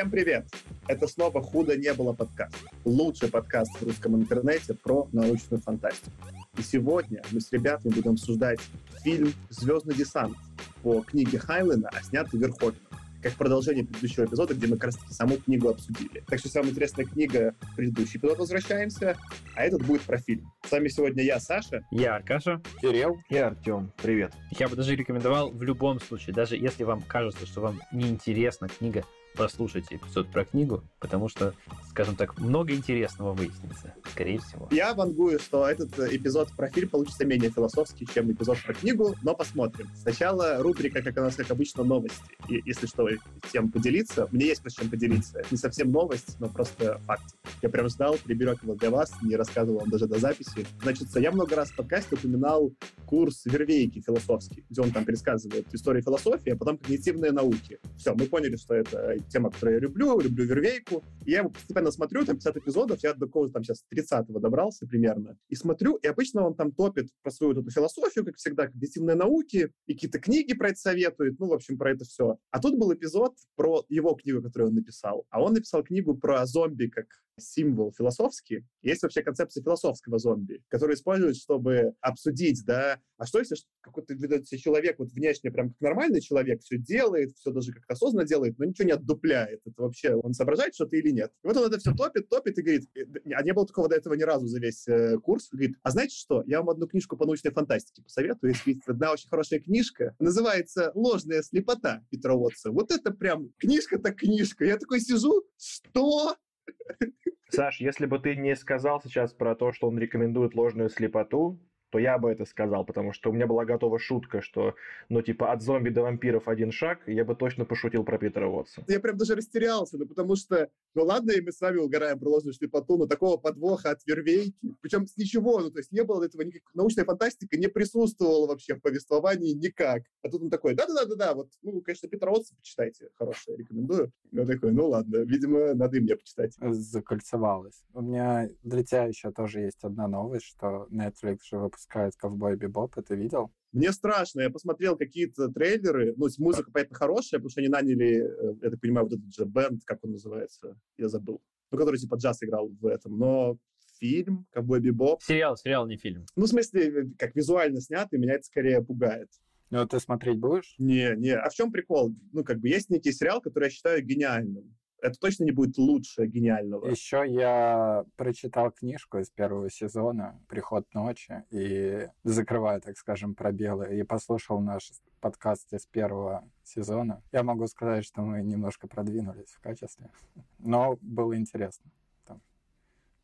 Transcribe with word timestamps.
Всем 0.00 0.10
привет! 0.10 0.46
Это 0.88 1.06
снова 1.06 1.42
«Худо 1.42 1.76
не 1.76 1.92
было» 1.92 2.14
подкаст. 2.14 2.56
Лучший 2.86 3.28
подкаст 3.28 3.70
в 3.78 3.84
русском 3.84 4.16
интернете 4.16 4.72
про 4.72 5.06
научную 5.12 5.60
фантастику. 5.60 6.10
И 6.56 6.62
сегодня 6.62 7.22
мы 7.30 7.42
с 7.42 7.52
ребятами 7.52 7.92
будем 7.92 8.12
обсуждать 8.12 8.60
фильм 9.04 9.34
«Звездный 9.50 9.94
десант» 9.94 10.38
по 10.82 11.02
книге 11.02 11.38
Хайлена, 11.38 11.90
а 11.92 12.02
снятый 12.02 12.40
Верховен 12.40 12.76
как 13.22 13.34
продолжение 13.34 13.84
предыдущего 13.84 14.24
эпизода, 14.24 14.54
где 14.54 14.68
мы 14.68 14.76
как 14.76 14.84
раз-таки 14.84 15.12
саму 15.12 15.36
книгу 15.36 15.68
обсудили. 15.68 16.24
Так 16.26 16.38
что 16.38 16.48
самая 16.48 16.70
интересная 16.70 17.04
книга— 17.04 17.54
предыдущий 17.76 18.18
эпизод 18.18 18.38
«Возвращаемся», 18.38 19.18
а 19.54 19.64
этот 19.64 19.84
будет 19.84 20.00
про 20.00 20.16
фильм. 20.16 20.50
С 20.66 20.70
вами 20.70 20.88
сегодня 20.88 21.22
я, 21.22 21.38
Саша. 21.40 21.84
Я, 21.90 22.16
Аркаша. 22.16 22.62
Кирилл. 22.80 23.18
И 23.28 23.36
Артем. 23.36 23.92
Привет. 24.02 24.32
Я 24.58 24.66
бы 24.66 24.76
даже 24.76 24.96
рекомендовал 24.96 25.50
в 25.50 25.62
любом 25.62 26.00
случае, 26.00 26.34
даже 26.34 26.56
если 26.56 26.84
вам 26.84 27.02
кажется, 27.02 27.44
что 27.44 27.60
вам 27.60 27.82
неинтересна 27.92 28.68
книга, 28.68 29.04
послушайте 29.36 29.96
эпизод 29.96 30.30
про 30.30 30.44
книгу, 30.44 30.82
потому 30.98 31.28
что, 31.28 31.54
скажем 31.88 32.16
так, 32.16 32.38
много 32.38 32.74
интересного 32.74 33.32
выяснится, 33.32 33.94
скорее 34.10 34.38
всего. 34.38 34.68
Я 34.70 34.94
вангую, 34.94 35.38
что 35.38 35.68
этот 35.68 35.98
эпизод 35.98 36.50
про 36.56 36.68
фильм 36.68 36.88
получится 36.88 37.24
менее 37.24 37.50
философский, 37.50 38.06
чем 38.06 38.30
эпизод 38.32 38.58
про 38.64 38.74
книгу, 38.74 39.14
но 39.22 39.34
посмотрим. 39.34 39.88
Сначала 39.94 40.58
рубрика, 40.62 41.02
как 41.02 41.16
у 41.16 41.20
нас, 41.20 41.36
как 41.36 41.50
обычно, 41.50 41.84
новости. 41.84 42.20
И 42.48 42.60
если 42.64 42.86
что, 42.86 43.08
тем 43.52 43.70
поделиться. 43.70 44.28
Мне 44.30 44.46
есть 44.46 44.62
про 44.62 44.70
чем 44.70 44.90
поделиться. 44.90 45.38
Это 45.38 45.48
не 45.50 45.58
совсем 45.58 45.90
новость, 45.90 46.38
но 46.38 46.48
просто 46.48 47.00
факт. 47.06 47.34
Я 47.62 47.68
прям 47.68 47.88
ждал, 47.88 48.16
приберег 48.22 48.62
его 48.62 48.74
для 48.74 48.90
вас, 48.90 49.12
не 49.22 49.36
рассказывал 49.36 49.80
вам 49.80 49.90
даже 49.90 50.06
до 50.06 50.18
записи. 50.18 50.66
Значит, 50.82 51.08
я 51.16 51.32
много 51.32 51.56
раз 51.56 51.70
в 51.70 51.76
подкасте 51.76 52.16
упоминал 52.16 52.72
курс 53.06 53.44
Вервейки 53.44 54.00
философский, 54.00 54.64
где 54.68 54.80
он 54.80 54.90
там 54.90 55.04
пересказывает 55.04 55.66
историю 55.72 56.02
философии, 56.02 56.50
а 56.50 56.56
потом 56.56 56.78
когнитивные 56.78 57.32
науки. 57.32 57.78
Все, 57.96 58.14
мы 58.14 58.26
поняли, 58.26 58.56
что 58.56 58.74
это 58.74 59.16
тема, 59.28 59.50
которую 59.50 59.76
я 59.76 59.80
люблю, 59.80 60.18
люблю 60.20 60.44
Вервейку. 60.44 61.04
И 61.24 61.32
я 61.32 61.44
постепенно 61.44 61.90
смотрю, 61.90 62.24
там 62.24 62.36
50 62.36 62.56
эпизодов, 62.56 63.02
я 63.02 63.14
до 63.14 63.26
какого-то 63.26 63.54
там 63.54 63.64
сейчас 63.64 63.84
30-го 63.94 64.38
добрался 64.38 64.86
примерно. 64.86 65.36
И 65.48 65.54
смотрю, 65.54 65.96
и 65.96 66.06
обычно 66.06 66.46
он 66.46 66.54
там 66.54 66.72
топит 66.72 67.08
про 67.22 67.30
свою 67.30 67.54
вот 67.54 67.62
эту 67.62 67.70
философию, 67.70 68.24
как 68.24 68.36
всегда, 68.36 68.66
когнитивные 68.66 69.16
науки, 69.16 69.72
и 69.86 69.94
какие-то 69.94 70.18
книги 70.18 70.54
про 70.54 70.68
это 70.68 70.78
советует, 70.78 71.38
ну, 71.38 71.48
в 71.48 71.52
общем, 71.52 71.78
про 71.78 71.92
это 71.92 72.04
все. 72.04 72.38
А 72.50 72.60
тут 72.60 72.78
был 72.78 72.92
эпизод 72.92 73.34
про 73.56 73.84
его 73.88 74.14
книгу, 74.14 74.42
которую 74.42 74.70
он 74.70 74.74
написал. 74.74 75.26
А 75.30 75.42
он 75.42 75.54
написал 75.54 75.82
книгу 75.82 76.16
про 76.16 76.46
зомби 76.46 76.86
как 76.86 77.06
символ 77.40 77.92
философский. 77.92 78.64
Есть 78.82 79.02
вообще 79.02 79.22
концепция 79.22 79.62
философского 79.62 80.18
зомби, 80.18 80.62
которую 80.68 80.96
используют, 80.96 81.36
чтобы 81.36 81.94
обсудить, 82.00 82.64
да, 82.64 83.00
а 83.20 83.26
что 83.26 83.38
если 83.38 83.56
какой-то 83.82 84.14
человек 84.56 84.98
вот 84.98 85.12
внешне 85.12 85.50
прям 85.50 85.70
как 85.70 85.80
нормальный 85.80 86.22
человек 86.22 86.62
все 86.62 86.78
делает, 86.78 87.36
все 87.36 87.50
даже 87.50 87.72
как-то 87.72 87.92
осознанно 87.92 88.26
делает, 88.26 88.58
но 88.58 88.64
ничего 88.64 88.86
не 88.86 88.92
отдупляет. 88.92 89.60
Это 89.66 89.82
вообще 89.82 90.14
он 90.14 90.32
соображает 90.32 90.74
что-то 90.74 90.96
или 90.96 91.10
нет? 91.10 91.30
И 91.44 91.46
вот 91.46 91.56
он 91.56 91.66
это 91.66 91.78
все 91.78 91.92
топит, 91.94 92.30
топит 92.30 92.58
и 92.58 92.62
говорит, 92.62 92.88
а 93.34 93.42
не 93.42 93.52
было 93.52 93.66
такого 93.66 93.88
до 93.88 93.96
этого 93.96 94.14
ни 94.14 94.22
разу 94.22 94.46
за 94.46 94.58
весь 94.58 94.88
э, 94.88 95.18
курс, 95.18 95.50
говорит, 95.50 95.76
а 95.82 95.90
знаете 95.90 96.16
что, 96.16 96.42
я 96.46 96.60
вам 96.60 96.70
одну 96.70 96.86
книжку 96.86 97.18
по 97.18 97.26
научной 97.26 97.50
фантастике 97.50 98.02
посоветую, 98.02 98.52
если 98.52 98.70
есть 98.70 98.88
одна 98.88 99.12
очень 99.12 99.28
хорошая 99.28 99.60
книжка, 99.60 100.14
называется 100.18 100.90
«Ложная 100.94 101.42
слепота» 101.42 102.02
Петра 102.10 102.34
Уотса. 102.34 102.70
Вот 102.70 102.90
это 102.90 103.10
прям 103.10 103.50
книжка 103.58 103.98
так 103.98 104.16
книжка. 104.16 104.64
Я 104.64 104.78
такой 104.78 105.00
сижу, 105.00 105.44
что? 105.58 106.36
Саш, 107.50 107.80
если 107.80 108.06
бы 108.06 108.18
ты 108.18 108.36
не 108.36 108.54
сказал 108.54 109.00
сейчас 109.02 109.32
про 109.32 109.54
то, 109.54 109.72
что 109.72 109.88
он 109.88 109.98
рекомендует 109.98 110.54
ложную 110.54 110.88
слепоту, 110.88 111.58
то 111.90 111.98
я 111.98 112.18
бы 112.18 112.30
это 112.30 112.44
сказал, 112.44 112.84
потому 112.84 113.12
что 113.12 113.30
у 113.30 113.32
меня 113.32 113.46
была 113.46 113.64
готова 113.64 113.98
шутка, 113.98 114.40
что, 114.40 114.74
ну, 115.08 115.22
типа, 115.22 115.52
от 115.52 115.62
зомби 115.62 115.90
до 115.90 116.02
вампиров 116.02 116.48
один 116.48 116.70
шаг, 116.70 117.00
я 117.06 117.24
бы 117.24 117.34
точно 117.34 117.64
пошутил 117.64 118.04
про 118.04 118.18
Питера 118.18 118.46
Уотса. 118.46 118.84
Я 118.88 119.00
прям 119.00 119.16
даже 119.16 119.34
растерялся, 119.34 119.98
ну, 119.98 120.06
потому 120.06 120.36
что, 120.36 120.70
ну, 120.94 121.04
ладно, 121.04 121.32
и 121.32 121.40
мы 121.40 121.52
с 121.52 121.60
вами 121.60 121.78
угораем 121.78 122.18
про 122.18 122.28
ложную 122.28 122.54
слепоту, 122.54 122.96
но 122.96 123.06
такого 123.06 123.36
подвоха 123.36 123.90
от 123.90 124.06
вервейки, 124.06 124.76
причем 124.80 125.06
с 125.06 125.16
ничего, 125.16 125.60
ну, 125.60 125.70
то 125.70 125.78
есть 125.78 125.90
не 125.90 126.04
было 126.04 126.24
этого 126.24 126.42
никакой, 126.42 126.70
научная 126.74 127.04
фантастика 127.04 127.56
не 127.56 127.66
присутствовала 127.66 128.46
вообще 128.46 128.74
в 128.74 128.80
повествовании 128.80 129.52
никак. 129.52 130.04
А 130.22 130.28
тут 130.28 130.42
он 130.42 130.50
такой, 130.50 130.74
да-да-да-да, 130.74 131.34
вот, 131.34 131.48
ну, 131.62 131.80
конечно, 131.80 132.08
Питера 132.08 132.30
Уотса 132.30 132.54
почитайте, 132.54 133.10
хорошее, 133.18 133.58
рекомендую. 133.58 134.12
Я 134.30 134.46
такой, 134.46 134.72
ну, 134.72 134.88
ладно, 134.88 135.16
видимо, 135.18 135.74
надо 135.74 135.96
и 135.96 136.00
мне 136.00 136.16
почитать. 136.16 136.54
Закольцевалось. 136.60 137.82
У 137.94 138.02
меня 138.02 138.48
для 138.62 138.84
тебя 138.84 139.04
еще 139.04 139.32
тоже 139.32 139.60
есть 139.60 139.82
одна 139.82 140.06
новость, 140.06 140.46
что 140.46 140.86
Netflix 140.90 141.38
же 141.50 141.58
выпускает 141.58 141.79
выпускает 141.80 142.16
«Ковбой 142.16 142.56
Бибоп», 142.56 142.98
это 142.98 143.14
видел? 143.14 143.52
Мне 143.72 143.92
страшно, 143.92 144.40
я 144.40 144.50
посмотрел 144.50 144.96
какие-то 144.96 145.48
трейлеры, 145.48 146.14
ну, 146.16 146.26
музыка, 146.38 146.70
понятно, 146.70 146.96
хорошая, 146.96 147.40
потому 147.40 147.50
что 147.50 147.60
они 147.60 147.68
наняли, 147.68 148.24
э, 148.24 148.54
я 148.62 148.70
так 148.70 148.80
понимаю, 148.80 149.06
вот 149.06 149.18
этот 149.18 149.32
же 149.32 149.44
бенд, 149.44 149.82
как 149.84 150.04
он 150.04 150.12
называется, 150.12 150.76
я 150.98 151.08
забыл, 151.08 151.40
ну, 151.70 151.78
который 151.78 151.98
типа 151.98 152.16
джаз 152.16 152.42
играл 152.42 152.68
в 152.68 152.86
этом, 152.86 153.18
но 153.18 153.56
фильм 153.98 154.46
«Ковбой 154.50 154.80
Бибоп». 154.80 155.22
Сериал, 155.22 155.56
сериал, 155.56 155.86
не 155.86 155.96
фильм. 155.96 156.26
Ну, 156.36 156.44
в 156.44 156.48
смысле, 156.48 156.88
э, 156.88 157.06
как 157.16 157.34
визуально 157.34 157.80
снятый, 157.80 158.18
меня 158.18 158.34
это 158.34 158.44
скорее 158.44 158.82
пугает. 158.82 159.30
Ну, 159.70 159.86
ты 159.86 160.00
смотреть 160.00 160.38
будешь? 160.38 160.74
Не, 160.78 161.14
не. 161.16 161.30
А 161.30 161.48
в 161.48 161.54
чем 161.54 161.70
прикол? 161.70 162.12
Ну, 162.32 162.42
как 162.42 162.58
бы 162.58 162.68
есть 162.68 162.90
некий 162.90 163.12
сериал, 163.12 163.40
который 163.40 163.64
я 163.64 163.70
считаю 163.70 164.04
гениальным 164.04 164.74
это 165.02 165.18
точно 165.18 165.44
не 165.44 165.50
будет 165.50 165.78
лучше 165.78 166.26
гениального. 166.26 166.86
Еще 166.88 167.24
я 167.26 168.04
прочитал 168.16 168.70
книжку 168.70 169.18
из 169.18 169.30
первого 169.30 169.70
сезона 169.70 170.40
«Приход 170.48 170.92
ночи» 170.94 171.44
и 171.50 172.08
закрываю, 172.24 172.80
так 172.80 172.96
скажем, 172.96 173.34
пробелы, 173.34 173.98
и 173.98 174.02
послушал 174.02 174.60
наш 174.60 174.90
подкаст 175.20 175.72
из 175.72 175.86
первого 175.86 176.48
сезона. 176.64 177.22
Я 177.32 177.42
могу 177.42 177.66
сказать, 177.66 178.04
что 178.04 178.22
мы 178.22 178.42
немножко 178.42 178.86
продвинулись 178.86 179.50
в 179.50 179.60
качестве, 179.60 180.10
но 180.58 180.98
было 181.00 181.36
интересно. 181.36 181.90
Там 182.26 182.40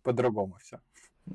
по-другому 0.03 0.57
все. 0.61 0.81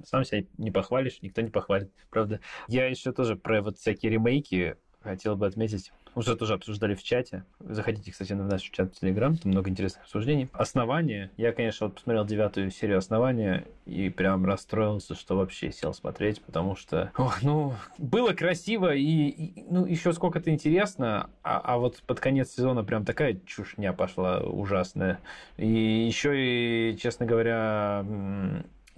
Сам 0.05 0.23
себя 0.23 0.45
не 0.57 0.71
похвалишь, 0.71 1.21
никто 1.21 1.41
не 1.41 1.49
похвалит, 1.49 1.91
правда. 2.09 2.39
Я 2.67 2.87
еще 2.87 3.11
тоже 3.11 3.35
про 3.35 3.61
вот 3.61 3.77
всякие 3.77 4.11
ремейки 4.11 4.77
хотел 5.03 5.35
бы 5.35 5.47
отметить 5.47 5.91
уже 6.15 6.35
тоже 6.35 6.53
обсуждали 6.53 6.95
в 6.95 7.03
чате. 7.03 7.43
Заходите, 7.59 8.11
кстати, 8.11 8.33
на 8.33 8.43
наш 8.43 8.61
чат 8.61 8.93
в 8.93 8.99
Телеграм, 8.99 9.37
там 9.37 9.51
много 9.51 9.69
интересных 9.69 10.03
обсуждений. 10.03 10.49
Основание. 10.53 11.31
Я, 11.37 11.53
конечно, 11.53 11.87
вот 11.87 11.95
посмотрел 11.95 12.25
девятую 12.25 12.71
серию 12.71 12.97
Основания 12.97 13.65
и 13.85 14.09
прям 14.09 14.45
расстроился, 14.45 15.15
что 15.15 15.37
вообще 15.37 15.71
сел 15.71 15.93
смотреть, 15.93 16.41
потому 16.41 16.75
что, 16.75 17.11
ох, 17.17 17.41
ну, 17.41 17.73
было 17.97 18.33
красиво 18.33 18.93
и, 18.93 19.29
и 19.29 19.65
ну, 19.69 19.85
еще 19.85 20.13
сколько-то 20.13 20.49
интересно, 20.49 21.29
а, 21.43 21.59
а 21.59 21.77
вот 21.77 22.01
под 22.05 22.19
конец 22.19 22.51
сезона 22.51 22.83
прям 22.83 23.05
такая 23.05 23.39
чушня 23.45 23.93
пошла 23.93 24.41
ужасная. 24.41 25.19
И 25.57 25.67
еще 25.67 26.33
и, 26.35 26.97
честно 26.97 27.25
говоря, 27.25 28.05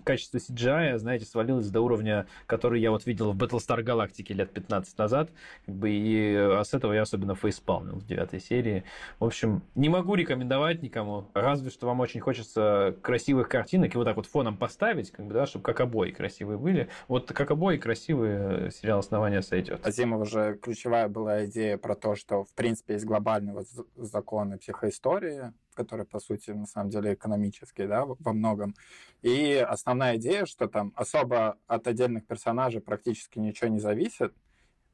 качество 0.03 0.37
CGI, 0.37 0.97
знаете, 0.97 1.25
свалилось 1.25 1.69
до 1.69 1.81
уровня, 1.81 2.27
который 2.45 2.81
я 2.81 2.91
вот 2.91 3.05
видел 3.05 3.31
в 3.31 3.37
Battlestar 3.37 3.83
Galactica 3.83 4.33
лет 4.33 4.51
15 4.51 4.97
назад, 4.97 5.29
как 5.65 5.75
бы, 5.75 5.89
и 5.89 6.35
а 6.35 6.63
с 6.63 6.73
этого 6.73 6.93
я 6.93 7.01
особенно 7.03 7.35
фейспалмил 7.35 7.95
в 7.95 8.05
девятой 8.05 8.39
серии. 8.39 8.83
В 9.19 9.25
общем, 9.25 9.61
не 9.75 9.89
могу 9.89 10.15
рекомендовать 10.15 10.81
никому, 10.81 11.29
разве 11.33 11.69
что 11.69 11.87
вам 11.87 11.99
очень 11.99 12.19
хочется 12.19 12.95
красивых 13.01 13.49
картинок 13.49 13.93
и 13.93 13.97
вот 13.97 14.05
так 14.05 14.15
вот 14.15 14.25
фоном 14.25 14.57
поставить, 14.57 15.11
как 15.11 15.25
бы, 15.25 15.33
да, 15.33 15.45
чтобы 15.45 15.63
как 15.63 15.79
обои 15.79 16.11
красивые 16.11 16.57
были. 16.57 16.89
Вот 17.07 17.31
как 17.31 17.51
обои 17.51 17.77
красивые 17.77 18.71
сериал 18.71 18.99
«Основание» 18.99 19.41
сойдет. 19.41 19.85
Азимов 19.85 20.21
уже 20.21 20.57
ключевая 20.61 21.07
была 21.07 21.45
идея 21.45 21.77
про 21.77 21.95
то, 21.95 22.15
что, 22.15 22.43
в 22.43 22.53
принципе, 22.53 22.93
есть 22.93 23.05
глобальный 23.05 23.53
вот 23.53 23.67
закон 23.95 24.57
психоистории, 24.57 25.53
который, 25.73 26.05
по 26.05 26.19
сути, 26.19 26.51
на 26.51 26.65
самом 26.65 26.89
деле 26.89 27.13
экономический, 27.13 27.87
да, 27.87 28.05
во 28.05 28.33
многом. 28.33 28.75
И 29.21 29.55
основная 29.55 30.17
идея, 30.17 30.45
что 30.45 30.67
там 30.67 30.93
особо 30.95 31.57
от 31.67 31.87
отдельных 31.87 32.25
персонажей 32.25 32.81
практически 32.81 33.39
ничего 33.39 33.69
не 33.69 33.79
зависит, 33.79 34.33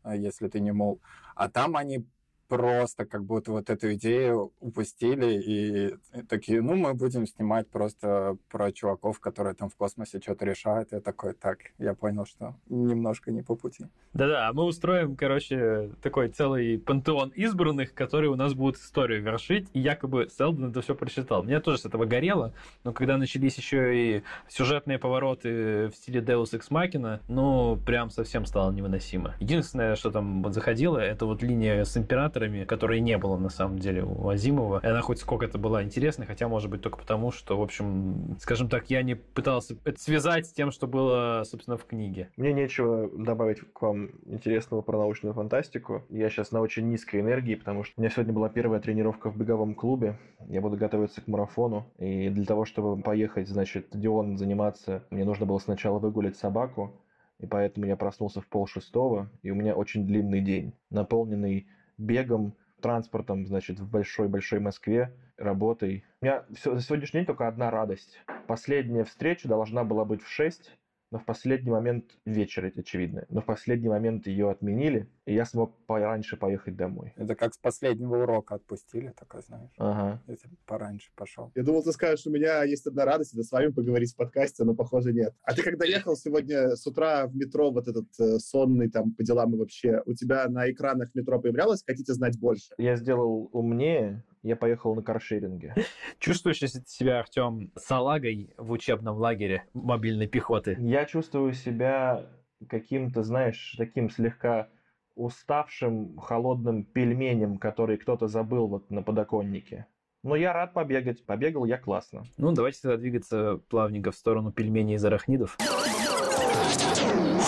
э, 0.03 0.17
если 0.17 0.47
ты 0.47 0.59
не 0.59 0.71
мол, 0.71 1.01
а 1.35 1.49
там 1.49 1.75
они 1.75 2.05
просто 2.49 3.05
как 3.05 3.23
будто 3.23 3.51
вот 3.51 3.69
эту 3.69 3.93
идею 3.93 4.51
упустили 4.59 5.41
и 5.41 6.23
такие, 6.27 6.61
ну, 6.61 6.75
мы 6.75 6.95
будем 6.95 7.27
снимать 7.27 7.69
просто 7.69 8.37
про 8.49 8.71
чуваков, 8.71 9.19
которые 9.19 9.53
там 9.53 9.69
в 9.69 9.75
космосе 9.75 10.19
что-то 10.19 10.45
решают. 10.45 10.91
Я 10.91 10.99
такой, 10.99 11.33
так, 11.33 11.59
я 11.77 11.93
понял, 11.93 12.25
что 12.25 12.55
немножко 12.67 13.31
не 13.31 13.43
по 13.43 13.55
пути. 13.55 13.85
Да-да, 14.13 14.49
а 14.49 14.53
мы 14.53 14.63
устроим, 14.63 15.15
короче, 15.15 15.91
такой 16.01 16.29
целый 16.29 16.79
пантеон 16.79 17.29
избранных, 17.29 17.93
которые 17.93 18.31
у 18.31 18.35
нас 18.35 18.55
будут 18.55 18.77
историю 18.77 19.21
вершить, 19.21 19.69
и 19.73 19.79
якобы 19.79 20.27
Селдон 20.35 20.71
это 20.71 20.81
все 20.81 20.95
прочитал. 20.95 21.43
Мне 21.43 21.59
тоже 21.59 21.77
с 21.77 21.85
этого 21.85 22.05
горело, 22.05 22.53
но 22.83 22.93
когда 22.93 23.17
начались 23.17 23.57
еще 23.57 23.95
и 23.95 24.23
сюжетные 24.47 24.97
повороты 24.97 25.89
в 25.89 25.95
стиле 25.95 26.21
Deus 26.21 26.57
Ex 26.57 26.71
Machina, 26.71 27.19
ну, 27.27 27.77
прям 27.85 28.09
совсем 28.09 28.45
стало 28.45 28.71
невыносимо. 28.71 29.35
Единственное, 29.39 29.95
что 29.95 30.09
там 30.09 30.51
заходило, 30.51 30.97
это 30.97 31.27
вот 31.27 31.43
линия 31.43 31.83
с 31.83 31.95
Императором, 31.95 32.38
мотиваторами, 32.39 32.65
которые 32.65 33.01
не 33.01 33.17
было 33.17 33.37
на 33.37 33.49
самом 33.49 33.79
деле 33.79 34.03
у 34.03 34.29
Азимова. 34.29 34.79
И 34.83 34.87
она 34.87 35.01
хоть 35.01 35.19
сколько-то 35.19 35.57
была 35.57 35.83
интересной, 35.83 36.25
хотя, 36.25 36.47
может 36.47 36.69
быть, 36.69 36.81
только 36.81 36.97
потому, 36.97 37.31
что, 37.31 37.57
в 37.57 37.61
общем, 37.61 38.37
скажем 38.39 38.69
так, 38.69 38.89
я 38.89 39.03
не 39.03 39.15
пытался 39.15 39.75
это 39.85 39.99
связать 39.99 40.47
с 40.47 40.53
тем, 40.53 40.71
что 40.71 40.87
было, 40.87 41.43
собственно, 41.45 41.77
в 41.77 41.85
книге. 41.85 42.29
Мне 42.37 42.53
нечего 42.53 43.09
добавить 43.09 43.59
к 43.73 43.81
вам 43.81 44.11
интересного 44.25 44.81
про 44.81 44.97
научную 44.97 45.33
фантастику. 45.33 46.03
Я 46.09 46.29
сейчас 46.29 46.51
на 46.51 46.61
очень 46.61 46.87
низкой 46.89 47.21
энергии, 47.21 47.55
потому 47.55 47.83
что 47.83 47.93
у 47.97 48.01
меня 48.01 48.09
сегодня 48.11 48.33
была 48.33 48.49
первая 48.49 48.79
тренировка 48.79 49.29
в 49.29 49.37
беговом 49.37 49.75
клубе. 49.75 50.17
Я 50.47 50.61
буду 50.61 50.77
готовиться 50.77 51.21
к 51.21 51.27
марафону. 51.27 51.85
И 51.97 52.29
для 52.29 52.45
того, 52.45 52.65
чтобы 52.65 53.01
поехать, 53.01 53.47
значит, 53.47 53.87
стадион 53.87 54.37
заниматься, 54.37 55.03
мне 55.09 55.25
нужно 55.25 55.45
было 55.45 55.59
сначала 55.59 55.99
выгулять 55.99 56.37
собаку. 56.37 56.93
И 57.39 57.45
поэтому 57.45 57.85
я 57.85 57.95
проснулся 57.95 58.41
в 58.41 58.47
пол 58.47 58.67
шестого, 58.67 59.29
и 59.43 59.49
у 59.49 59.55
меня 59.55 59.73
очень 59.73 60.05
длинный 60.05 60.41
день, 60.41 60.73
наполненный 60.89 61.67
бегом, 61.99 62.55
транспортом, 62.81 63.45
значит, 63.45 63.79
в 63.79 63.89
большой-большой 63.89 64.59
Москве, 64.59 65.13
работой. 65.37 66.05
У 66.21 66.25
меня 66.25 66.45
все, 66.55 66.75
за 66.75 66.81
сегодняшний 66.81 67.19
день 67.19 67.27
только 67.27 67.47
одна 67.47 67.69
радость. 67.69 68.19
Последняя 68.47 69.03
встреча 69.03 69.47
должна 69.47 69.83
была 69.83 70.05
быть 70.05 70.21
в 70.21 70.29
6, 70.29 70.77
но 71.11 71.19
в 71.19 71.25
последний 71.25 71.71
момент, 71.71 72.05
вечер, 72.25 72.71
очевидно, 72.75 73.25
но 73.29 73.41
в 73.41 73.45
последний 73.45 73.89
момент 73.89 74.27
ее 74.27 74.49
отменили, 74.49 75.09
и 75.25 75.33
я 75.33 75.45
смог 75.45 75.75
пораньше 75.85 76.37
поехать 76.37 76.75
домой. 76.75 77.13
Это 77.15 77.35
как 77.35 77.53
с 77.53 77.57
последнего 77.57 78.23
урока 78.23 78.55
отпустили, 78.55 79.13
такой, 79.17 79.41
знаешь. 79.41 79.71
Ага. 79.77 80.21
Я 80.27 80.35
пораньше 80.65 81.11
пошел. 81.15 81.51
Я 81.55 81.63
думал, 81.63 81.83
ты 81.83 81.91
скажешь, 81.91 82.27
у 82.27 82.31
меня 82.31 82.63
есть 82.63 82.85
одна 82.85 83.05
радость, 83.05 83.33
это 83.33 83.43
с 83.43 83.51
вами 83.51 83.71
поговорить 83.71 84.13
в 84.13 84.15
подкасте, 84.15 84.63
но, 84.63 84.75
похоже, 84.75 85.13
нет. 85.13 85.33
А 85.43 85.53
ты 85.53 85.63
когда 85.63 85.85
ехал 85.85 86.15
сегодня 86.15 86.75
с 86.75 86.85
утра 86.85 87.27
в 87.27 87.35
метро, 87.35 87.71
вот 87.71 87.87
этот 87.87 88.07
э, 88.19 88.37
сонный 88.39 88.89
там 88.89 89.13
по 89.13 89.23
делам 89.23 89.55
и 89.55 89.57
вообще, 89.57 90.01
у 90.05 90.13
тебя 90.13 90.47
на 90.47 90.69
экранах 90.69 91.13
метро 91.15 91.39
появлялось 91.39 91.83
«Хотите 91.85 92.13
знать 92.13 92.39
больше»? 92.39 92.73
Я 92.77 92.95
сделал 92.95 93.49
умнее, 93.51 94.23
я 94.41 94.55
поехал 94.55 94.95
на 94.95 95.01
каршеринге. 95.01 95.75
Чувствуешь 96.19 96.59
себя, 96.59 97.19
Артем, 97.19 97.71
салагой 97.75 98.53
в 98.57 98.71
учебном 98.71 99.17
лагере 99.17 99.65
мобильной 99.73 100.27
пехоты? 100.27 100.77
Я 100.79 101.05
чувствую 101.05 101.53
себя 101.53 102.25
каким-то, 102.67 103.23
знаешь, 103.23 103.75
таким 103.77 104.09
слегка 104.09 104.69
уставшим 105.15 106.17
холодным 106.17 106.83
пельменем, 106.83 107.57
который 107.57 107.97
кто-то 107.97 108.27
забыл 108.27 108.67
вот 108.67 108.89
на 108.89 109.03
подоконнике. 109.03 109.85
Но 110.23 110.35
я 110.35 110.53
рад 110.53 110.73
побегать. 110.73 111.25
Побегал 111.25 111.65
я 111.65 111.77
классно. 111.77 112.23
Ну, 112.37 112.51
давайте 112.51 112.79
тогда 112.81 112.97
двигаться 112.97 113.61
плавненько 113.69 114.11
в 114.11 114.15
сторону 114.15 114.51
пельменей 114.51 114.95
из 114.95 115.05
арахнидов. 115.05 115.57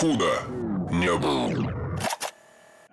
Худо 0.00 0.26
не 0.90 1.18
было. 1.18 1.71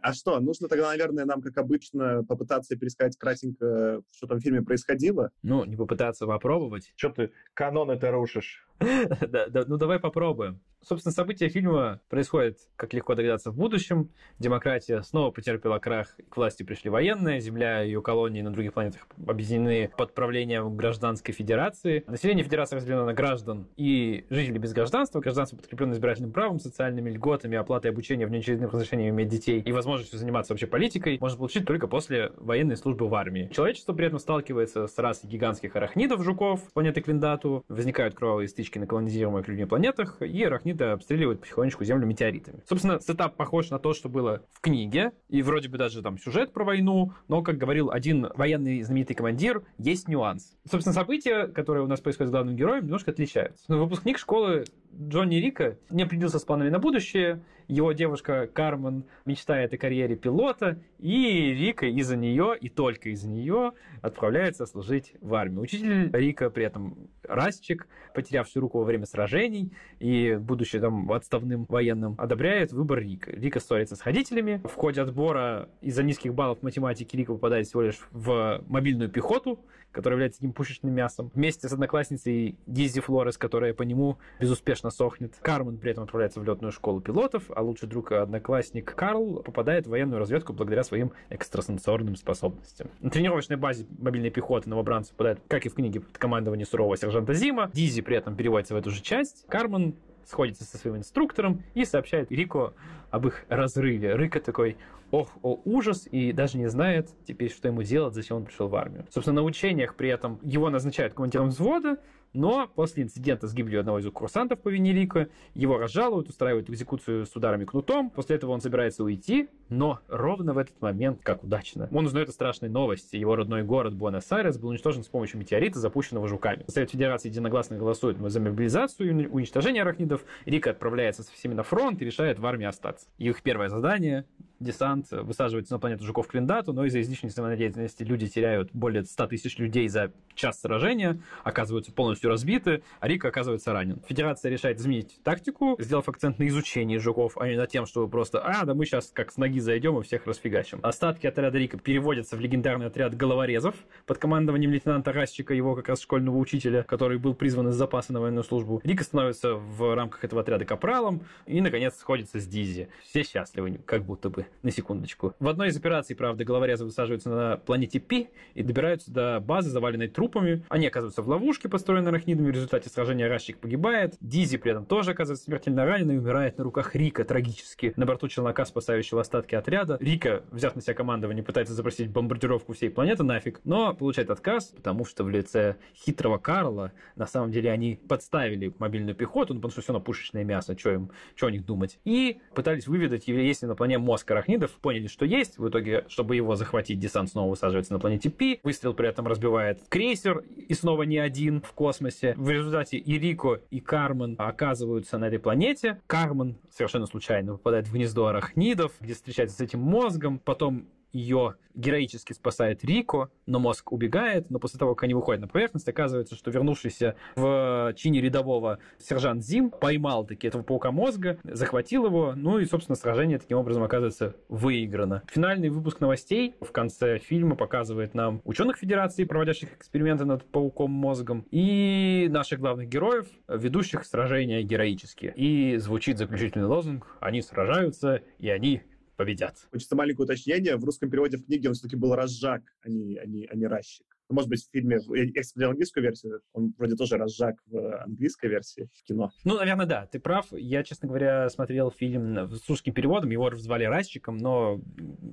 А 0.10 0.14
что, 0.14 0.40
нужно 0.40 0.68
тогда, 0.68 0.88
наверное, 0.88 1.24
нам, 1.24 1.40
как 1.40 1.56
обычно, 1.60 2.24
попытаться 2.24 2.76
пересказать 2.76 3.16
кратенько, 3.16 4.02
что 4.10 4.26
там 4.26 4.40
в 4.40 4.42
фильме 4.42 4.64
происходило? 4.64 5.30
Ну, 5.44 5.66
не 5.66 5.76
попытаться, 5.76 6.26
а 6.26 6.28
попробовать. 6.28 6.92
Что 6.96 7.10
ты 7.10 7.32
канон 7.54 7.92
это 7.92 8.10
рушишь? 8.10 8.68
да, 9.22 9.48
да, 9.48 9.64
ну 9.68 9.78
давай 9.78 10.00
попробуем. 10.00 10.62
Собственно, 10.81 11.12
события 11.12 11.50
фильма 11.50 12.00
происходят, 12.10 12.58
как 12.78 12.94
легко 12.94 13.14
догадаться, 13.14 13.52
в 13.52 13.56
будущем. 13.56 14.10
Демократия 14.40 15.02
снова 15.02 15.30
потерпела 15.30 15.78
крах, 15.80 16.16
к 16.30 16.38
власти 16.38 16.64
пришли 16.64 16.90
военные, 16.90 17.42
Земля 17.42 17.84
и 17.84 17.88
ее 17.88 18.02
колонии 18.02 18.42
на 18.42 18.52
других 18.52 18.74
планетах 18.74 19.06
объединены 19.28 19.92
под 19.98 20.14
правлением 20.14 20.76
гражданской 20.78 21.34
федерации. 21.34 22.04
Население 22.08 22.46
федерации 22.46 22.78
разделено 22.78 23.04
на 23.04 23.14
граждан 23.14 23.68
и 23.76 24.26
жителей 24.30 24.58
без 24.58 24.72
гражданства. 24.72 25.20
Гражданство 25.20 25.58
подкреплено 25.58 25.94
избирательным 25.94 26.31
правом, 26.31 26.60
социальными 26.60 27.10
льготами, 27.10 27.58
оплатой 27.58 27.92
обучения, 27.92 28.26
внеочередным 28.26 28.70
разрешением 28.70 29.16
иметь 29.16 29.28
детей 29.28 29.60
и 29.60 29.72
возможностью 29.74 30.18
заниматься 30.18 30.54
вообще 30.54 30.68
политикой 30.68 31.18
можно 31.20 31.38
получить 31.38 31.66
только 31.66 31.88
после 31.88 32.31
военной 32.38 32.78
службы 32.78 33.10
в 33.10 33.16
армии. 33.16 33.50
Человечество 33.54 33.92
при 33.94 34.08
этом 34.08 34.20
сталкивается 34.20 34.88
с 34.88 34.98
расой 34.98 35.30
гигантских 35.30 35.76
арахнидов, 35.76 36.24
жуков, 36.24 36.72
планеты 36.74 37.02
Клиндату, 37.02 37.66
возникают 37.68 38.16
кровавые 38.16 38.48
стычки 38.48 38.69
на 38.77 38.86
колонизируемых 38.86 39.48
людьми 39.48 39.66
планетах, 39.66 40.21
и 40.21 40.44
арахниды 40.44 40.83
обстреливают 40.83 41.42
потихонечку 41.42 41.83
Землю 41.83 42.06
метеоритами. 42.06 42.62
Собственно, 42.68 43.00
сетап 43.00 43.36
похож 43.36 43.69
на 43.69 43.80
то, 43.80 43.94
что 43.94 44.10
было 44.10 44.44
в 44.51 44.62
книге, 44.62 45.13
и 45.30 45.42
вроде 45.42 45.69
бы 45.69 45.77
даже 45.77 46.01
там 46.01 46.18
сюжет 46.19 46.54
про 46.54 46.63
войну, 46.63 47.13
но, 47.27 47.42
как 47.42 47.57
говорил 47.57 47.89
один 47.89 48.27
военный 48.36 48.81
знаменитый 48.83 49.16
командир, 49.16 49.63
есть 49.77 50.07
нюанс. 50.07 50.56
Собственно, 50.69 50.94
события, 50.94 51.48
которые 51.48 51.83
у 51.83 51.88
нас 51.88 52.01
происходят 52.01 52.30
с 52.30 52.31
главным 52.31 52.56
героем, 52.56 52.83
немножко 52.83 53.12
отличаются. 53.12 53.63
Но 53.68 53.80
выпускник 53.80 54.18
школы 54.18 54.66
Джонни 54.94 55.38
Рика 55.38 55.77
не 55.89 56.04
определился 56.04 56.39
с 56.39 56.44
планами 56.44 56.69
на 56.69 56.80
будущее, 56.80 57.42
его 57.69 57.94
девушка 57.94 58.50
Кармен 58.51 59.06
мечтает 59.25 59.74
о 59.74 59.77
карьере 59.77 60.16
пилота, 60.16 60.80
и 60.98 61.54
Рика 61.54 61.86
из-за 61.86 62.18
нее, 62.18 62.57
и 62.60 62.68
только 62.68 63.10
из-за 63.10 63.30
нее 63.30 63.74
отправляется 64.01 64.66
служить 64.66 65.13
в 65.21 65.36
армию. 65.36 65.62
Учитель 65.62 66.10
Рика 66.12 66.50
при 66.50 66.66
этом 66.66 67.10
расчик, 67.24 67.88
потерявший 68.16 68.60
руку 68.60 68.80
во 68.80 68.86
время 68.86 69.06
сражений, 69.06 69.71
и 70.00 70.36
будучи 70.39 70.80
там 70.80 71.12
отставным 71.12 71.66
военным, 71.69 72.16
одобряет 72.18 72.74
выбор 72.74 73.00
Рика. 73.00 73.31
Рика 73.31 73.60
ссорится 73.60 73.95
с 73.95 74.04
родителями. 74.04 74.62
В 74.63 74.74
ходе 74.74 75.01
отбора 75.01 75.69
из-за 75.81 76.01
низких 76.01 76.33
баллов 76.33 76.63
математики 76.63 77.16
Рика 77.16 77.33
попадает 77.33 77.68
всего 77.68 77.83
лишь 77.83 78.00
в 78.12 78.63
мобильную 78.68 79.12
пехоту, 79.12 79.60
которая 79.92 80.16
является 80.16 80.40
таким 80.40 80.54
пушечным 80.54 80.94
мясом. 80.94 81.32
Вместе 81.34 81.68
с 81.68 81.74
одноклассницей 81.74 82.58
Дизи 82.66 83.02
Флорес, 83.02 83.38
которая 83.38 83.74
по 83.74 83.84
нему 83.84 84.18
безуспешно 84.40 84.90
сохнет. 84.90 85.36
Кармен 85.42 85.78
при 85.78 85.92
этом 85.92 86.04
отправляется 86.04 86.40
в 86.40 86.44
летную 86.44 86.72
школу 86.72 87.02
пилотов, 87.02 87.44
а 87.56 87.62
лучший 87.62 87.88
друг 87.88 88.12
одноклассник 88.12 88.94
Карл 88.96 89.42
попадает 89.44 89.88
в 89.88 89.90
военную 89.90 90.20
разведку 90.20 90.54
благодаря 90.54 90.84
своим 90.84 91.12
экстрасенсорным 91.30 92.16
способностям. 92.16 92.90
На 93.00 93.10
тренировочной 93.10 93.58
базе 93.58 93.86
мобильной 93.98 94.30
пехоты 94.30 94.70
новобранцы 94.70 95.12
попадают, 95.12 95.42
как 95.48 95.66
и 95.66 95.70
в 95.70 95.76
книге, 95.76 96.02
под 96.02 96.18
командование 96.18 96.66
сурового 96.66 96.98
сержанта 96.98 97.34
Зима. 97.34 97.70
Дизи 97.74 98.02
при 98.02 98.18
этом 98.18 98.36
переводится 98.36 98.74
в 98.74 98.78
эту 98.78 98.92
же 98.92 99.02
часть. 99.02 99.46
Кармен 99.48 99.96
сходится 100.25 100.63
со 100.63 100.77
своим 100.77 100.98
инструктором 100.98 101.63
и 101.74 101.86
сообщает 101.86 102.31
Рико 102.31 102.74
об 103.10 103.27
их 103.27 103.45
разрыве. 103.50 104.16
Рика 104.16 104.39
такой, 104.39 104.77
ох, 105.12 105.30
о 105.42 105.60
ужас, 105.66 106.07
и 106.12 106.31
даже 106.31 106.57
не 106.57 106.68
знает 106.68 107.10
теперь, 107.25 107.51
что 107.51 107.68
ему 107.68 107.83
делать, 107.83 108.13
зачем 108.13 108.38
он 108.38 108.45
пришел 108.45 108.68
в 108.68 108.75
армию. 108.75 109.06
Собственно, 109.10 109.42
на 109.42 109.44
учениях 109.44 109.95
при 109.95 110.09
этом 110.09 110.40
его 110.44 110.69
назначают 110.69 111.14
командиром 111.14 111.49
взвода, 111.49 111.97
но 112.33 112.68
после 112.68 113.04
инцидента 113.04 113.47
с 113.47 113.54
гибелью 113.54 113.80
одного 113.80 113.99
из 113.99 114.11
курсантов 114.11 114.59
по 114.59 114.69
вине 114.69 114.94
Рика, 114.94 115.30
его 115.56 115.78
разжалуют, 115.78 116.30
устраивают 116.30 116.69
экзекуцию 116.69 117.26
с 117.26 117.35
ударами 117.35 117.66
кнутом. 117.66 118.11
После 118.11 118.35
этого 118.35 118.52
он 118.52 118.61
собирается 118.61 119.04
уйти, 119.04 119.49
но 119.69 119.99
ровно 120.07 120.54
в 120.54 120.57
этот 120.57 120.81
момент, 120.81 121.19
как 121.23 121.44
удачно, 121.44 121.88
он 121.92 122.06
узнает 122.06 122.30
о 122.30 122.31
страшной 122.31 122.69
новости. 122.69 123.16
Его 123.16 123.35
родной 123.35 123.64
город 123.64 123.94
Буэнос-Айрес 123.94 124.57
был 124.57 124.69
уничтожен 124.69 125.04
с 125.04 125.07
помощью 125.07 125.40
метеорита, 125.40 125.80
запущенного 125.80 126.28
жуками. 126.28 126.66
Совет 126.68 126.92
Федерации 126.92 127.30
единогласно 127.30 127.78
голосует 127.78 128.18
за 128.19 128.40
мобилизацию 128.40 129.09
и 129.09 129.28
уничтожение 129.28 129.83
арахнидов. 129.83 130.21
Рика 130.45 130.71
отправляется 130.71 131.23
со 131.23 131.31
всеми 131.31 131.54
на 131.54 131.64
фронт 131.64 132.02
и 132.02 132.06
решает 132.06 132.40
в 132.40 132.45
армии 132.45 132.66
остаться. 132.66 133.07
Их 133.18 133.42
первое 133.42 133.69
задание 133.69 134.26
десант 134.59 135.11
высаживается 135.11 135.73
на 135.73 135.80
планету 135.80 136.04
жуков 136.04 136.28
Квиндату, 136.28 136.73
но 136.73 136.85
из-за 136.85 137.02
излишней 137.02 137.30
самонадеятельности 137.30 138.04
люди 138.04 138.28
теряют 138.28 138.71
более 138.73 139.04
100 139.04 139.28
тысяч 139.28 139.57
людей 139.57 139.88
за 139.88 140.11
час 140.35 140.61
сражения, 140.61 141.21
оказываются 141.44 141.92
полностью 141.92 142.30
разбиты, 142.30 142.83
а 142.99 143.07
Рика 143.07 143.30
оказывается 143.30 143.71
ранен. 143.71 144.02
Федерация 144.07 144.52
решает 144.52 144.80
изменить 144.80 145.19
тактику, 145.23 145.78
сделав 145.80 146.09
акцент 146.09 146.40
на 146.40 146.47
изучении 146.47 146.97
жуков, 146.97 147.38
а 147.38 147.47
не 147.47 147.56
на 147.56 147.68
тем, 147.68 147.85
чтобы 147.85 148.09
просто, 148.09 148.40
а, 148.40 148.66
да 148.66 148.73
мы 148.73 148.85
сейчас 148.85 149.11
как 149.14 149.31
с 149.31 149.38
ноги 149.38 149.58
зайдем 149.59 149.99
и 149.99 150.04
всех 150.04 150.25
расфигачим. 150.25 150.80
Остатки 150.83 151.28
отряда 151.28 151.57
Рика 151.57 151.78
переводятся 151.78 152.35
в 152.35 152.39
легендарный 152.39 152.87
отряд 152.87 153.16
головорезов 153.16 153.75
под 154.06 154.18
командованием 154.18 154.71
лейтенанта 154.71 155.11
Расчика, 155.11 155.54
его 155.54 155.75
как 155.75 155.89
раз 155.89 156.01
школьного 156.01 156.37
учителя, 156.37 156.83
который 156.83 157.18
был 157.18 157.33
призван 157.33 157.69
из 157.69 157.75
запаса 157.75 158.13
на 158.13 158.21
военную 158.21 158.44
службу. 158.44 158.81
Рика 158.83 159.04
становится 159.04 159.56
в 159.56 159.95
рамках 159.95 160.23
этого 160.23 160.42
отряда 160.42 160.66
капралом 160.66 161.21
и, 161.45 161.61
наконец, 161.61 161.95
сходится 161.95 162.39
с 162.39 162.47
Дизи. 162.47 162.89
Все 163.04 163.23
счастливы, 163.23 163.80
как 163.85 164.04
будто 164.04 164.30
бы 164.30 164.45
на 164.63 164.71
секундочку. 164.71 165.33
В 165.39 165.47
одной 165.47 165.69
из 165.69 165.78
операций, 165.78 166.16
правда, 166.16 166.44
головорезы 166.44 166.85
высаживаются 166.85 167.30
на 167.30 167.57
планете 167.57 167.99
Пи 167.99 168.30
и 168.54 168.63
добираются 168.63 169.11
до 169.11 169.39
базы, 169.39 169.69
заваленной 169.69 170.07
трупами. 170.07 170.63
Они 170.69 170.87
оказываются 170.87 171.21
в 171.21 171.30
ловушке, 171.30 171.69
построенной 171.69 172.09
арахнидами. 172.09 172.47
В 172.47 172.54
результате 172.54 172.89
сражения 172.89 173.28
Ращик 173.28 173.57
погибает. 173.57 174.16
Дизи 174.21 174.57
при 174.57 174.71
этом 174.71 174.85
тоже 174.85 175.11
оказывается 175.11 175.45
смертельно 175.45 175.85
ранен 175.85 176.11
и 176.11 176.18
умирает 176.18 176.57
на 176.57 176.63
руках 176.63 176.95
Рика 176.95 177.23
трагически. 177.23 177.94
На 177.95 178.06
борту 178.06 178.28
челнока, 178.28 178.66
спасающего 178.66 179.21
остатки 179.21 179.49
отряда. 179.56 179.98
Рика, 180.00 180.44
взяв 180.52 180.76
на 180.76 180.82
себя 180.82 180.94
командование, 180.94 181.44
пытается 181.44 181.74
запросить 181.74 182.10
бомбардировку 182.10 182.74
всей 182.74 182.90
планеты 182.90 183.24
нафиг, 183.24 183.62
но 183.64 183.94
получает 183.94 184.30
отказ, 184.30 184.74
потому 184.76 185.06
что 185.06 185.24
в 185.24 185.30
лице 185.30 185.78
хитрого 185.96 186.38
Карла 186.38 186.92
на 187.16 187.26
самом 187.26 187.52
деле 187.52 187.72
они 187.72 188.00
подставили 188.08 188.74
мобильную 188.80 189.16
пехоту, 189.16 189.54
ну, 189.54 189.60
потому 189.60 189.72
что 189.72 189.82
все 189.82 189.94
на 189.94 190.00
пушечное 190.00 190.44
мясо, 190.44 190.78
что 190.78 190.92
им, 190.92 191.12
что 191.36 191.48
о 191.48 191.52
них 191.52 191.66
думать. 191.66 192.00
И 192.06 192.40
пытались 192.54 192.88
выведать, 192.88 193.28
есть 193.28 193.62
ли 193.62 193.68
на 193.68 193.76
плане 193.76 193.98
мозг 193.98 194.30
арахнидов, 194.32 194.72
поняли, 194.72 195.08
что 195.08 195.26
есть. 195.26 195.58
В 195.58 195.68
итоге, 195.70 196.06
чтобы 196.08 196.36
его 196.36 196.56
захватить, 196.56 197.00
десант 197.00 197.30
снова 197.30 197.50
высаживается 197.50 197.94
на 197.94 198.00
планете 198.00 198.30
Пи. 198.30 198.60
Выстрел 198.64 198.94
при 198.94 199.08
этом 199.10 199.28
разбивает 199.28 199.82
крейсер, 199.90 200.40
и 200.40 200.74
снова 200.74 201.04
не 201.04 201.18
один 201.18 201.62
в 201.62 201.74
космосе. 201.74 202.34
В 202.38 202.50
результате 202.50 202.98
и 202.98 203.20
Рико, 203.20 203.60
и 203.70 203.80
Кармен 203.80 204.36
оказываются 204.38 205.18
на 205.18 205.26
этой 205.26 205.40
планете. 205.40 206.02
Кармен 206.08 206.58
совершенно 206.70 207.06
случайно 207.06 207.54
попадает 207.54 207.88
в 207.88 207.94
гнездо 207.94 208.28
арахнидов, 208.28 208.94
где 209.00 209.14
встречается 209.14 209.39
с 209.48 209.62
этим 209.62 209.80
мозгом. 209.80 210.40
Потом 210.40 210.88
ее 211.12 211.56
героически 211.76 212.34
спасает 212.34 212.84
Рико, 212.84 213.30
но 213.46 213.60
мозг 213.60 213.92
убегает, 213.92 214.50
но 214.50 214.60
после 214.60 214.80
того, 214.80 214.96
как 214.96 215.04
они 215.04 215.14
выходят 215.14 215.42
на 215.42 215.48
поверхность, 215.48 215.88
оказывается, 215.88 216.36
что 216.36 216.52
вернувшийся 216.52 217.16
в 217.36 217.94
чине 217.96 218.22
рядового 218.22 218.80
сержант 218.98 219.44
Зим 219.44 219.72
поймал 219.72 220.26
таки 220.26 220.48
этого 220.48 220.62
паука 220.62 220.92
мозга, 220.92 221.40
захватил 221.44 222.06
его, 222.06 222.34
ну 222.36 222.60
и, 222.60 222.66
собственно, 222.66 222.96
сражение 222.96 223.40
таким 223.40 223.58
образом 223.58 223.84
оказывается 223.84 224.36
выиграно. 224.50 225.24
Финальный 225.31 225.69
выпуск 225.69 226.00
новостей 226.00 226.56
в 226.60 226.72
конце 226.72 227.18
фильма 227.18 227.56
показывает 227.56 228.14
нам 228.14 228.42
ученых 228.44 228.78
Федерации, 228.78 229.24
проводящих 229.24 229.74
эксперименты 229.74 230.26
над 230.26 230.46
пауком 230.46 230.92
мозгом, 230.92 231.46
и 231.50 232.28
наших 232.30 232.60
главных 232.60 232.90
героев, 232.90 233.28
ведущих 233.48 234.06
сражения 234.06 234.62
героически. 234.64 235.34
И 235.36 235.78
звучит 235.78 236.18
заключительный 236.18 236.66
лозунг 236.66 237.08
«Они 237.19 237.42
сражаются, 237.42 238.22
и 238.38 238.50
они 238.50 238.81
победят. 239.19 239.68
Хочется 239.69 239.97
маленькое 239.97 240.23
уточнение. 240.23 240.78
В 240.78 240.85
русском 240.85 241.09
переводе 241.09 241.35
в 241.35 241.45
книге 241.45 241.68
он 241.68 241.73
все-таки 241.73 241.97
был 241.97 242.16
разжак, 242.16 242.61
а 242.81 242.90
не, 242.90 243.18
а 243.18 243.26
не, 243.26 243.45
а 243.47 243.56
не 243.57 243.68
расщик. 243.68 244.06
Ну, 244.30 244.35
может 244.35 244.49
быть, 244.49 244.66
в 244.66 244.71
фильме, 244.71 244.97
я 245.09 245.44
смотрел 245.44 245.71
английскую 245.71 246.04
версию, 246.04 246.42
он 246.54 246.73
вроде 246.78 246.95
тоже 246.95 247.18
разжак 247.18 247.56
в 247.66 248.04
английской 248.04 248.45
версии 248.45 248.88
в 248.94 249.04
кино. 249.04 249.31
Ну, 249.44 249.57
наверное, 249.57 249.85
да, 249.85 250.06
ты 250.06 250.21
прав. 250.21 250.45
Я, 250.54 250.83
честно 250.83 251.09
говоря, 251.09 251.49
смотрел 251.49 251.92
фильм 251.92 252.49
с 252.49 252.69
русским 252.69 252.94
переводом, 252.94 253.31
его 253.31 253.54
звали 253.56 253.83
Расчиком, 253.83 254.38
но 254.38 254.80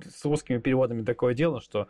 с 0.03 0.25
русскими 0.25 0.57
переводами 0.57 1.05
такое 1.05 1.33
дело, 1.33 1.61
что 1.61 1.87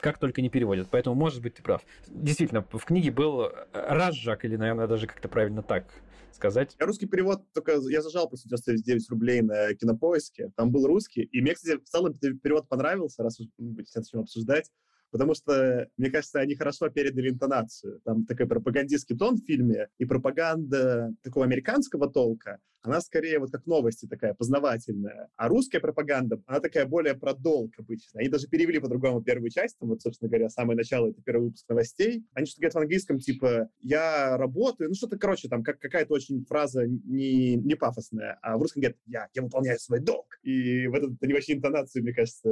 как 0.00 0.18
только 0.18 0.42
не 0.42 0.50
переводят. 0.50 0.88
Поэтому, 0.90 1.16
может 1.16 1.40
быть, 1.40 1.54
ты 1.54 1.62
прав. 1.62 1.80
Действительно, 2.06 2.66
в 2.70 2.84
книге 2.84 3.12
был 3.12 3.50
разжак, 3.72 4.44
или, 4.44 4.56
наверное, 4.56 4.88
даже 4.88 5.06
как-то 5.06 5.28
правильно 5.30 5.62
так 5.62 5.86
сказать. 6.34 6.76
Русский 6.78 7.06
перевод 7.06 7.42
только 7.52 7.80
я 7.88 8.02
зажал 8.02 8.28
просто 8.28 8.48
99 8.48 9.10
рублей 9.10 9.42
на 9.42 9.74
кинопоиске. 9.74 10.52
Там 10.56 10.70
был 10.70 10.86
русский. 10.86 11.22
И 11.22 11.40
мне, 11.40 11.54
кстати, 11.54 11.78
в 11.78 11.88
целом 11.88 12.14
перевод 12.14 12.68
понравился, 12.68 13.22
раз 13.22 13.40
уж 13.40 13.46
будет 13.58 13.88
о 13.94 14.02
чем 14.02 14.20
обсуждать 14.20 14.70
потому 15.14 15.32
что, 15.34 15.86
мне 15.96 16.10
кажется, 16.10 16.40
они 16.40 16.56
хорошо 16.56 16.88
передали 16.88 17.30
интонацию. 17.30 18.00
Там 18.04 18.26
такой 18.26 18.48
пропагандистский 18.48 19.16
тон 19.16 19.36
в 19.36 19.44
фильме 19.46 19.88
и 19.96 20.04
пропаганда 20.04 21.14
такого 21.22 21.44
американского 21.44 22.10
толка, 22.10 22.58
она 22.84 23.00
скорее 23.00 23.38
вот 23.38 23.50
как 23.50 23.66
новости 23.66 24.06
такая 24.06 24.34
познавательная. 24.34 25.28
А 25.36 25.48
русская 25.48 25.80
пропаганда, 25.80 26.40
она 26.46 26.60
такая 26.60 26.86
более 26.86 27.14
про 27.14 27.34
долг 27.34 27.72
обычно. 27.78 28.20
Они 28.20 28.28
даже 28.28 28.46
перевели 28.46 28.78
по-другому 28.78 29.22
первую 29.22 29.50
часть, 29.50 29.78
там 29.78 29.88
вот, 29.88 30.02
собственно 30.02 30.28
говоря, 30.28 30.50
самое 30.50 30.76
начало, 30.76 31.08
это 31.08 31.22
первый 31.22 31.46
выпуск 31.46 31.68
новостей. 31.68 32.24
Они 32.34 32.46
что-то 32.46 32.60
говорят 32.60 32.74
в 32.74 32.78
английском, 32.78 33.18
типа, 33.18 33.70
я 33.80 34.36
работаю, 34.36 34.90
ну 34.90 34.94
что-то, 34.94 35.18
короче, 35.18 35.48
там 35.48 35.62
как, 35.62 35.78
какая-то 35.78 36.12
очень 36.12 36.44
фраза 36.44 36.86
не, 36.86 37.56
не 37.56 37.74
пафосная, 37.74 38.38
а 38.42 38.58
в 38.58 38.62
русском 38.62 38.82
говорят, 38.82 38.98
я, 39.06 39.28
я 39.32 39.42
выполняю 39.42 39.78
свой 39.78 40.00
долг. 40.00 40.38
И 40.42 40.86
в 40.86 40.94
этом 40.94 41.16
они 41.22 41.32
вообще 41.32 41.54
интонацию, 41.54 42.02
мне 42.02 42.12
кажется, 42.12 42.50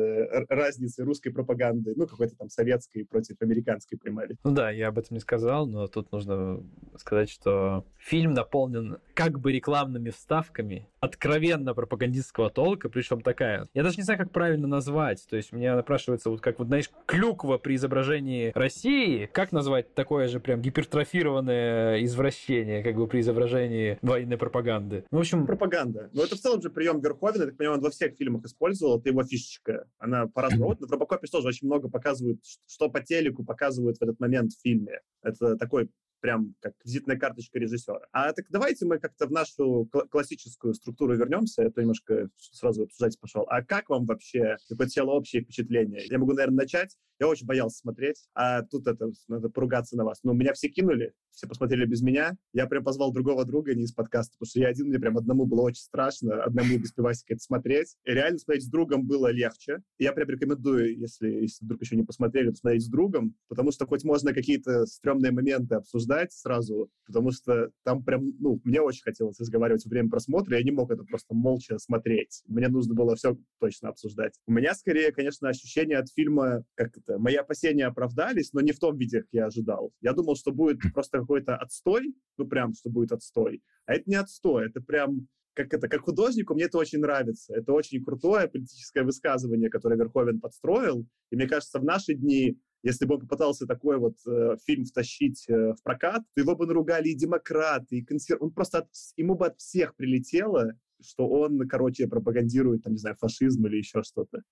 разницы 0.49 1.05
русской 1.05 1.31
пропаганды, 1.31 1.93
ну, 1.95 2.07
какой-то 2.07 2.37
там 2.37 2.49
советской 2.49 3.05
против 3.05 3.37
американской 3.41 3.99
поймали. 3.99 4.39
Ну 4.45 4.53
да, 4.53 4.71
я 4.71 4.89
об 4.89 4.99
этом 4.99 5.17
не 5.17 5.21
сказал, 5.21 5.67
но 5.67 5.89
тут 5.89 6.11
нужно 6.11 6.65
сказать, 6.97 7.29
что 7.29 7.85
фильм 7.99 8.33
наполнен 8.33 8.99
как 9.15 9.39
бы 9.39 9.53
рекламными 9.53 10.11
вставками 10.23 10.89
откровенно 11.01 11.75
пропагандистского 11.75 12.49
толка, 12.49 12.89
причем 12.89 13.23
такая. 13.23 13.69
Я 13.75 13.83
даже 13.83 13.97
не 13.97 14.05
знаю, 14.05 14.21
как 14.21 14.31
правильно 14.31 14.69
назвать. 14.69 15.27
То 15.29 15.37
есть 15.37 15.53
меня 15.53 15.75
напрашивается 15.75 16.31
вот 16.31 16.41
как 16.41 16.61
вот, 16.61 16.69
знаешь, 16.69 16.91
клюква 17.07 17.59
при 17.59 17.75
изображении 17.75 18.53
России. 18.55 19.29
Как 19.33 19.51
назвать 19.51 19.95
такое 19.95 20.29
же 20.29 20.39
прям 20.39 20.63
гипертрофированное 20.63 22.05
извращение, 22.05 22.85
как 22.85 22.95
бы 22.95 23.09
при 23.09 23.21
изображении 23.21 23.99
военной 24.01 24.39
пропаганды? 24.39 25.05
Ну, 25.11 25.19
в 25.19 25.21
общем... 25.23 25.45
Пропаганда. 25.45 26.09
Ну, 26.13 26.23
это 26.23 26.37
в 26.37 26.39
целом 26.39 26.63
же 26.63 26.71
прием 26.71 27.01
Верховина, 27.01 27.43
я 27.43 27.49
так 27.49 27.57
понимаю, 27.57 27.79
он 27.79 27.85
во 27.85 27.91
всех 27.91 28.15
фильмах 28.17 28.45
использовал. 28.45 29.01
Это 29.01 29.09
его 29.09 29.25
фишечка. 29.25 29.89
Она 29.99 30.29
по-разному. 30.29 30.77
В 30.79 30.91
Робокопе 30.91 31.27
тоже 31.27 31.49
очень 31.49 31.67
много 31.67 31.89
показывают, 31.89 32.39
что 32.69 32.89
по 32.89 33.01
телеку 33.01 33.45
показывают 33.45 33.99
в 33.99 34.03
этот 34.03 34.21
момент 34.21 34.53
в 34.53 34.63
фильме. 34.63 35.01
Это 35.23 35.57
такой 35.57 35.91
прям 36.23 36.55
как 36.61 36.75
визитная 36.85 37.19
карточка 37.19 37.59
режиссера. 37.59 38.01
А 38.13 38.33
так 38.33 38.47
давайте 38.49 38.87
мы 38.87 38.99
как-то 38.99 39.27
в 39.27 39.33
нашу 39.33 39.91
классическую 40.11 40.73
структуру 40.73 41.15
вернемся. 41.17 41.63
Я 41.63 41.71
то 41.71 41.81
немножко 41.81 42.31
сразу 42.39 42.85
обсуждать 42.85 43.21
пошел. 43.21 43.45
А 43.49 43.63
как 43.63 43.91
вам 43.91 44.07
вообще 44.07 44.57
такое 44.69 44.87
тело 44.87 45.11
общее 45.11 45.43
впечатление? 45.43 46.07
Я 46.07 46.19
могу, 46.19 46.33
наверное, 46.33 46.63
начать. 46.63 46.97
Я 47.23 47.29
очень 47.29 47.47
боялся 47.47 47.79
смотреть, 47.79 48.17
а 48.35 48.63
тут 48.63 48.89
это 48.89 49.13
надо 49.29 49.49
поругаться 49.49 49.97
на 49.97 50.05
вас. 50.05 50.19
Но 50.25 50.33
меня 50.33 50.55
все 50.55 50.69
кинули, 50.69 51.13
все 51.31 51.47
посмотрели 51.47 51.87
без 51.87 52.03
меня. 52.03 52.37
Я 52.53 52.67
прям 52.67 52.83
позвал 52.83 53.13
другого 53.13 53.45
друга 53.45 53.77
не 53.77 53.85
из 53.85 53.93
подкаста, 53.93 54.33
потому 54.33 54.49
что 54.49 54.59
я 54.59 54.67
один, 54.67 54.89
мне 54.89 54.99
прям 54.99 55.17
одному 55.17 55.47
было 55.47 55.63
очень 55.63 55.83
страшно, 55.83 56.43
одному 56.43 56.77
без 56.79 56.91
пивасика 56.91 57.35
это 57.35 57.43
смотреть. 57.45 57.95
И 58.05 58.11
реально 58.11 58.39
смотреть 58.39 58.65
с 58.65 58.69
другом 58.69 59.07
было 59.07 59.31
легче. 59.31 59.83
Я 59.99 60.13
прям 60.13 60.31
рекомендую, 60.31 60.99
если, 60.99 61.29
если 61.29 61.65
вдруг 61.65 61.83
еще 61.83 61.95
не 61.95 62.03
посмотрели, 62.03 62.51
посмотреть 62.51 62.85
с 62.85 62.89
другом, 62.89 63.37
потому 63.47 63.71
что 63.71 63.87
хоть 63.87 64.03
можно 64.03 64.35
какие-то 64.35 64.85
стрёмные 64.87 65.31
моменты 65.31 65.77
обсуждать 65.77 66.33
сразу, 66.33 66.91
потому 67.07 67.31
что 67.31 67.71
там 67.85 68.03
прям, 68.03 68.33
ну, 68.41 68.61
мне 68.65 68.81
очень 68.81 69.03
хотелось 69.03 69.39
разговаривать 69.39 69.85
во 69.85 69.91
время 69.91 70.11
просмотра, 70.11 70.59
я 70.59 70.65
не 70.65 70.73
мог 70.73 70.91
это 70.91 71.05
просто 71.05 71.35
молча 71.35 71.79
смотреть. 71.79 72.43
Мне 72.49 72.67
нужно 72.67 72.95
было 72.95 73.15
все 73.15 73.39
точно 73.61 73.91
обсуждать. 73.91 74.35
У 74.49 74.53
меня 74.53 74.75
скорее, 74.75 75.13
конечно, 75.13 75.49
ощущение 75.49 75.99
от 75.99 76.11
фильма, 76.11 76.65
как 76.75 76.97
это, 76.97 77.12
мои 77.19 77.35
опасения 77.35 77.87
оправдались, 77.87 78.53
но 78.53 78.61
не 78.61 78.73
в 78.73 78.79
том 78.79 78.97
виде, 78.97 79.21
как 79.21 79.29
я 79.33 79.47
ожидал. 79.47 79.93
Я 80.01 80.13
думал, 80.13 80.37
что 80.37 80.53
будет 80.53 80.79
просто 80.95 81.19
какой-то 81.19 81.57
отстой, 81.57 82.15
ну 82.37 82.47
прям, 82.47 82.75
что 82.75 82.91
будет 82.91 83.13
отстой. 83.13 83.63
А 83.87 83.95
это 83.95 84.05
не 84.07 84.17
отстой, 84.17 84.67
это 84.67 84.81
прям 84.81 85.29
как 85.55 85.75
это, 85.75 85.89
как 85.89 86.03
художнику 86.03 86.55
мне 86.55 86.65
это 86.65 86.79
очень 86.79 87.01
нравится. 87.01 87.55
Это 87.55 87.73
очень 87.73 88.03
крутое 88.03 88.49
политическое 88.49 89.03
высказывание, 89.03 89.71
которое 89.71 89.97
Верховен 89.97 90.41
подстроил. 90.41 91.07
И 91.31 91.37
мне 91.37 91.47
кажется, 91.47 91.79
в 91.79 91.85
наши 91.85 92.15
дни, 92.15 92.59
если 92.83 93.05
бы 93.05 93.15
он 93.15 93.21
попытался 93.21 93.67
такой 93.67 93.99
вот 93.99 94.17
э, 94.27 94.57
фильм 94.65 94.85
втащить 94.85 95.45
э, 95.49 95.75
в 95.75 95.83
прокат, 95.83 96.23
то 96.35 96.41
его 96.41 96.57
бы 96.57 96.67
наругали 96.67 97.09
и 97.09 97.15
демократы, 97.15 97.97
и 97.97 98.05
консер... 98.05 98.39
Он 98.41 98.51
просто 98.53 98.79
от... 98.79 98.89
ему 99.17 99.35
бы 99.35 99.47
от 99.47 99.59
всех 99.59 99.95
прилетело, 99.95 100.73
что 101.05 101.29
он, 101.29 101.67
короче, 101.69 102.07
пропагандирует, 102.07 102.83
там, 102.83 102.95
не 102.95 102.99
знаю, 102.99 103.17
фашизм 103.17 103.67
или 103.67 103.79
еще 103.79 104.03
что-то. 104.03 104.43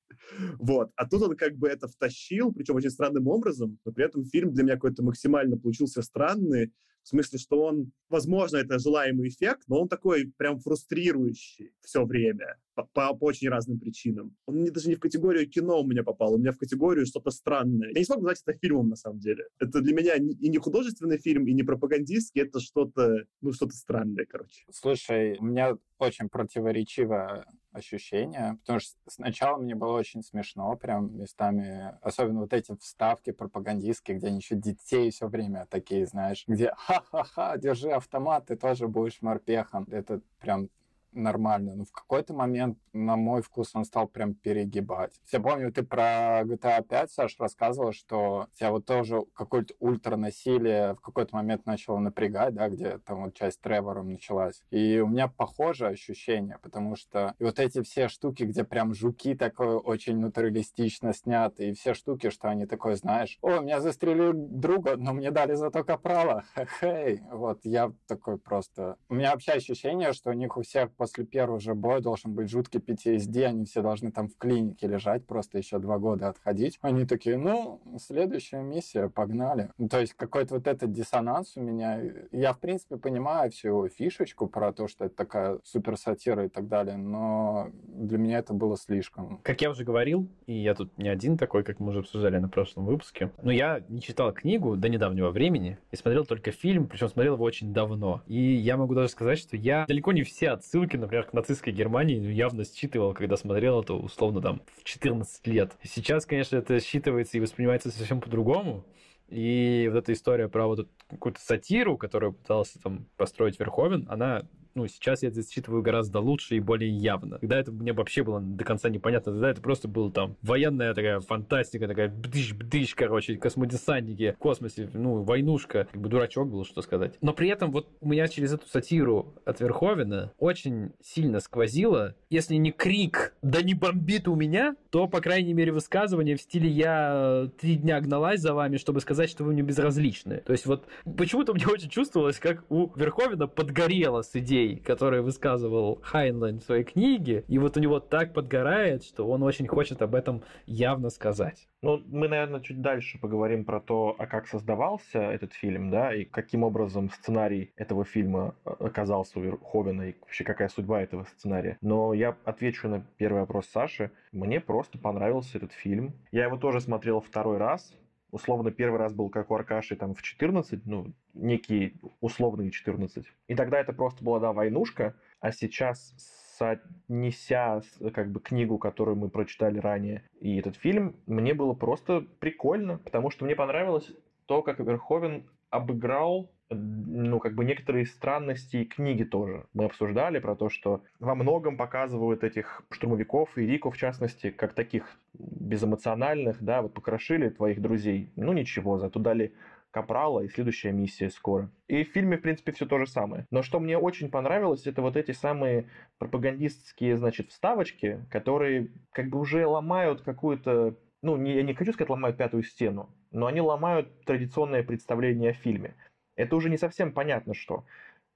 Вот. 0.59 0.91
А 0.97 1.09
тут 1.09 1.23
он 1.23 1.37
как 1.37 1.57
бы 1.57 1.69
это 1.69 1.89
втащил, 1.89 2.53
причем 2.53 2.77
очень 2.77 2.91
странным 2.91 3.29
образом, 3.29 3.79
но 3.85 3.93
при 3.93 4.05
этом 4.05 4.25
фильм 4.25 4.53
для 4.53 4.65
меня 4.65 4.75
какой-то 4.75 5.03
максимально 5.03 5.57
получился 5.57 6.03
странный, 6.03 6.73
в 7.03 7.09
смысле, 7.09 7.39
что 7.39 7.63
он, 7.63 7.93
возможно, 8.09 8.59
это 8.59 8.79
желаемый 8.79 9.29
эффект, 9.29 9.63
но 9.69 9.81
он 9.81 9.89
такой 9.89 10.33
прям 10.37 10.59
фрустрирующий 10.59 11.73
все 11.81 12.05
время 12.05 12.59
по, 12.93 13.15
по, 13.15 13.25
очень 13.27 13.49
разным 13.49 13.79
причинам. 13.79 14.37
Он 14.47 14.63
не, 14.63 14.71
даже 14.71 14.89
не 14.89 14.95
в 14.95 15.01
категорию 15.01 15.49
кино 15.49 15.81
у 15.81 15.87
меня 15.87 16.03
попал, 16.03 16.35
у 16.35 16.39
меня 16.39 16.53
в 16.53 16.59
категорию 16.59 17.07
что-то 17.07 17.31
странное. 17.31 17.89
Я 17.89 17.99
не 17.99 18.05
смог 18.05 18.19
назвать 18.19 18.43
это 18.45 18.59
фильмом, 18.59 18.89
на 18.89 18.97
самом 18.97 19.19
деле. 19.21 19.45
Это 19.59 19.81
для 19.81 19.95
меня 19.95 20.15
и 20.17 20.49
не 20.49 20.59
художественный 20.59 21.19
фильм, 21.19 21.47
и 21.47 21.53
не 21.53 21.63
пропагандистский, 21.63 22.43
это 22.43 22.61
что-то, 22.61 23.25
ну, 23.41 23.53
что-то 23.53 23.73
странное, 23.73 24.27
короче. 24.27 24.65
Слушай, 24.71 25.37
у 25.39 25.45
меня 25.45 25.77
очень 25.99 26.29
противоречивое 26.29 27.45
ощущение, 27.73 28.59
потому 28.61 28.81
что 28.81 28.97
сначала 29.07 29.59
мне 29.59 29.75
было 29.75 29.93
очень 29.93 30.23
смешно, 30.23 30.75
прям 30.77 31.17
местами, 31.17 31.95
особенно 32.03 32.41
вот 32.41 32.53
эти 32.53 32.75
вставки 32.77 33.31
пропагандистские, 33.31 34.17
где 34.17 34.29
они 34.29 34.39
еще 34.39 34.57
детей 34.57 35.11
все 35.11 35.29
время 35.29 35.67
такие, 35.71 36.07
знаешь, 36.07 36.45
где 36.47 36.73
ха-ха-ха, 36.77 37.57
держи 37.59 37.91
автомат, 37.91 38.47
ты 38.47 38.57
тоже 38.57 38.89
будешь 38.89 39.23
морпехом. 39.23 39.87
Это 39.91 40.21
прям 40.41 40.69
нормально. 41.13 41.75
Но 41.75 41.85
в 41.85 41.93
какой-то 41.93 42.35
момент, 42.35 42.79
на 42.93 43.17
мой 43.17 43.43
вкус, 43.43 43.71
он 43.75 43.85
стал 43.85 44.09
прям 44.09 44.35
перегибать. 44.35 45.21
Я 45.33 45.41
помню, 45.41 45.73
ты 45.73 45.83
про 45.83 46.43
GTA 46.43 46.83
5, 46.83 47.11
Саш, 47.11 47.37
рассказывал, 47.39 47.93
что 47.93 48.49
тебя 48.55 48.71
вот 48.71 48.87
тоже 48.87 49.23
какое-то 49.35 49.75
ультранасилие 49.79 50.95
в 50.95 51.01
какой-то 51.01 51.37
момент 51.37 51.67
начало 51.67 51.99
напрягать, 51.99 52.55
да, 52.55 52.69
где 52.69 52.99
там 52.99 53.25
вот 53.25 53.35
часть 53.35 53.59
с 53.59 53.61
Тревором 53.61 54.11
началась. 54.11 54.63
И 54.71 55.01
у 55.01 55.07
меня 55.07 55.29
похожее 55.29 55.91
ощущение, 55.91 56.59
потому 56.63 56.97
что 56.97 57.35
вот 57.39 57.59
эти 57.59 57.83
все 57.83 58.09
штуки, 58.09 58.45
где 58.45 58.65
прям 58.65 58.95
жуки 58.95 59.35
такое 59.35 59.77
очень 59.77 60.19
натуралистично 60.19 61.13
сняты, 61.13 61.71
и 61.71 61.73
все 61.75 61.95
штуки, 61.95 62.31
что 62.31 62.49
они 62.49 62.67
такое, 62.67 62.97
знаешь, 62.97 63.39
о, 63.43 63.61
меня 63.61 63.81
застрелили 63.81 64.33
друга, 64.33 64.97
но 64.97 65.13
мне 65.13 65.31
дали 65.31 65.55
зато 65.55 65.85
капрала, 65.85 66.45
хей, 66.81 67.23
вот 67.31 67.61
я 67.65 67.93
такой 68.07 68.39
просто... 68.39 68.97
У 69.09 69.15
меня 69.15 69.33
вообще 69.33 69.53
ощущение, 69.53 70.13
что 70.13 70.31
у 70.31 70.35
них 70.35 70.57
у 70.57 70.63
всех 70.63 70.93
после 71.01 71.25
первого 71.25 71.59
же 71.61 71.75
боя 71.75 72.01
должен 72.01 72.35
быть 72.35 72.51
жуткий 72.51 72.79
PTSD, 72.79 73.45
они 73.45 73.65
все 73.65 73.81
должны 73.81 74.13
там 74.13 74.29
в 74.29 74.37
клинике 74.37 74.87
лежать, 74.87 75.25
просто 75.25 75.57
еще 75.57 75.79
два 75.79 75.99
года 75.99 76.29
отходить. 76.29 76.79
Они 76.83 77.07
такие, 77.07 77.39
ну, 77.39 77.81
следующая 77.99 78.61
миссия, 78.61 79.09
погнали. 79.09 79.71
Ну, 79.79 79.89
то 79.89 79.99
есть 79.99 80.13
какой-то 80.13 80.57
вот 80.57 80.67
этот 80.67 80.93
диссонанс 80.93 81.57
у 81.57 81.63
меня. 81.63 82.03
Я, 82.33 82.53
в 82.53 82.59
принципе, 82.59 82.99
понимаю 82.99 83.51
всю 83.51 83.69
его 83.69 83.89
фишечку 83.89 84.47
про 84.47 84.75
то, 84.75 84.89
что 84.89 85.07
это 85.07 85.17
такая 85.17 85.59
супер 85.65 85.97
сатира 85.97 86.45
и 86.45 86.49
так 86.51 86.69
далее, 86.69 86.99
но 86.99 87.71
для 87.87 88.19
меня 88.19 88.41
это 88.41 88.53
было 88.53 88.77
слишком. 88.77 89.41
Как 89.43 89.63
я 89.63 89.71
уже 89.71 89.85
говорил, 89.85 90.29
и 90.45 90.53
я 90.53 90.75
тут 90.75 90.99
не 90.99 91.09
один 91.09 91.39
такой, 91.39 91.65
как 91.65 91.81
мы 91.81 91.93
уже 91.93 92.01
обсуждали 92.01 92.37
на 92.37 92.51
прошлом 92.51 92.85
выпуске, 92.85 93.33
но 93.41 93.51
я 93.51 93.83
не 93.89 94.03
читал 94.03 94.35
книгу 94.35 94.77
до 94.77 94.91
недавнего 94.91 95.31
времени 95.31 95.79
и 95.93 95.97
смотрел 95.97 96.27
только 96.27 96.51
фильм, 96.51 96.89
причем 96.89 97.09
смотрел 97.09 97.37
его 97.37 97.45
очень 97.45 97.73
давно. 97.73 98.21
И 98.27 98.39
я 98.39 98.77
могу 98.77 98.95
даже 98.95 99.09
сказать, 99.09 99.39
что 99.39 99.57
я 99.57 99.87
далеко 99.89 100.13
не 100.13 100.25
все 100.25 100.51
отсылки 100.51 100.90
отсылки, 100.91 100.97
например, 100.97 101.25
к 101.25 101.33
нацистской 101.33 101.73
Германии 101.73 102.19
явно 102.33 102.65
считывал, 102.65 103.15
когда 103.15 103.37
смотрел 103.37 103.83
это 103.83 103.95
условно 103.95 104.41
там 104.41 104.61
в 104.79 104.85
14 104.85 105.47
лет. 105.47 105.73
Сейчас, 105.83 106.27
конечно, 106.27 106.57
это 106.57 106.77
считывается 106.77 107.31
и 107.37 107.41
воспринимается 107.41 107.91
совсем 107.91 108.21
по-другому. 108.21 108.85
И 109.29 109.89
вот 109.91 109.99
эта 109.99 110.13
история 110.13 110.49
про 110.49 110.67
вот 110.67 110.89
какую-то 111.09 111.41
сатиру, 111.41 111.97
которую 111.97 112.33
пытался 112.33 112.81
там 112.83 113.07
построить 113.17 113.61
Верховен, 113.61 114.07
она 114.09 114.43
ну, 114.75 114.87
сейчас 114.87 115.23
я 115.23 115.29
это 115.29 115.43
считываю 115.43 115.83
гораздо 115.83 116.21
лучше 116.21 116.57
и 116.57 116.61
более 116.61 116.91
явно. 116.91 117.39
Когда 117.39 117.59
это 117.59 117.73
мне 117.73 117.93
вообще 117.93 118.23
было 118.23 118.41
до 118.41 118.65
конца 118.65 118.89
непонятно, 118.89 119.33
тогда 119.33 119.51
это 119.51 119.61
просто 119.61 119.89
было 119.89 120.11
там 120.11 120.37
военная 120.43 120.95
такая 120.95 121.21
фантастика, 121.21 121.89
такая 121.89 122.09
бдыш-бдыш, 122.09 122.95
короче, 122.95 123.37
космодесантники 123.37 124.33
в 124.33 124.39
космосе, 124.39 124.91
ну, 124.93 125.23
войнушка, 125.23 125.89
как 125.91 126.01
бы 126.01 126.09
дурачок 126.09 126.51
был, 126.51 126.65
что 126.65 126.83
сказать. 126.83 127.15
Но 127.21 127.33
при 127.33 127.49
этом 127.49 127.71
вот 127.73 127.89
у 128.01 128.09
меня 128.09 128.29
через 128.29 128.53
эту 128.53 128.67
сатиру 128.69 129.35
от 129.45 129.61
Верховена 129.61 130.33
очень 130.39 130.93
сильно 131.03 131.41
сквозило, 131.41 132.15
если 132.29 132.55
не 132.55 132.73
крик 132.73 133.35
«Да 133.43 133.63
не 133.63 133.75
бомбит 133.75 134.29
у 134.29 134.35
меня!», 134.35 134.77
то, 134.91 135.07
по 135.09 135.21
крайней 135.21 135.55
мере, 135.55 135.73
высказывание 135.73 136.37
в 136.37 136.43
стиле 136.43 136.69
«Я 136.69 137.49
три 137.61 137.77
дня 137.77 138.01
гналась 138.01 138.41
за 138.41 138.55
вами, 138.55 138.77
чтобы 138.77 139.01
сказать, 139.01 139.31
что 139.31 139.45
вы 139.45 139.53
мне 139.53 139.63
безразличны». 139.63 140.39
То 140.39 140.53
есть 140.53 140.67
вот 140.67 140.87
почему-то 141.17 141.55
мне 141.55 141.67
очень 141.67 141.89
чувствовалось, 141.89 142.39
как 142.39 142.65
у 142.71 142.91
Верховена 142.97 143.47
подгорело 143.47 144.23
с 144.23 144.35
идеей 144.35 144.60
идей, 144.61 144.77
которые 144.77 145.23
высказывал 145.23 146.01
Хайнлайн 146.03 146.59
в 146.59 146.63
своей 146.63 146.85
книге, 146.85 147.45
и 147.49 147.59
вот 147.59 147.77
у 147.77 147.81
него 147.81 148.01
так 148.01 148.33
подгорает, 148.33 149.05
что 149.05 149.27
он 149.29 149.43
очень 149.43 149.67
хочет 149.67 150.03
об 150.03 150.15
этом 150.15 150.43
явно 150.67 151.11
сказать. 151.11 151.69
Ну, 151.83 152.03
мы, 152.07 152.29
наверное, 152.29 152.61
чуть 152.61 152.83
дальше 152.83 153.19
поговорим 153.19 153.65
про 153.65 153.81
то, 153.81 154.15
а 154.19 154.27
как 154.27 154.47
создавался 154.47 155.19
этот 155.19 155.55
фильм, 155.55 155.91
да, 155.91 156.15
и 156.15 156.25
каким 156.25 156.63
образом 156.63 157.11
сценарий 157.11 157.73
этого 157.77 158.05
фильма 158.05 158.55
э, 158.65 158.71
оказался 158.81 159.39
у 159.39 159.43
Верховена, 159.43 160.09
и 160.09 160.15
вообще 160.21 160.45
какая 160.45 160.69
судьба 160.69 161.03
этого 161.03 161.25
сценария. 161.25 161.79
Но 161.81 162.13
я 162.13 162.37
отвечу 162.45 162.89
на 162.89 163.07
первый 163.17 163.41
вопрос 163.41 163.67
Саши. 163.67 164.11
Мне 164.33 164.61
просто 164.61 164.99
понравился 164.99 165.57
этот 165.57 165.73
фильм. 165.73 166.13
Я 166.33 166.45
его 166.45 166.57
тоже 166.59 166.81
смотрел 166.81 167.21
второй 167.21 167.57
раз, 167.57 167.95
условно 168.31 168.71
первый 168.71 168.99
раз 168.99 169.13
был 169.13 169.29
как 169.29 169.51
у 169.51 169.55
Аркаши 169.55 169.97
там 169.97 170.15
в 170.15 170.23
14, 170.23 170.87
ну, 170.87 171.13
некий 171.35 172.01
условный 172.21 172.71
14. 172.71 173.27
И 173.49 173.55
тогда 173.55 173.81
это 173.81 173.93
просто 173.93 174.25
была, 174.25 174.41
да, 174.41 174.53
войнушка, 174.53 175.15
а 175.41 175.53
сейчас 175.53 176.15
соотнеся 176.59 177.83
как 178.13 178.31
бы 178.31 178.41
книгу, 178.41 178.79
которую 178.79 179.17
мы 179.17 179.31
прочитали 179.31 179.79
ранее, 179.79 180.23
и 180.41 180.59
этот 180.59 180.77
фильм, 180.77 181.17
мне 181.27 181.55
было 181.55 181.73
просто 181.73 182.27
прикольно, 182.39 182.99
потому 182.99 183.31
что 183.31 183.45
мне 183.45 183.57
понравилось 183.57 184.13
то, 184.47 184.63
как 184.63 184.79
Верховен 184.79 185.49
обыграл 185.71 186.51
ну, 186.71 187.41
как 187.41 187.55
бы 187.55 187.65
некоторые 187.65 188.07
странности 188.07 188.85
книги 188.85 189.25
тоже. 189.25 189.67
Мы 189.73 189.85
обсуждали 189.85 190.39
про 190.39 190.55
то, 190.55 190.69
что 190.69 191.03
во 191.19 191.35
многом 191.35 191.77
показывают 191.77 192.45
этих 192.45 192.83
штурмовиков 192.91 193.59
и 193.59 193.67
Рику, 193.67 193.91
в 193.91 193.97
частности, 193.97 194.51
как 194.51 194.75
таких 194.75 195.05
безэмоциональных, 195.35 196.63
да, 196.63 196.83
вот 196.83 196.95
покрошили 196.95 197.49
твоих 197.49 197.81
друзей. 197.81 198.33
Ну, 198.37 198.53
ничего, 198.53 198.99
зато 198.99 199.19
дали 199.19 199.53
Капрала 199.91 200.41
и 200.41 200.49
следующая 200.49 200.93
миссия 200.93 201.31
скоро. 201.31 201.69
И 201.89 202.05
в 202.05 202.13
фильме, 202.13 202.37
в 202.37 202.43
принципе, 202.43 202.71
все 202.71 202.87
то 202.87 202.99
же 202.99 203.07
самое. 203.09 203.47
Но 203.51 203.63
что 203.63 203.81
мне 203.81 203.99
очень 203.99 204.31
понравилось, 204.31 204.87
это 204.87 205.03
вот 205.03 205.17
эти 205.17 205.33
самые 205.33 205.87
пропагандистские, 206.19 207.17
значит, 207.17 207.51
вставочки, 207.51 208.25
которые 208.31 208.93
как 209.13 209.29
бы 209.29 209.41
уже 209.41 209.67
ломают 209.67 210.23
какую-то 210.23 210.97
ну, 211.23 211.37
не, 211.37 211.55
я 211.55 211.63
не 211.63 211.75
хочу 211.75 211.93
сказать, 211.93 212.09
ломают 212.09 212.39
пятую 212.39 212.63
стену, 212.63 213.11
но 213.31 213.47
они 213.47 213.61
ломают 213.61 214.25
традиционное 214.25 214.83
представление 214.83 215.51
о 215.51 215.55
фильме 215.55 215.95
это 216.41 216.57
уже 216.57 216.71
не 216.71 216.79
совсем 216.79 217.13
понятно, 217.13 217.55
что. 217.55 217.85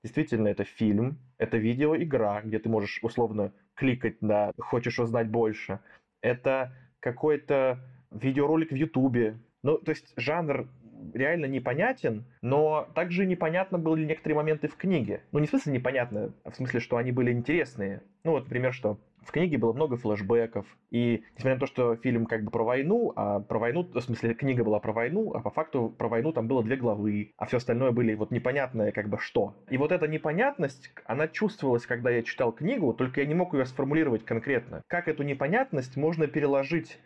Действительно, 0.03 0.49
это 0.49 0.65
фильм, 0.65 1.19
это 1.39 1.57
видеоигра, 1.57 2.43
где 2.45 2.59
ты 2.59 2.69
можешь 2.69 3.01
условно 3.03 3.53
кликать 3.75 4.21
на 4.21 4.53
«хочешь 4.59 4.99
узнать 4.99 5.29
больше». 5.29 5.81
Это 6.21 6.73
какой-то 7.01 7.81
видеоролик 8.11 8.71
в 8.71 8.75
Ютубе. 8.75 9.39
Ну, 9.63 9.79
то 9.79 9.91
есть 9.91 10.13
жанр 10.17 10.69
реально 11.15 11.47
непонятен, 11.47 12.25
но 12.43 12.89
также 12.95 13.27
непонятно 13.27 13.79
были 13.79 14.05
некоторые 14.05 14.37
моменты 14.37 14.69
в 14.69 14.77
книге. 14.77 15.23
Ну, 15.33 15.39
не 15.39 15.47
в 15.47 15.51
смысле 15.51 15.73
непонятно, 15.73 16.33
а 16.45 16.51
в 16.51 16.57
смысле, 16.57 16.81
что 16.81 16.97
они 16.97 17.13
были 17.13 17.33
интересные. 17.33 18.03
Ну, 18.25 18.33
вот, 18.33 18.45
например, 18.45 18.73
что 18.73 18.99
в 19.27 19.33
книге 19.33 19.59
было 19.59 19.73
много 19.73 19.97
флешбеков, 19.97 20.67
и 20.91 21.25
несмотря 21.35 21.55
на 21.55 21.61
то, 21.61 21.67
что 21.67 21.97
фильм 21.97 22.27
как 22.27 22.45
бы 22.45 22.51
про 22.51 22.65
войну, 22.65 23.13
а 23.17 23.41
про 23.41 23.59
войну, 23.59 23.83
в 23.83 24.01
смысле 24.01 24.35
книга 24.35 24.65
была 24.65 24.81
про 24.81 24.93
войну, 24.93 25.33
а 25.35 25.41
по 25.41 25.51
факту 25.51 25.95
про 25.97 26.09
войну 26.09 26.33
там 26.33 26.47
было 26.47 26.63
две 26.63 26.77
главы, 26.77 27.33
а 27.37 27.47
все 27.47 27.57
остальное 27.57 27.91
были 27.91 28.15
вот 28.15 28.31
непонятное 28.31 28.93
как 28.93 29.09
бы 29.09 29.19
что. 29.19 29.55
И 29.69 29.77
вот 29.77 29.93
эта 29.93 30.07
непонятность, 30.07 30.91
она 31.07 31.29
чувствовалась, 31.29 31.87
когда 31.87 32.11
я 32.11 32.23
читал 32.23 32.53
книгу, 32.53 32.93
только 32.95 33.21
я 33.21 33.27
не 33.27 33.35
мог 33.35 33.55
ее 33.55 33.67
сформулировать 33.67 34.25
конкретно. 34.25 34.83
Как 34.87 35.09
эту 35.09 35.23
непонятность 35.23 35.97
можно 35.97 36.27
переложить 36.27 36.99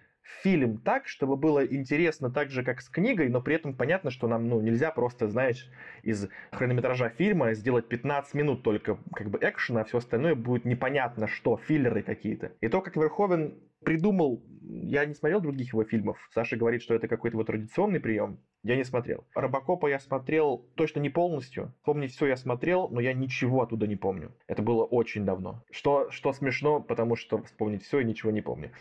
фильм 0.43 0.79
так, 0.79 1.09
чтобы 1.09 1.37
было 1.37 1.65
интересно 1.67 2.31
так 2.31 2.51
же, 2.51 2.63
как 2.63 2.81
с 2.81 2.89
книгой, 2.89 3.29
но 3.29 3.41
при 3.41 3.57
этом 3.57 3.75
понятно, 3.75 4.11
что 4.11 4.29
нам 4.29 4.49
ну, 4.49 4.61
нельзя 4.61 4.91
просто, 4.91 5.29
знаешь, 5.29 5.71
из 6.03 6.29
хронометража 6.53 7.09
фильма 7.11 7.55
сделать 7.55 7.89
15 7.89 8.35
минут 8.35 8.63
только 8.63 8.99
как 9.15 9.31
бы 9.31 9.39
экшена, 9.41 9.83
а 9.83 9.85
все 9.85 9.99
остальное 9.99 10.35
будет 10.35 10.65
непонятно 10.65 11.27
что, 11.27 11.57
филлеры 11.57 12.03
какие-то. 12.03 12.53
И 12.61 12.69
то, 12.69 12.81
как 12.81 12.97
Верховен 12.97 13.59
придумал, 13.85 14.43
я 14.63 15.05
не 15.07 15.15
смотрел 15.15 15.41
других 15.41 15.73
его 15.73 15.85
фильмов, 15.85 16.19
Саша 16.33 16.57
говорит, 16.57 16.83
что 16.83 16.95
это 16.95 17.09
какой-то 17.09 17.37
вот 17.37 17.47
традиционный 17.47 18.01
прием, 18.01 18.41
я 18.63 18.77
не 18.77 18.85
смотрел. 18.85 19.25
Робокопа 19.35 19.87
я 19.87 19.99
смотрел 19.99 20.59
точно 20.75 21.01
не 21.01 21.11
полностью. 21.11 21.75
Помнить 21.85 22.13
все 22.13 22.27
я 22.27 22.37
смотрел, 22.37 22.89
но 22.89 23.01
я 23.01 23.13
ничего 23.13 23.63
оттуда 23.63 23.87
не 23.87 23.97
помню. 23.97 24.35
Это 24.47 24.63
было 24.63 24.85
очень 24.85 25.25
давно. 25.25 25.65
Что, 25.71 26.11
что 26.11 26.33
смешно, 26.33 26.81
потому 26.81 27.17
что 27.17 27.43
вспомнить 27.43 27.85
все 27.85 28.01
и 28.01 28.05
ничего 28.05 28.33
не 28.33 28.43
помню. 28.43 28.73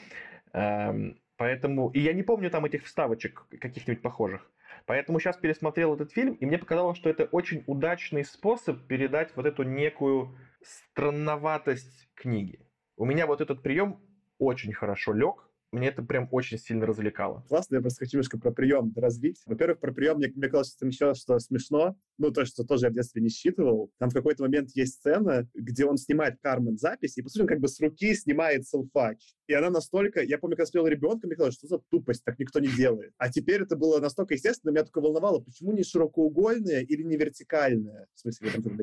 Эм, 0.54 1.20
Поэтому... 1.38 1.90
И 1.92 2.00
я 2.00 2.14
не 2.14 2.24
помню 2.24 2.50
там 2.50 2.66
этих 2.66 2.86
вставочек 2.86 3.46
каких-нибудь 3.60 4.02
похожих. 4.02 4.50
Поэтому 4.86 5.20
сейчас 5.20 5.38
пересмотрел 5.38 5.94
этот 5.96 6.12
фильм, 6.12 6.34
и 6.34 6.46
мне 6.46 6.58
показалось, 6.58 6.98
что 6.98 7.10
это 7.10 7.26
очень 7.26 7.64
удачный 7.68 8.24
способ 8.24 8.86
передать 8.88 9.36
вот 9.36 9.46
эту 9.46 9.64
некую 9.64 10.36
странноватость 10.64 12.10
книги. 12.16 12.60
У 12.96 13.06
меня 13.06 13.28
вот 13.28 13.42
этот 13.42 13.62
прием 13.62 14.00
очень 14.40 14.74
хорошо 14.74 15.14
лег, 15.14 15.48
мне 15.72 15.90
это 15.90 16.02
прям 16.02 16.28
очень 16.32 16.58
сильно 16.58 16.86
развлекало. 16.86 17.44
Классно, 17.50 17.76
я 17.76 17.82
просто 17.82 18.00
хочу 18.00 18.18
немножко 18.18 18.40
про 18.40 18.52
прием 18.52 18.94
развить. 18.96 19.42
Во-первых, 19.46 19.80
про 19.80 19.92
прием 19.92 20.18
мне, 20.18 20.32
мне 20.34 20.48
казалось, 20.48 20.74
что 20.74 20.88
еще 20.88 21.14
что 21.14 21.38
смешно, 21.40 21.98
ну, 22.18 22.32
то, 22.32 22.46
что 22.46 22.64
тоже 22.64 22.88
я 22.88 22.90
в 22.90 22.94
детстве 22.94 23.22
не 23.22 23.30
считывал. 23.30 23.92
Там 24.00 24.10
в 24.10 24.14
какой-то 24.14 24.44
момент 24.44 24.72
есть 24.74 24.96
сцена, 24.96 25.48
где 25.54 25.86
он 25.86 25.98
снимает 25.98 26.38
Кармен 26.42 26.78
запись, 26.78 27.18
и, 27.18 27.22
по 27.22 27.30
сути, 27.30 27.42
он 27.42 27.48
как 27.48 27.60
бы 27.60 27.68
с 27.68 27.80
руки 27.80 28.14
снимает 28.16 28.68
селфач. 28.68 29.36
И 29.48 29.54
она 29.54 29.70
настолько... 29.70 30.22
Я 30.22 30.38
помню, 30.38 30.56
когда 30.56 30.66
смотрел 30.66 30.88
ребенка, 30.88 31.28
мне 31.28 31.36
казалось, 31.36 31.56
что 31.56 31.68
за 31.68 31.80
тупость, 31.90 32.24
так 32.24 32.38
никто 32.40 32.60
не 32.60 32.68
делает. 32.68 33.14
А 33.18 33.32
теперь 33.32 33.62
это 33.62 33.76
было 33.76 34.00
настолько 34.00 34.34
естественно, 34.34 34.72
меня 34.72 34.84
только 34.84 35.02
волновало, 35.02 35.40
почему 35.40 35.72
не 35.72 35.84
широкоугольная 35.84 36.82
или 36.82 37.04
не 37.04 37.18
вертикальная? 37.18 38.08
В 38.14 38.20
смысле, 38.20 38.50
там, 38.52 38.78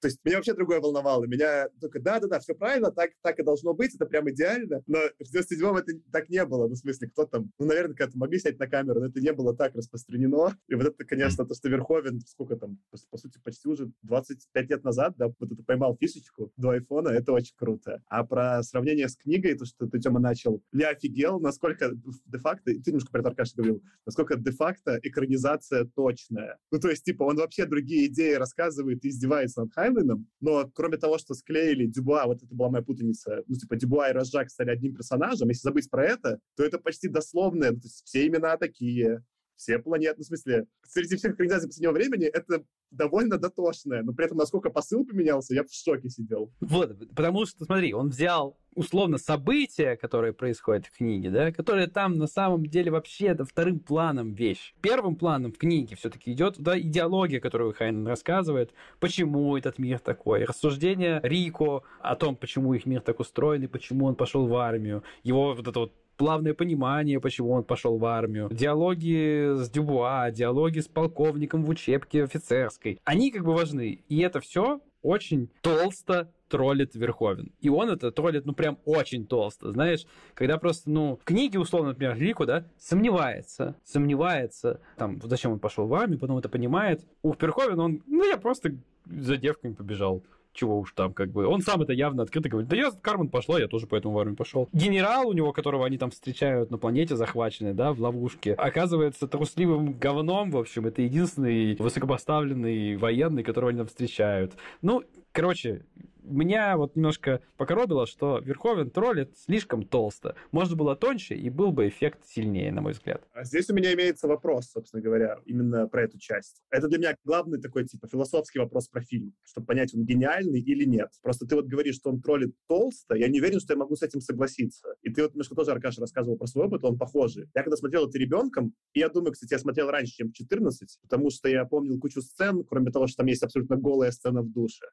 То 0.00 0.08
есть 0.08 0.18
меня 0.24 0.36
вообще 0.36 0.54
другое 0.54 0.80
волновало. 0.80 1.24
Меня 1.26 1.68
только, 1.80 2.00
да-да-да, 2.00 2.40
все 2.40 2.54
правильно, 2.54 2.90
так, 2.90 3.10
так 3.22 3.38
и 3.38 3.42
должно 3.42 3.74
быть, 3.74 3.94
это 3.94 4.06
прям 4.06 4.28
идеально. 4.30 4.82
Но 4.86 4.98
в 5.18 5.34
97-м 5.34 5.76
это 5.76 5.92
так 6.10 6.28
не 6.28 6.44
было. 6.44 6.66
Ну, 6.66 6.74
в 6.74 6.78
смысле, 6.78 7.08
кто 7.08 7.26
там... 7.26 7.52
Ну, 7.58 7.66
наверное, 7.66 7.94
когда-то 7.94 8.18
могли 8.18 8.38
снять 8.38 8.58
на 8.58 8.66
камеру, 8.66 9.00
но 9.00 9.06
это 9.06 9.20
не 9.20 9.32
было 9.32 9.54
так 9.54 9.74
распространено. 9.74 10.56
И 10.68 10.74
вот 10.74 10.86
это, 10.86 11.04
конечно, 11.04 11.44
то, 11.44 11.54
что 11.54 11.68
Верховен, 11.68 12.20
сколько 12.26 12.56
там, 12.56 12.77
по, 12.90 12.98
по 13.10 13.18
сути, 13.18 13.38
почти 13.42 13.68
уже 13.68 13.90
25 14.02 14.70
лет 14.70 14.84
назад, 14.84 15.14
да, 15.16 15.26
вот 15.38 15.52
это 15.52 15.62
поймал 15.62 15.96
фишечку 15.96 16.52
до 16.56 16.70
айфона, 16.70 17.08
это 17.08 17.32
очень 17.32 17.54
круто. 17.56 18.02
А 18.06 18.24
про 18.24 18.62
сравнение 18.62 19.08
с 19.08 19.16
книгой, 19.16 19.54
то, 19.54 19.64
что 19.64 19.86
ты, 19.86 19.98
Тёма, 19.98 20.20
начал, 20.20 20.62
я 20.72 20.90
офигел, 20.90 21.40
насколько 21.40 21.92
де-факто, 22.26 22.72
ты 22.72 22.82
немножко 22.86 23.10
про 23.10 23.20
это, 23.20 23.30
Аркаша, 23.30 23.52
говорил, 23.56 23.82
насколько 24.06 24.36
де-факто 24.36 24.98
экранизация 25.02 25.84
точная. 25.94 26.58
Ну, 26.70 26.78
то 26.78 26.88
есть, 26.88 27.04
типа, 27.04 27.24
он 27.24 27.36
вообще 27.36 27.66
другие 27.66 28.06
идеи 28.06 28.34
рассказывает 28.34 29.04
и 29.04 29.08
издевается 29.08 29.62
над 29.62 29.72
Хайнлином, 29.72 30.28
но 30.40 30.70
кроме 30.74 30.96
того, 30.96 31.18
что 31.18 31.34
склеили 31.34 31.86
Дюбуа, 31.86 32.26
вот 32.26 32.42
это 32.42 32.54
была 32.54 32.70
моя 32.70 32.84
путаница, 32.84 33.42
ну, 33.46 33.54
типа, 33.54 33.76
Дюбуа 33.76 34.10
и 34.10 34.12
Рожак 34.12 34.50
стали 34.50 34.70
одним 34.70 34.94
персонажем, 34.94 35.48
если 35.48 35.62
забыть 35.62 35.90
про 35.90 36.04
это, 36.04 36.38
то 36.56 36.64
это 36.64 36.78
почти 36.78 37.08
дословное, 37.08 37.72
ну, 37.72 37.80
то 37.80 37.86
есть 37.86 38.04
все 38.04 38.26
имена 38.26 38.56
такие, 38.56 39.22
все 39.58 39.78
планеты, 39.78 40.22
в 40.22 40.26
смысле, 40.26 40.66
среди 40.88 41.16
всех 41.16 41.32
организаций 41.32 41.68
последнего 41.68 41.92
времени 41.92 42.26
это 42.26 42.64
довольно 42.90 43.36
дотошное, 43.36 44.02
но 44.02 44.14
при 44.14 44.24
этом 44.24 44.38
насколько 44.38 44.70
посыл 44.70 45.04
поменялся, 45.04 45.52
я 45.52 45.64
в 45.64 45.70
шоке 45.70 46.08
сидел. 46.08 46.50
Вот, 46.60 46.96
потому 47.14 47.44
что, 47.44 47.64
смотри, 47.64 47.92
он 47.92 48.08
взял 48.08 48.56
условно 48.74 49.18
события, 49.18 49.96
которые 49.96 50.32
происходят 50.32 50.86
в 50.86 50.96
книге, 50.96 51.30
да, 51.30 51.52
которые 51.52 51.88
там 51.88 52.16
на 52.16 52.28
самом 52.28 52.64
деле 52.64 52.92
вообще 52.92 53.26
это 53.26 53.44
вторым 53.44 53.80
планом 53.80 54.32
вещь. 54.32 54.74
Первым 54.80 55.16
планом 55.16 55.52
в 55.52 55.58
книге 55.58 55.96
все-таки 55.96 56.32
идет 56.32 56.54
да, 56.58 56.78
идеология, 56.78 57.40
которую 57.40 57.74
Хайнен 57.74 58.06
рассказывает, 58.06 58.72
почему 59.00 59.56
этот 59.56 59.78
мир 59.78 59.98
такой, 59.98 60.44
рассуждение 60.44 61.20
Рико 61.24 61.82
о 62.00 62.14
том, 62.14 62.36
почему 62.36 62.74
их 62.74 62.86
мир 62.86 63.00
так 63.00 63.18
устроен 63.18 63.64
и 63.64 63.66
почему 63.66 64.06
он 64.06 64.14
пошел 64.14 64.46
в 64.46 64.54
армию, 64.54 65.02
его 65.24 65.54
вот 65.54 65.66
это 65.66 65.80
вот 65.80 65.92
плавное 66.18 66.52
понимание, 66.52 67.20
почему 67.20 67.52
он 67.52 67.64
пошел 67.64 67.96
в 67.96 68.04
армию, 68.04 68.48
диалоги 68.52 69.54
с 69.54 69.70
Дюбуа, 69.70 70.30
диалоги 70.30 70.80
с 70.80 70.88
полковником 70.88 71.64
в 71.64 71.70
учебке 71.70 72.24
офицерской. 72.24 73.00
Они 73.04 73.30
как 73.30 73.44
бы 73.44 73.54
важны. 73.54 74.00
И 74.08 74.18
это 74.18 74.40
все 74.40 74.80
очень 75.00 75.48
толсто 75.62 76.30
троллит 76.48 76.94
Верховен. 76.94 77.52
И 77.60 77.68
он 77.68 77.90
это 77.90 78.10
троллит, 78.10 78.46
ну, 78.46 78.52
прям 78.52 78.78
очень 78.84 79.26
толсто, 79.26 79.70
знаешь, 79.70 80.06
когда 80.34 80.58
просто, 80.58 80.90
ну, 80.90 81.20
книги, 81.24 81.56
условно, 81.56 81.90
например, 81.90 82.18
Рику, 82.18 82.46
да, 82.46 82.64
сомневается, 82.78 83.76
сомневается, 83.84 84.80
там, 84.96 85.20
зачем 85.22 85.52
он 85.52 85.58
пошел 85.58 85.86
в 85.86 85.94
армию, 85.94 86.18
потом 86.18 86.38
это 86.38 86.48
понимает. 86.48 87.06
У 87.22 87.32
Верховен 87.32 87.78
он, 87.78 88.02
ну, 88.06 88.26
я 88.26 88.38
просто 88.38 88.74
за 89.06 89.36
девками 89.36 89.74
побежал 89.74 90.22
чего 90.58 90.78
уж 90.78 90.92
там, 90.92 91.12
как 91.12 91.30
бы. 91.30 91.46
Он 91.46 91.62
сам 91.62 91.82
это 91.82 91.92
явно 91.92 92.22
открыто 92.24 92.48
говорит. 92.48 92.68
Да 92.68 92.76
я 92.76 92.90
Кармен 92.90 93.28
пошла, 93.28 93.60
я 93.60 93.68
тоже 93.68 93.86
поэтому 93.86 94.14
в 94.14 94.18
армию 94.18 94.36
пошел. 94.36 94.68
Генерал 94.72 95.28
у 95.28 95.32
него, 95.32 95.52
которого 95.52 95.86
они 95.86 95.98
там 95.98 96.10
встречают 96.10 96.70
на 96.70 96.78
планете 96.78 97.16
захваченной, 97.16 97.74
да, 97.74 97.92
в 97.92 98.00
ловушке, 98.00 98.54
оказывается 98.54 99.28
трусливым 99.28 99.92
говном, 99.92 100.50
в 100.50 100.56
общем, 100.56 100.86
это 100.86 101.02
единственный 101.02 101.76
высокопоставленный 101.76 102.96
военный, 102.96 103.42
которого 103.42 103.70
они 103.70 103.78
там 103.78 103.86
встречают. 103.86 104.54
Ну, 104.82 105.04
короче, 105.32 105.84
меня 106.28 106.76
вот 106.76 106.96
немножко 106.96 107.42
покоробило, 107.56 108.06
что 108.06 108.38
Верховен 108.38 108.90
троллит 108.90 109.36
слишком 109.38 109.84
толсто. 109.84 110.36
Можно 110.50 110.76
было 110.76 110.96
тоньше, 110.96 111.34
и 111.34 111.50
был 111.50 111.72
бы 111.72 111.88
эффект 111.88 112.20
сильнее, 112.26 112.72
на 112.72 112.80
мой 112.80 112.92
взгляд. 112.92 113.22
А 113.32 113.44
здесь 113.44 113.68
у 113.70 113.74
меня 113.74 113.92
имеется 113.94 114.28
вопрос, 114.28 114.70
собственно 114.70 115.02
говоря, 115.02 115.38
именно 115.44 115.88
про 115.88 116.04
эту 116.04 116.18
часть. 116.18 116.62
Это 116.70 116.88
для 116.88 116.98
меня 116.98 117.16
главный 117.24 117.60
такой, 117.60 117.86
типа, 117.86 118.08
философский 118.08 118.58
вопрос 118.58 118.88
про 118.88 119.02
фильм, 119.02 119.34
чтобы 119.44 119.66
понять, 119.66 119.94
он 119.94 120.04
гениальный 120.04 120.60
или 120.60 120.84
нет. 120.84 121.08
Просто 121.22 121.46
ты 121.46 121.54
вот 121.54 121.66
говоришь, 121.66 121.96
что 121.96 122.10
он 122.10 122.20
троллит 122.20 122.54
толсто, 122.68 123.14
я 123.14 123.28
не 123.28 123.40
уверен, 123.40 123.60
что 123.60 123.72
я 123.72 123.78
могу 123.78 123.96
с 123.96 124.02
этим 124.02 124.20
согласиться. 124.20 124.94
И 125.02 125.10
ты 125.10 125.22
вот 125.22 125.32
немножко 125.32 125.54
тоже, 125.54 125.70
Аркаша, 125.72 126.00
рассказывал 126.00 126.36
про 126.36 126.46
свой 126.46 126.66
опыт, 126.66 126.84
он 126.84 126.98
похожий. 126.98 127.46
Я 127.54 127.62
когда 127.62 127.76
смотрел 127.76 128.08
это 128.08 128.18
ребенком, 128.18 128.74
и 128.92 129.00
я 129.00 129.08
думаю, 129.08 129.32
кстати, 129.32 129.52
я 129.52 129.58
смотрел 129.58 129.90
раньше, 129.90 130.14
чем 130.14 130.30
в 130.30 130.34
14, 130.34 130.98
потому 131.02 131.30
что 131.30 131.48
я 131.48 131.64
помнил 131.64 131.98
кучу 131.98 132.20
сцен, 132.20 132.64
кроме 132.64 132.90
того, 132.90 133.06
что 133.06 133.18
там 133.18 133.26
есть 133.26 133.42
абсолютно 133.42 133.76
голая 133.76 134.10
сцена 134.10 134.42
в 134.42 134.52
душе. 134.52 134.86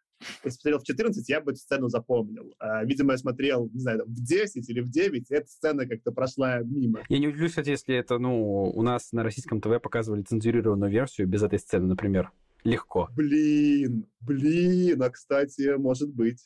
Если 0.43 0.59
смотрел 0.59 0.79
в 0.79 0.83
14, 0.83 1.24
я 1.29 1.41
бы 1.41 1.51
эту 1.51 1.59
сцену 1.59 1.89
запомнил. 1.89 2.53
А, 2.59 2.83
видимо, 2.83 3.13
я 3.13 3.17
смотрел, 3.17 3.69
не 3.73 3.79
знаю, 3.79 4.03
в 4.05 4.23
10 4.23 4.69
или 4.69 4.81
в 4.81 4.89
9, 4.89 5.31
и 5.31 5.33
эта 5.33 5.47
сцена 5.47 5.87
как-то 5.87 6.11
прошла 6.11 6.59
мимо. 6.59 7.03
Я 7.09 7.19
не 7.19 7.27
удивлюсь, 7.27 7.51
кстати, 7.51 7.69
если 7.69 7.95
это, 7.95 8.17
ну, 8.17 8.63
у 8.63 8.81
нас 8.81 9.11
на 9.11 9.23
российском 9.23 9.61
ТВ 9.61 9.81
показывали 9.81 10.23
цензурированную 10.23 10.91
версию 10.91 11.27
без 11.27 11.43
этой 11.43 11.59
сцены, 11.59 11.87
например. 11.87 12.31
Легко. 12.63 13.09
Блин, 13.15 14.07
блин, 14.21 15.01
а, 15.01 15.09
кстати, 15.09 15.75
может 15.77 16.13
быть. 16.13 16.39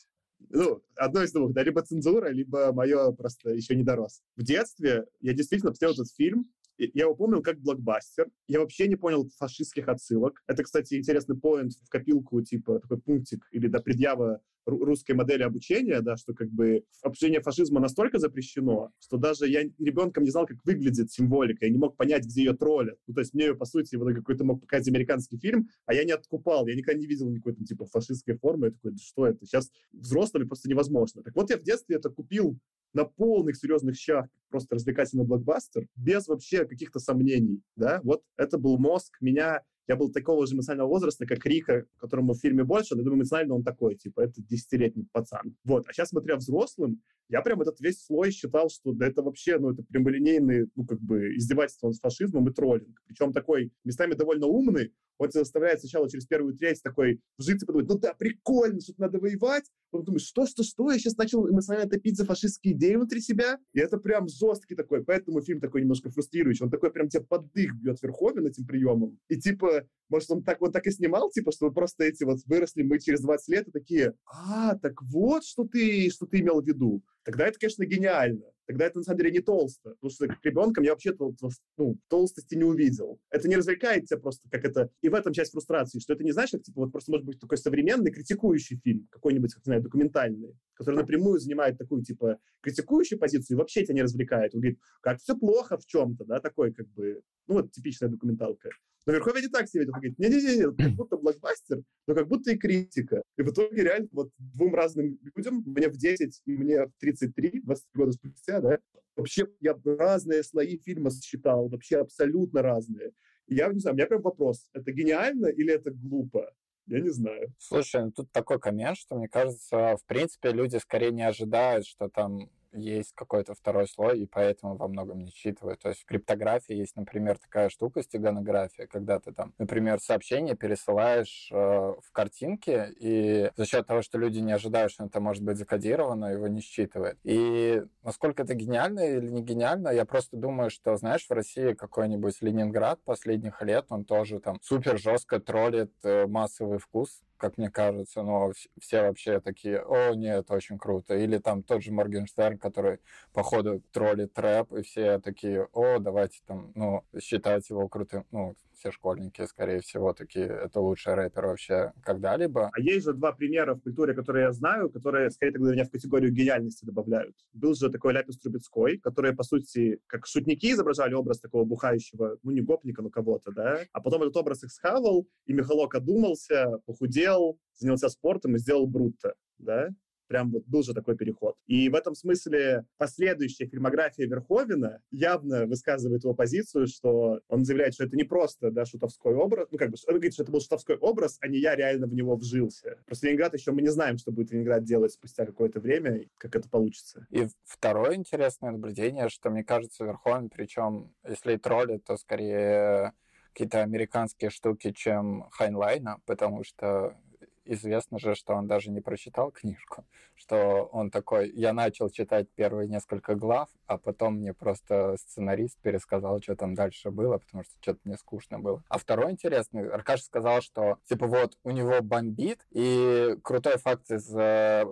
Ну, 0.48 0.82
одно 0.96 1.22
из 1.22 1.32
двух, 1.32 1.52
да, 1.52 1.62
либо 1.62 1.82
цензура, 1.82 2.28
либо 2.28 2.72
мое 2.72 3.12
просто 3.12 3.50
еще 3.50 3.74
не 3.76 3.84
дорос. 3.84 4.22
В 4.36 4.42
детстве 4.42 5.06
я 5.20 5.32
действительно 5.34 5.70
посмотрел 5.70 5.94
этот 5.94 6.12
фильм, 6.14 6.46
я 6.80 7.04
его 7.04 7.14
помнил 7.14 7.42
как 7.42 7.60
блокбастер. 7.60 8.28
Я 8.48 8.60
вообще 8.60 8.88
не 8.88 8.96
понял 8.96 9.28
фашистских 9.36 9.88
отсылок. 9.88 10.42
Это, 10.46 10.62
кстати, 10.62 10.94
интересный 10.94 11.36
поинт 11.36 11.72
в 11.74 11.88
копилку, 11.88 12.40
типа 12.42 12.80
такой 12.80 13.00
пунктик 13.00 13.46
или 13.52 13.66
да, 13.66 13.80
предъява 13.80 14.40
русской 14.66 15.12
модели 15.12 15.42
обучения, 15.42 16.00
да, 16.00 16.16
что 16.16 16.34
как 16.34 16.50
бы 16.50 16.84
обучение 17.02 17.40
фашизма 17.40 17.80
настолько 17.80 18.18
запрещено, 18.18 18.90
что 18.98 19.16
даже 19.16 19.48
я 19.48 19.62
ребенком 19.78 20.24
не 20.24 20.30
знал, 20.30 20.46
как 20.46 20.58
выглядит 20.64 21.10
символика, 21.10 21.66
я 21.66 21.70
не 21.70 21.78
мог 21.78 21.96
понять, 21.96 22.24
где 22.24 22.44
ее 22.44 22.54
троллят. 22.54 22.98
Ну, 23.06 23.14
то 23.14 23.20
есть 23.20 23.34
мне, 23.34 23.54
по 23.54 23.64
сути, 23.64 23.96
вот 23.96 24.14
какой-то 24.14 24.44
мог 24.44 24.60
показать 24.60 24.88
американский 24.88 25.38
фильм, 25.38 25.68
а 25.86 25.94
я 25.94 26.04
не 26.04 26.12
откупал, 26.12 26.66
я 26.66 26.74
никогда 26.74 26.98
не 26.98 27.06
видел 27.06 27.28
никакой 27.28 27.54
там, 27.54 27.64
типа, 27.64 27.86
фашистской 27.86 28.36
формы. 28.36 28.66
Я 28.66 28.72
такой, 28.72 28.92
да 28.92 28.98
что 28.98 29.26
это? 29.26 29.46
Сейчас 29.46 29.70
взрослыми 29.92 30.44
просто 30.44 30.68
невозможно. 30.68 31.22
Так 31.22 31.34
вот, 31.34 31.50
я 31.50 31.58
в 31.58 31.62
детстве 31.62 31.96
это 31.96 32.10
купил 32.10 32.58
на 32.92 33.04
полных 33.04 33.56
серьезных 33.56 33.96
щах 33.96 34.26
просто 34.48 34.74
развлекательный 34.74 35.24
блокбастер, 35.24 35.86
без 35.94 36.26
вообще 36.26 36.64
каких-то 36.64 36.98
сомнений, 36.98 37.62
да, 37.76 38.00
вот 38.02 38.22
это 38.36 38.58
был 38.58 38.78
мозг 38.78 39.16
меня 39.20 39.62
я 39.90 39.96
был 39.96 40.12
такого 40.12 40.46
же 40.46 40.54
эмоционального 40.54 40.88
возраста, 40.88 41.26
как 41.26 41.44
Рика, 41.44 41.84
которому 41.96 42.34
в 42.34 42.38
фильме 42.38 42.62
больше, 42.62 42.94
но, 42.94 43.02
думаю, 43.02 43.18
эмоционально 43.18 43.56
он 43.56 43.64
такой, 43.64 43.96
типа, 43.96 44.20
это 44.20 44.40
десятилетний 44.40 45.08
пацан. 45.10 45.56
Вот. 45.64 45.84
А 45.88 45.92
сейчас, 45.92 46.10
смотря 46.10 46.36
взрослым, 46.36 47.02
я 47.28 47.42
прям 47.42 47.60
этот 47.60 47.80
весь 47.80 48.00
слой 48.00 48.30
считал, 48.30 48.70
что 48.70 48.92
да 48.92 49.08
это 49.08 49.22
вообще, 49.22 49.58
ну, 49.58 49.72
это 49.72 49.82
прямолинейный, 49.82 50.68
ну, 50.76 50.86
как 50.86 51.00
бы, 51.00 51.34
издевательство 51.34 51.90
с 51.90 51.98
фашизмом 51.98 52.48
и 52.48 52.52
троллинг. 52.52 53.02
Причем 53.08 53.32
такой 53.32 53.72
местами 53.82 54.14
довольно 54.14 54.46
умный, 54.46 54.92
он 55.20 55.28
тебя 55.28 55.44
заставляет 55.44 55.80
сначала 55.80 56.08
через 56.08 56.24
первую 56.24 56.56
треть 56.56 56.82
такой 56.82 57.20
вжиться, 57.36 57.66
подумать, 57.66 57.88
ну 57.90 57.98
да, 57.98 58.14
прикольно, 58.14 58.80
что 58.80 58.94
надо 58.96 59.18
воевать. 59.18 59.64
Потом 59.90 60.06
думаешь, 60.06 60.24
что, 60.24 60.46
что, 60.46 60.62
что, 60.62 60.90
я 60.90 60.98
сейчас 60.98 61.16
начал 61.16 61.46
эмоционально 61.46 61.90
топить 61.90 62.16
за 62.16 62.24
фашистские 62.24 62.72
идеи 62.72 62.94
внутри 62.94 63.20
себя. 63.20 63.58
И 63.74 63.80
это 63.80 63.98
прям 63.98 64.28
жесткий 64.28 64.74
такой, 64.74 65.04
поэтому 65.04 65.42
фильм 65.42 65.60
такой 65.60 65.82
немножко 65.82 66.08
фрустрирующий. 66.08 66.64
Он 66.64 66.70
такой 66.70 66.90
прям 66.90 67.10
тебя 67.10 67.22
под 67.22 67.52
дых 67.52 67.74
бьет 67.74 68.00
Верховен 68.00 68.46
этим 68.46 68.64
приемом. 68.64 69.18
И 69.28 69.38
типа, 69.38 69.84
может, 70.08 70.30
он 70.30 70.42
так 70.42 70.62
вот 70.62 70.72
так 70.72 70.86
и 70.86 70.90
снимал, 70.90 71.28
типа, 71.30 71.52
что 71.52 71.70
просто 71.70 72.04
эти 72.04 72.24
вот 72.24 72.38
выросли 72.46 72.82
мы 72.82 72.98
через 72.98 73.20
20 73.20 73.48
лет 73.48 73.68
и 73.68 73.72
такие, 73.72 74.14
а, 74.24 74.74
так 74.78 75.02
вот, 75.02 75.44
что 75.44 75.64
ты, 75.64 76.08
что 76.08 76.24
ты 76.24 76.40
имел 76.40 76.62
в 76.62 76.66
виду. 76.66 77.02
Тогда 77.24 77.46
это, 77.46 77.58
конечно, 77.58 77.84
гениально 77.84 78.52
тогда 78.70 78.86
это 78.86 78.98
на 78.98 79.04
самом 79.04 79.18
деле 79.18 79.32
не 79.32 79.40
толсто. 79.40 79.90
Потому 79.90 80.10
что 80.10 80.28
как 80.28 80.44
ребенком 80.44 80.84
я 80.84 80.92
вообще 80.92 81.12
тол 81.12 81.34
ну, 81.76 81.98
толстости 82.08 82.54
не 82.54 82.64
увидел. 82.64 83.18
Это 83.30 83.48
не 83.48 83.56
развлекает 83.56 84.06
тебя 84.06 84.20
просто, 84.20 84.48
как 84.48 84.64
это... 84.64 84.90
И 85.02 85.08
в 85.08 85.14
этом 85.14 85.32
часть 85.32 85.50
фрустрации, 85.50 85.98
что 85.98 86.12
это 86.12 86.22
не 86.22 86.30
значит, 86.30 86.62
типа, 86.62 86.82
вот 86.82 86.92
просто 86.92 87.10
может 87.10 87.26
быть 87.26 87.40
такой 87.40 87.58
современный 87.58 88.12
критикующий 88.12 88.78
фильм, 88.82 89.08
какой-нибудь, 89.10 89.52
как, 89.54 89.66
не 89.66 89.70
знаю, 89.70 89.82
документальный, 89.82 90.56
который 90.74 90.96
напрямую 90.96 91.40
занимает 91.40 91.78
такую, 91.78 92.04
типа, 92.04 92.38
критикующую 92.60 93.18
позицию 93.18 93.56
и 93.56 93.58
вообще 93.58 93.84
тебя 93.84 93.94
не 93.94 94.02
развлекает. 94.02 94.54
Он 94.54 94.60
говорит, 94.60 94.78
как 95.00 95.18
все 95.20 95.36
плохо 95.36 95.76
в 95.76 95.86
чем-то, 95.86 96.24
да, 96.24 96.38
такой, 96.38 96.72
как 96.72 96.86
бы, 96.90 97.22
ну, 97.48 97.54
вот 97.54 97.72
типичная 97.72 98.08
документалка. 98.08 98.70
Но 99.06 99.12
Верховен 99.14 99.42
не 99.42 99.48
так 99.48 99.68
себе 99.68 99.82
ведет. 99.82 99.94
Говорит, 99.94 100.18
не-не-не, 100.18 100.76
как 100.76 100.92
будто 100.92 101.16
блокбастер, 101.16 101.82
но 102.06 102.14
как 102.14 102.28
будто 102.28 102.50
и 102.50 102.56
критика. 102.56 103.22
И 103.38 103.42
в 103.42 103.50
итоге 103.50 103.82
реально 103.82 104.08
вот 104.12 104.30
двум 104.38 104.74
разным 104.74 105.18
людям, 105.34 105.62
мне 105.66 105.88
в 105.88 105.96
10 105.96 106.42
и 106.44 106.56
мне 106.56 106.86
в 106.86 106.92
33, 107.00 107.62
20 107.62 107.84
года 107.94 108.12
спустя, 108.12 108.60
да, 108.60 108.78
вообще 109.16 109.48
я 109.60 109.78
разные 109.84 110.42
слои 110.42 110.78
фильма 110.78 111.10
сосчитал, 111.10 111.68
вообще 111.68 111.98
абсолютно 111.98 112.62
разные. 112.62 113.12
И 113.46 113.54
я 113.54 113.72
не 113.72 113.80
знаю, 113.80 113.94
у 113.94 113.96
меня 113.96 114.06
прям 114.06 114.22
вопрос, 114.22 114.68
это 114.72 114.92
гениально 114.92 115.46
или 115.46 115.72
это 115.72 115.90
глупо? 115.90 116.52
Я 116.86 117.00
не 117.00 117.10
знаю. 117.10 117.54
Слушай, 117.58 118.04
ну 118.04 118.10
тут 118.10 118.32
такой 118.32 118.58
коммент, 118.58 118.96
что 118.96 119.16
мне 119.16 119.28
кажется, 119.28 119.96
в 119.96 120.04
принципе, 120.06 120.50
люди 120.50 120.76
скорее 120.76 121.12
не 121.12 121.22
ожидают, 121.22 121.86
что 121.86 122.08
там 122.08 122.50
есть 122.72 123.12
какой-то 123.14 123.54
второй 123.54 123.88
слой, 123.88 124.20
и 124.20 124.26
поэтому 124.26 124.76
во 124.76 124.88
многом 124.88 125.20
не 125.20 125.30
считывают. 125.30 125.80
То 125.80 125.90
есть 125.90 126.02
в 126.02 126.04
криптографии 126.06 126.74
есть, 126.74 126.96
например, 126.96 127.38
такая 127.38 127.68
штука, 127.68 128.02
стеганография, 128.02 128.86
когда 128.86 129.18
ты 129.18 129.32
там, 129.32 129.54
например, 129.58 130.00
сообщение 130.00 130.56
пересылаешь 130.56 131.48
э, 131.52 131.56
в 131.56 132.12
картинке, 132.12 132.92
и 132.98 133.50
за 133.56 133.66
счет 133.66 133.86
того, 133.86 134.02
что 134.02 134.18
люди 134.18 134.38
не 134.38 134.52
ожидают, 134.52 134.92
что 134.92 135.04
это 135.04 135.20
может 135.20 135.42
быть 135.42 135.56
закодировано, 135.56 136.26
его 136.26 136.48
не 136.48 136.60
считывает. 136.60 137.18
И 137.24 137.82
насколько 138.02 138.42
это 138.42 138.54
гениально 138.54 139.00
или 139.00 139.28
не 139.28 139.42
гениально, 139.42 139.88
я 139.88 140.04
просто 140.04 140.36
думаю, 140.36 140.70
что, 140.70 140.96
знаешь, 140.96 141.26
в 141.26 141.32
России 141.32 141.74
какой-нибудь 141.74 142.40
Ленинград 142.42 143.00
последних 143.04 143.62
лет, 143.62 143.86
он 143.88 144.04
тоже 144.04 144.40
там 144.40 144.58
супер 144.62 144.98
жестко 144.98 145.40
троллит 145.40 145.92
э, 146.02 146.26
массовый 146.26 146.78
вкус, 146.78 147.22
как 147.40 147.56
мне 147.58 147.70
кажется, 147.70 148.22
но 148.22 148.52
все 148.78 149.02
вообще 149.02 149.40
такие, 149.40 149.80
о, 149.82 150.14
нет, 150.14 150.50
очень 150.50 150.78
круто. 150.78 151.16
Или 151.16 151.38
там 151.38 151.62
тот 151.62 151.82
же 151.82 151.90
Моргенштерн, 151.90 152.58
который, 152.58 152.98
походу, 153.32 153.82
троллит 153.92 154.32
трэп, 154.34 154.72
и 154.74 154.82
все 154.82 155.18
такие, 155.18 155.66
о, 155.72 155.98
давайте 155.98 156.40
там, 156.46 156.70
ну, 156.74 157.02
считать 157.20 157.68
его 157.70 157.88
крутым, 157.88 158.26
ну, 158.30 158.54
все 158.80 158.90
школьники, 158.90 159.44
скорее 159.46 159.80
всего, 159.80 160.14
такие, 160.14 160.46
это 160.46 160.80
лучший 160.80 161.14
рэпер 161.14 161.46
вообще 161.46 161.92
когда-либо. 162.02 162.70
А 162.72 162.80
есть 162.80 163.04
же 163.04 163.12
два 163.12 163.32
примера 163.32 163.74
в 163.74 163.82
культуре, 163.82 164.14
которые 164.14 164.44
я 164.44 164.52
знаю, 164.52 164.88
которые, 164.88 165.30
скорее 165.30 165.52
тогда 165.52 165.72
меня 165.72 165.84
в 165.84 165.90
категорию 165.90 166.32
гениальности 166.32 166.86
добавляют. 166.86 167.36
Был 167.52 167.74
же 167.74 167.90
такой 167.90 168.14
Ляпис 168.14 168.38
Трубецкой, 168.38 168.98
которые, 168.98 169.36
по 169.36 169.42
сути, 169.42 170.00
как 170.06 170.26
шутники 170.26 170.72
изображали 170.72 171.12
образ 171.12 171.40
такого 171.40 171.64
бухающего, 171.64 172.38
ну, 172.42 172.50
не 172.50 172.62
гопника, 172.62 173.02
но 173.02 173.10
кого-то, 173.10 173.52
да, 173.52 173.80
а 173.92 174.00
потом 174.00 174.22
этот 174.22 174.36
образ 174.38 174.64
их 174.64 174.72
схавал, 174.72 175.28
и 175.44 175.52
Михалок 175.52 175.94
одумался, 175.94 176.78
похудел, 176.86 177.58
занялся 177.74 178.08
спортом 178.08 178.56
и 178.56 178.58
сделал 178.58 178.86
Брутто, 178.86 179.34
да, 179.58 179.90
Прям 180.30 180.52
вот 180.52 180.62
был 180.68 180.84
же 180.84 180.94
такой 180.94 181.16
переход. 181.16 181.56
И 181.66 181.88
в 181.88 181.94
этом 181.96 182.14
смысле 182.14 182.86
последующая 182.98 183.66
фильмография 183.66 184.28
Верховина 184.28 185.00
явно 185.10 185.66
высказывает 185.66 186.22
его 186.22 186.34
позицию, 186.34 186.86
что 186.86 187.40
он 187.48 187.64
заявляет, 187.64 187.94
что 187.94 188.04
это 188.04 188.16
не 188.16 188.22
просто 188.22 188.70
да, 188.70 188.84
шутовской 188.84 189.34
образ, 189.34 189.66
ну 189.72 189.78
как 189.78 189.90
бы, 189.90 189.96
он 190.06 190.14
говорит, 190.14 190.34
что 190.34 190.44
это 190.44 190.52
был 190.52 190.60
шутовской 190.60 190.96
образ, 190.98 191.36
а 191.40 191.48
не 191.48 191.58
я 191.58 191.74
реально 191.74 192.06
в 192.06 192.14
него 192.14 192.36
вжился. 192.36 192.98
Просто 193.06 193.26
Ленинград 193.26 193.54
еще 193.54 193.72
мы 193.72 193.82
не 193.82 193.88
знаем, 193.88 194.18
что 194.18 194.30
будет 194.30 194.52
Ленинград 194.52 194.84
делать 194.84 195.12
спустя 195.12 195.44
какое-то 195.44 195.80
время, 195.80 196.24
как 196.38 196.54
это 196.54 196.68
получится. 196.68 197.26
И 197.30 197.48
второе 197.64 198.14
интересное 198.14 198.70
наблюдение, 198.70 199.28
что 199.30 199.50
мне 199.50 199.64
кажется, 199.64 200.04
Верховен, 200.04 200.48
причем 200.48 201.12
если 201.28 201.54
и 201.54 201.58
тролли, 201.58 201.98
то 201.98 202.16
скорее 202.16 203.14
какие-то 203.52 203.82
американские 203.82 204.50
штуки, 204.50 204.92
чем 204.92 205.48
Хайнлайна, 205.50 206.20
потому 206.24 206.62
что 206.62 207.16
известно 207.64 208.18
же, 208.18 208.34
что 208.34 208.54
он 208.54 208.66
даже 208.66 208.90
не 208.90 209.00
прочитал 209.00 209.50
книжку, 209.50 210.04
что 210.34 210.88
он 210.92 211.10
такой, 211.10 211.50
я 211.50 211.72
начал 211.72 212.10
читать 212.10 212.48
первые 212.54 212.88
несколько 212.88 213.34
глав, 213.34 213.68
а 213.86 213.98
потом 213.98 214.36
мне 214.36 214.54
просто 214.54 215.16
сценарист 215.18 215.78
пересказал, 215.80 216.40
что 216.42 216.56
там 216.56 216.74
дальше 216.74 217.10
было, 217.10 217.38
потому 217.38 217.64
что 217.64 217.72
что-то 217.80 218.00
мне 218.04 218.16
скучно 218.16 218.58
было. 218.58 218.82
А 218.88 218.98
второй 218.98 219.32
интересный, 219.32 219.88
Аркаш 219.88 220.22
сказал, 220.22 220.62
что 220.62 220.98
типа 221.04 221.26
вот 221.26 221.58
у 221.62 221.70
него 221.70 222.00
бомбит, 222.02 222.66
и 222.70 223.36
крутой 223.42 223.78
факт 223.78 224.10
из 224.10 224.34
э, 224.34 224.84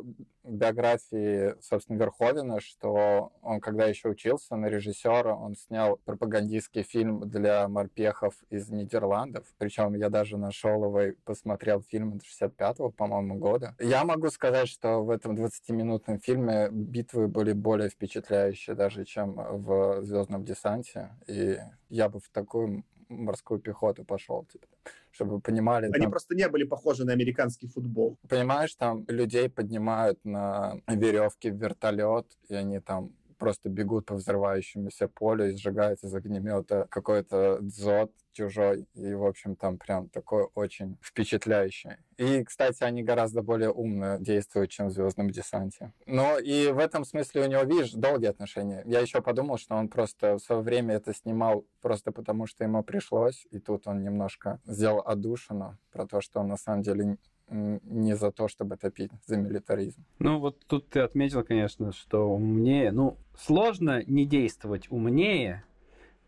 биографии, 0.48 1.54
собственно, 1.60 1.98
Верховина, 1.98 2.60
что 2.60 3.32
он, 3.42 3.60
когда 3.60 3.86
еще 3.86 4.08
учился 4.08 4.56
на 4.56 4.66
режиссера, 4.66 5.34
он 5.34 5.54
снял 5.54 5.98
пропагандистский 6.04 6.82
фильм 6.82 7.28
для 7.28 7.68
морпехов 7.68 8.34
из 8.50 8.68
Нидерландов. 8.70 9.46
Причем 9.58 9.94
я 9.94 10.08
даже 10.08 10.36
нашел 10.36 10.84
его 10.84 11.02
и 11.02 11.12
посмотрел 11.24 11.82
фильм 11.82 12.20
65-го, 12.40 12.90
по-моему, 12.90 13.36
года. 13.36 13.74
Я 13.78 14.04
могу 14.04 14.28
сказать, 14.28 14.68
что 14.68 15.04
в 15.04 15.10
этом 15.10 15.36
20-минутном 15.36 16.18
фильме 16.18 16.68
битвы 16.70 17.28
были 17.28 17.52
более 17.52 17.88
впечатляющие 17.88 18.74
даже, 18.74 19.04
чем 19.04 19.34
в 19.34 20.02
«Звездном 20.04 20.44
десанте». 20.44 21.10
И 21.26 21.58
я 21.88 22.08
бы 22.08 22.20
в 22.20 22.28
такую 22.30 22.84
морскую 23.08 23.60
пехоту 23.60 24.04
пошел, 24.04 24.44
типа, 24.44 24.66
чтобы 25.10 25.36
вы 25.36 25.40
понимали. 25.40 25.86
Они 25.86 26.02
там, 26.02 26.10
просто 26.10 26.34
не 26.34 26.48
были 26.48 26.64
похожи 26.64 27.04
на 27.04 27.12
американский 27.12 27.66
футбол. 27.66 28.18
понимаешь, 28.28 28.74
там 28.74 29.04
людей 29.08 29.48
поднимают 29.48 30.24
на 30.24 30.80
веревке 30.86 31.50
в 31.50 31.56
вертолет, 31.56 32.26
и 32.48 32.54
они 32.54 32.80
там 32.80 33.12
просто 33.38 33.68
бегут 33.68 34.06
по 34.06 34.14
взрывающемуся 34.14 35.08
полю 35.08 35.50
и 35.50 35.56
сжигают 35.56 36.02
из 36.02 36.14
огнемета 36.14 36.86
какой-то 36.90 37.58
дзот 37.60 38.12
чужой. 38.32 38.86
И, 38.94 39.14
в 39.14 39.24
общем, 39.24 39.56
там 39.56 39.78
прям 39.78 40.08
такой 40.10 40.48
очень 40.54 40.96
впечатляющий. 41.02 41.96
И, 42.18 42.44
кстати, 42.44 42.84
они 42.84 43.02
гораздо 43.02 43.42
более 43.42 43.70
умно 43.70 44.18
действуют, 44.18 44.70
чем 44.70 44.88
в 44.88 44.90
«Звездном 44.90 45.30
десанте». 45.30 45.92
Но 46.06 46.38
и 46.38 46.70
в 46.70 46.78
этом 46.78 47.04
смысле 47.04 47.42
у 47.42 47.46
него, 47.46 47.62
видишь, 47.62 47.92
долгие 47.92 48.28
отношения. 48.28 48.82
Я 48.86 49.00
еще 49.00 49.22
подумал, 49.22 49.58
что 49.58 49.74
он 49.74 49.88
просто 49.88 50.34
в 50.34 50.40
свое 50.40 50.62
время 50.62 50.96
это 50.96 51.14
снимал 51.14 51.66
просто 51.80 52.12
потому, 52.12 52.46
что 52.46 52.64
ему 52.64 52.82
пришлось, 52.82 53.46
и 53.50 53.58
тут 53.58 53.86
он 53.86 54.02
немножко 54.02 54.60
сделал 54.66 55.02
одушину 55.04 55.78
про 55.90 56.06
то, 56.06 56.20
что 56.20 56.40
он 56.40 56.48
на 56.48 56.56
самом 56.56 56.82
деле 56.82 57.18
не 57.50 58.16
за 58.16 58.30
то, 58.30 58.48
чтобы 58.48 58.76
топить 58.76 59.10
за 59.26 59.36
милитаризм. 59.36 60.04
Ну, 60.18 60.38
вот 60.38 60.58
тут 60.66 60.88
ты 60.88 61.00
отметил, 61.00 61.42
конечно, 61.42 61.92
что 61.92 62.28
умнее. 62.28 62.92
Ну, 62.92 63.16
сложно 63.36 64.02
не 64.06 64.26
действовать 64.26 64.90
умнее, 64.90 65.64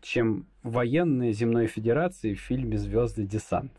чем 0.01 0.47
военные 0.63 1.33
земной 1.33 1.67
федерации 1.67 2.33
в 2.33 2.39
фильме 2.39 2.77
Звездный 2.77 3.25
десант. 3.25 3.71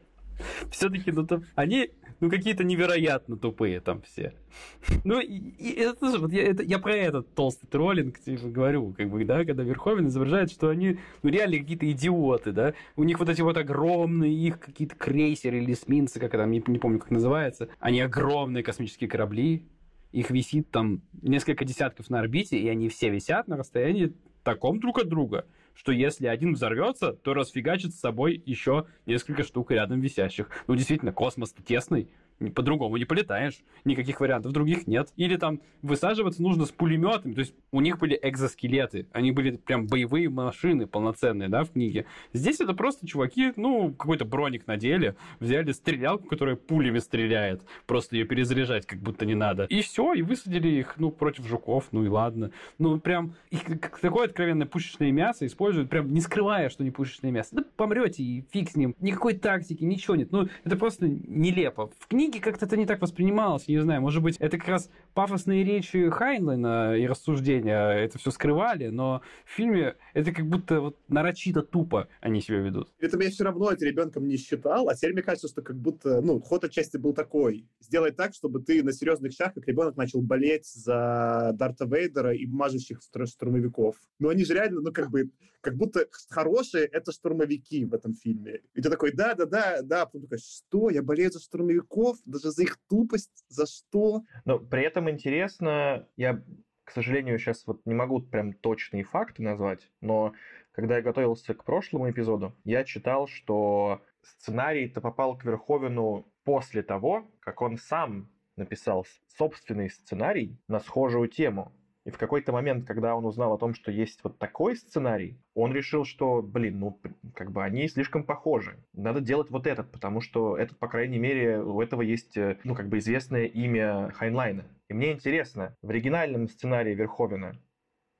Все-таки, 0.70 1.12
ну 1.12 1.26
они, 1.54 1.90
ну, 2.20 2.28
какие-то 2.28 2.64
невероятно 2.64 3.36
тупые 3.36 3.80
там 3.80 4.02
все. 4.02 4.34
Ну, 5.04 5.20
и, 5.20 5.36
и 5.36 5.72
это 5.80 5.94
тоже, 5.94 6.18
вот 6.18 6.32
я, 6.32 6.42
это, 6.42 6.62
я 6.62 6.78
про 6.78 6.94
этот 6.94 7.34
толстый 7.34 7.66
троллинг 7.66 8.18
типа, 8.20 8.48
говорю, 8.48 8.94
как 8.96 9.10
бы, 9.10 9.24
да, 9.24 9.44
когда 9.44 9.62
Верховен 9.62 10.08
изображает, 10.08 10.50
что 10.50 10.68
они, 10.68 10.98
ну, 11.22 11.30
реально 11.30 11.58
какие-то 11.58 11.90
идиоты, 11.90 12.52
да, 12.52 12.74
у 12.96 13.04
них 13.04 13.18
вот 13.18 13.28
эти 13.28 13.40
вот 13.40 13.56
огромные 13.56 14.32
их 14.32 14.60
какие-то 14.60 14.94
крейсеры 14.94 15.58
или 15.58 15.72
эсминцы, 15.72 16.20
как 16.20 16.32
там, 16.32 16.50
не, 16.50 16.62
не 16.66 16.78
помню, 16.78 16.98
как 16.98 17.10
называется, 17.10 17.68
они 17.78 18.00
огромные 18.00 18.62
космические 18.62 19.08
корабли, 19.08 19.64
их 20.12 20.30
висит 20.30 20.70
там 20.70 21.02
несколько 21.22 21.64
десятков 21.64 22.10
на 22.10 22.20
орбите, 22.20 22.58
и 22.58 22.68
они 22.68 22.88
все 22.88 23.10
висят 23.10 23.48
на 23.48 23.56
расстоянии 23.56 24.12
таком 24.42 24.80
друг 24.80 24.98
от 24.98 25.08
друга, 25.08 25.46
что 25.74 25.92
если 25.92 26.26
один 26.26 26.54
взорвется, 26.54 27.12
то 27.12 27.34
расфигачит 27.34 27.94
с 27.94 28.00
собой 28.00 28.42
еще 28.44 28.86
несколько 29.06 29.44
штук 29.44 29.70
рядом 29.70 30.00
висящих. 30.00 30.48
Ну, 30.66 30.74
действительно, 30.74 31.12
космос 31.12 31.54
тесный, 31.64 32.10
по-другому 32.48 32.96
не 32.96 33.04
полетаешь, 33.04 33.60
никаких 33.84 34.20
вариантов 34.20 34.52
других 34.52 34.86
нет. 34.86 35.12
Или 35.16 35.36
там 35.36 35.60
высаживаться 35.82 36.42
нужно 36.42 36.64
с 36.64 36.70
пулеметами, 36.70 37.34
то 37.34 37.40
есть 37.40 37.54
у 37.70 37.80
них 37.80 37.98
были 37.98 38.18
экзоскелеты, 38.20 39.06
они 39.12 39.32
были 39.32 39.56
прям 39.56 39.86
боевые 39.86 40.28
машины 40.30 40.86
полноценные, 40.86 41.48
да, 41.48 41.64
в 41.64 41.72
книге. 41.72 42.06
Здесь 42.32 42.60
это 42.60 42.72
просто 42.72 43.06
чуваки, 43.06 43.52
ну, 43.56 43.92
какой-то 43.92 44.24
броник 44.24 44.66
надели, 44.66 45.16
взяли 45.38 45.72
стрелялку, 45.72 46.26
которая 46.26 46.56
пулями 46.56 46.98
стреляет, 46.98 47.62
просто 47.86 48.16
ее 48.16 48.24
перезаряжать 48.24 48.86
как 48.86 49.00
будто 49.00 49.26
не 49.26 49.34
надо. 49.34 49.64
И 49.64 49.82
все, 49.82 50.14
и 50.14 50.22
высадили 50.22 50.68
их, 50.68 50.94
ну, 50.98 51.10
против 51.10 51.46
жуков, 51.46 51.88
ну 51.92 52.04
и 52.04 52.08
ладно. 52.08 52.52
Ну, 52.78 52.98
прям, 52.98 53.34
их 53.50 53.60
такое 54.00 54.26
откровенное 54.26 54.66
пушечное 54.66 55.12
мясо 55.12 55.46
используют, 55.46 55.90
прям 55.90 56.12
не 56.12 56.20
скрывая, 56.20 56.68
что 56.68 56.84
не 56.84 56.90
пушечное 56.90 57.30
мясо. 57.30 57.56
Да 57.56 57.64
помрете 57.76 58.22
и 58.22 58.44
фиг 58.52 58.70
с 58.70 58.76
ним. 58.76 58.94
Никакой 59.00 59.34
тактики, 59.34 59.84
ничего 59.84 60.16
нет. 60.16 60.30
Ну, 60.32 60.48
это 60.64 60.76
просто 60.76 61.08
нелепо. 61.08 61.90
В 61.98 62.06
книге 62.06 62.29
как-то 62.38 62.66
это 62.66 62.76
не 62.76 62.86
так 62.86 63.00
воспринималось, 63.00 63.66
не 63.66 63.78
знаю, 63.80 64.00
может 64.00 64.22
быть, 64.22 64.36
это 64.38 64.58
как 64.58 64.68
раз 64.68 64.90
пафосные 65.14 65.64
речи 65.64 66.08
Хайнлайна 66.08 66.96
и 66.96 67.06
рассуждения 67.06 67.90
это 67.90 68.18
все 68.18 68.30
скрывали, 68.30 68.88
но 68.88 69.22
в 69.44 69.50
фильме 69.50 69.96
это 70.14 70.32
как 70.32 70.46
будто 70.46 70.80
вот 70.80 70.98
нарочито 71.08 71.62
тупо 71.62 72.08
они 72.20 72.40
себя 72.40 72.58
ведут. 72.58 72.92
Это 73.00 73.20
я 73.20 73.30
все 73.30 73.44
равно 73.44 73.70
это 73.70 73.84
ребенком 73.84 74.28
не 74.28 74.36
считал, 74.36 74.88
а 74.88 74.94
теперь 74.94 75.14
мне 75.14 75.22
кажется, 75.22 75.48
что 75.48 75.62
как 75.62 75.76
будто, 75.76 76.20
ну, 76.20 76.40
ход 76.40 76.64
отчасти 76.64 76.96
был 76.96 77.12
такой. 77.12 77.66
Сделать 77.80 78.16
так, 78.16 78.34
чтобы 78.34 78.62
ты 78.62 78.82
на 78.82 78.92
серьезных 78.92 79.32
щах, 79.32 79.54
как 79.54 79.66
ребенок, 79.66 79.96
начал 79.96 80.20
болеть 80.20 80.66
за 80.66 81.52
Дарта 81.54 81.86
Вейдера 81.86 82.34
и 82.34 82.46
мажущих 82.46 83.00
штурмовиков. 83.24 83.96
Но 84.18 84.28
они 84.28 84.44
же 84.44 84.54
реально, 84.54 84.80
ну, 84.80 84.92
как 84.92 85.10
бы, 85.10 85.30
как 85.60 85.76
будто 85.76 86.06
хорошие— 86.28 86.84
это 86.92 87.12
штурмовики 87.12 87.84
в 87.84 87.94
этом 87.94 88.14
фильме. 88.14 88.60
И 88.74 88.82
ты 88.82 88.90
такой, 88.90 89.12
да-да-да, 89.12 89.82
да, 89.82 90.02
а 90.02 90.06
потом 90.06 90.22
такой, 90.22 90.38
что, 90.38 90.90
я 90.90 91.02
болею 91.02 91.30
за 91.30 91.40
штурмовиков? 91.40 92.18
Даже 92.24 92.50
за 92.50 92.62
их 92.62 92.78
тупость? 92.88 93.44
За 93.48 93.66
что? 93.66 94.22
Но 94.44 94.58
при 94.58 94.82
этом 94.82 95.10
интересно, 95.10 96.08
я, 96.16 96.42
к 96.84 96.90
сожалению, 96.90 97.38
сейчас 97.38 97.66
вот 97.66 97.84
не 97.86 97.94
могу 97.94 98.20
прям 98.20 98.52
точные 98.52 99.04
факты 99.04 99.42
назвать, 99.42 99.90
но 100.00 100.34
когда 100.72 100.96
я 100.96 101.02
готовился 101.02 101.54
к 101.54 101.64
прошлому 101.64 102.10
эпизоду, 102.10 102.56
я 102.64 102.84
читал, 102.84 103.26
что 103.26 104.02
сценарий-то 104.22 105.00
попал 105.00 105.36
к 105.36 105.44
Верховену 105.44 106.32
после 106.44 106.82
того, 106.82 107.30
как 107.40 107.60
он 107.62 107.78
сам 107.78 108.30
написал 108.56 109.06
собственный 109.26 109.90
сценарий 109.90 110.58
на 110.68 110.80
схожую 110.80 111.28
тему. 111.28 111.72
И 112.06 112.10
в 112.10 112.16
какой-то 112.16 112.52
момент, 112.52 112.86
когда 112.86 113.14
он 113.14 113.26
узнал 113.26 113.52
о 113.52 113.58
том, 113.58 113.74
что 113.74 113.90
есть 113.90 114.24
вот 114.24 114.38
такой 114.38 114.74
сценарий, 114.74 115.38
он 115.54 115.74
решил, 115.74 116.06
что, 116.06 116.40
блин, 116.40 116.80
ну, 116.80 117.00
как 117.34 117.52
бы 117.52 117.62
они 117.62 117.88
слишком 117.88 118.24
похожи. 118.24 118.78
Надо 118.94 119.20
делать 119.20 119.50
вот 119.50 119.66
этот, 119.66 119.92
потому 119.92 120.22
что 120.22 120.56
этот, 120.56 120.78
по 120.78 120.88
крайней 120.88 121.18
мере, 121.18 121.60
у 121.60 121.80
этого 121.82 122.00
есть, 122.00 122.38
э, 122.38 122.58
ну, 122.64 122.74
как 122.74 122.88
бы 122.88 122.98
известное 122.98 123.44
имя 123.44 124.12
Хайнлайна. 124.12 124.64
И 124.88 124.94
мне 124.94 125.12
интересно, 125.12 125.76
в 125.82 125.90
оригинальном 125.90 126.48
сценарии 126.48 126.94
Верховена, 126.94 127.52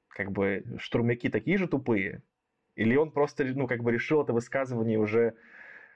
как 0.09 0.31
бы, 0.31 0.63
штурмяки 0.79 1.31
такие 1.31 1.57
же 1.57 1.67
тупые? 1.67 2.23
Или 2.75 2.97
он 2.97 3.11
просто, 3.11 3.45
ну, 3.45 3.67
как 3.67 3.83
бы 3.83 3.93
решил 3.93 4.23
это 4.23 4.35
высказывание 4.35 4.99
уже 4.99 5.35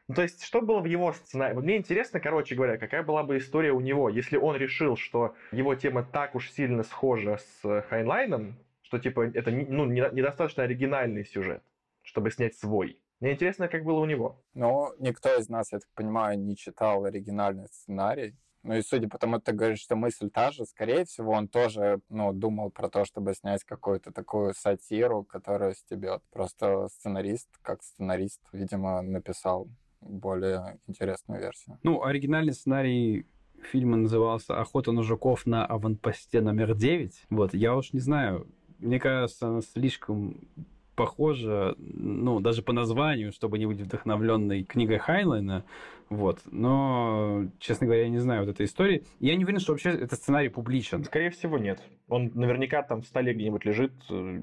ну, 0.07 0.14
то 0.14 0.23
есть, 0.23 0.45
что 0.45 0.61
было 0.61 0.81
в 0.81 0.85
его 0.85 1.12
сценарии? 1.14 1.55
Мне 1.55 1.79
интересно, 1.79 2.21
короче 2.21 2.55
говоря, 2.55 2.77
какая 2.77 3.03
была 3.03 3.23
бы 3.23 3.38
история 3.38 3.73
у 3.73 3.81
него, 3.81 4.11
если 4.11 4.37
он 4.37 4.57
решил, 4.57 4.97
что 4.97 5.35
его 5.51 5.75
тема 5.75 6.05
так 6.05 6.35
уж 6.35 6.51
сильно 6.51 6.83
схожа 6.83 7.38
с 7.38 7.83
Хайнлайном, 7.88 8.59
что, 8.83 8.99
типа, 8.99 9.31
это 9.33 9.51
ну, 9.51 9.87
не- 9.87 10.11
недостаточно 10.12 10.62
оригинальный 10.62 11.25
сюжет, 11.25 11.62
чтобы 12.03 12.31
снять 12.31 12.55
свой. 12.55 13.01
Мне 13.21 13.33
интересно, 13.33 13.69
как 13.69 13.85
было 13.85 14.01
у 14.01 14.05
него. 14.05 14.45
Но 14.53 14.93
никто 14.99 15.35
из 15.35 15.49
нас, 15.49 15.73
я 15.73 15.79
так 15.79 15.88
понимаю, 15.95 16.38
не 16.38 16.55
читал 16.55 17.07
оригинальный 17.07 17.69
сценарий. 17.69 18.37
Ну 18.62 18.75
и 18.75 18.83
судя 18.83 19.09
по 19.09 19.19
тому, 19.19 19.40
ты 19.40 19.53
говоришь, 19.53 19.81
что 19.81 19.97
мысль 19.97 20.29
та 20.29 20.51
же, 20.51 20.67
скорее 20.67 21.07
всего, 21.07 21.33
он 21.33 21.49
тоже 21.49 22.01
ну, 22.11 22.33
думал 22.35 22.71
про 22.71 22.90
то, 22.90 23.07
чтобы 23.07 23.35
снять 23.35 23.64
какую-то 23.64 24.12
такую 24.12 24.53
сатиру, 24.55 25.23
которая 25.25 25.75
стебет. 25.75 26.23
Просто 26.31 26.88
сценарист, 26.88 27.49
как 27.62 27.83
сценарист, 27.83 28.40
видимо, 28.53 29.01
написал 29.01 29.69
более 30.05 30.79
интересную 30.87 31.40
версию. 31.40 31.79
Ну, 31.83 32.05
оригинальный 32.05 32.53
сценарий 32.53 33.27
фильма 33.62 33.97
назывался 33.97 34.61
«Охота 34.61 34.93
на 34.93 35.03
жуков 35.03 35.47
на 35.47 35.64
аванпосте 35.67 36.40
номер 36.40 36.73
9». 36.73 37.12
Вот, 37.31 37.55
я 37.55 37.75
уж 37.75 37.93
не 37.93 38.01
знаю, 38.01 38.47
мне 38.79 39.01
кажется, 39.01 39.49
она 39.49 39.61
слишком 39.62 40.49
похожа, 40.94 41.74
ну, 41.78 42.40
даже 42.40 42.62
по 42.62 42.72
названию, 42.72 43.33
чтобы 43.33 43.59
не 43.59 43.66
быть 43.66 43.80
вдохновленной 43.80 44.64
книгой 44.64 44.98
Хайнлайна, 44.98 45.64
вот. 46.11 46.40
Но, 46.50 47.46
честно 47.59 47.87
говоря, 47.87 48.02
я 48.02 48.09
не 48.09 48.18
знаю 48.18 48.44
вот 48.44 48.50
этой 48.50 48.66
истории. 48.66 49.04
Я 49.20 49.37
не 49.37 49.44
уверен, 49.44 49.61
что 49.61 49.72
вообще 49.72 49.90
этот 49.90 50.18
сценарий 50.18 50.48
публичен. 50.48 51.04
Скорее 51.04 51.30
всего, 51.30 51.59
нет. 51.59 51.80
Он 52.09 52.30
наверняка 52.35 52.83
там 52.83 53.02
в 53.02 53.07
столе 53.07 53.33
где-нибудь 53.33 53.64
лежит, 53.64 53.92
э, 54.11 54.40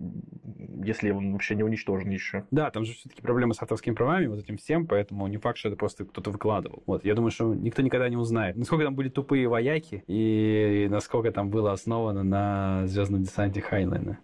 если 0.84 1.12
он 1.12 1.34
вообще 1.34 1.56
не 1.56 1.64
уничтожен 1.64 2.10
еще. 2.10 2.46
Да, 2.50 2.72
там 2.72 2.86
же 2.86 2.94
все-таки 2.94 3.22
проблемы 3.22 3.54
с 3.54 3.62
авторскими 3.62 3.94
правами, 3.94 4.28
вот 4.28 4.40
этим 4.40 4.58
всем, 4.58 4.88
поэтому 4.88 5.28
не 5.28 5.38
факт, 5.38 5.60
что 5.60 5.70
это 5.70 5.78
просто 5.78 6.06
кто-то 6.06 6.32
выкладывал. 6.32 6.82
Вот, 6.88 7.06
я 7.06 7.14
думаю, 7.14 7.30
что 7.32 7.54
никто 7.54 7.84
никогда 7.84 8.10
не 8.10 8.18
узнает, 8.18 8.58
насколько 8.58 8.84
там 8.84 8.96
были 8.96 9.10
тупые 9.10 9.48
вояки 9.48 10.04
и 10.08 10.88
насколько 10.90 11.32
там 11.32 11.52
было 11.52 11.72
основано 11.72 12.24
на 12.24 12.88
звездном 12.88 13.22
десанте 13.22 13.62
Хайнлайна. 13.62 14.18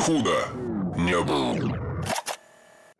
Худо 0.00 0.34
не 0.96 1.20
было. 1.22 1.54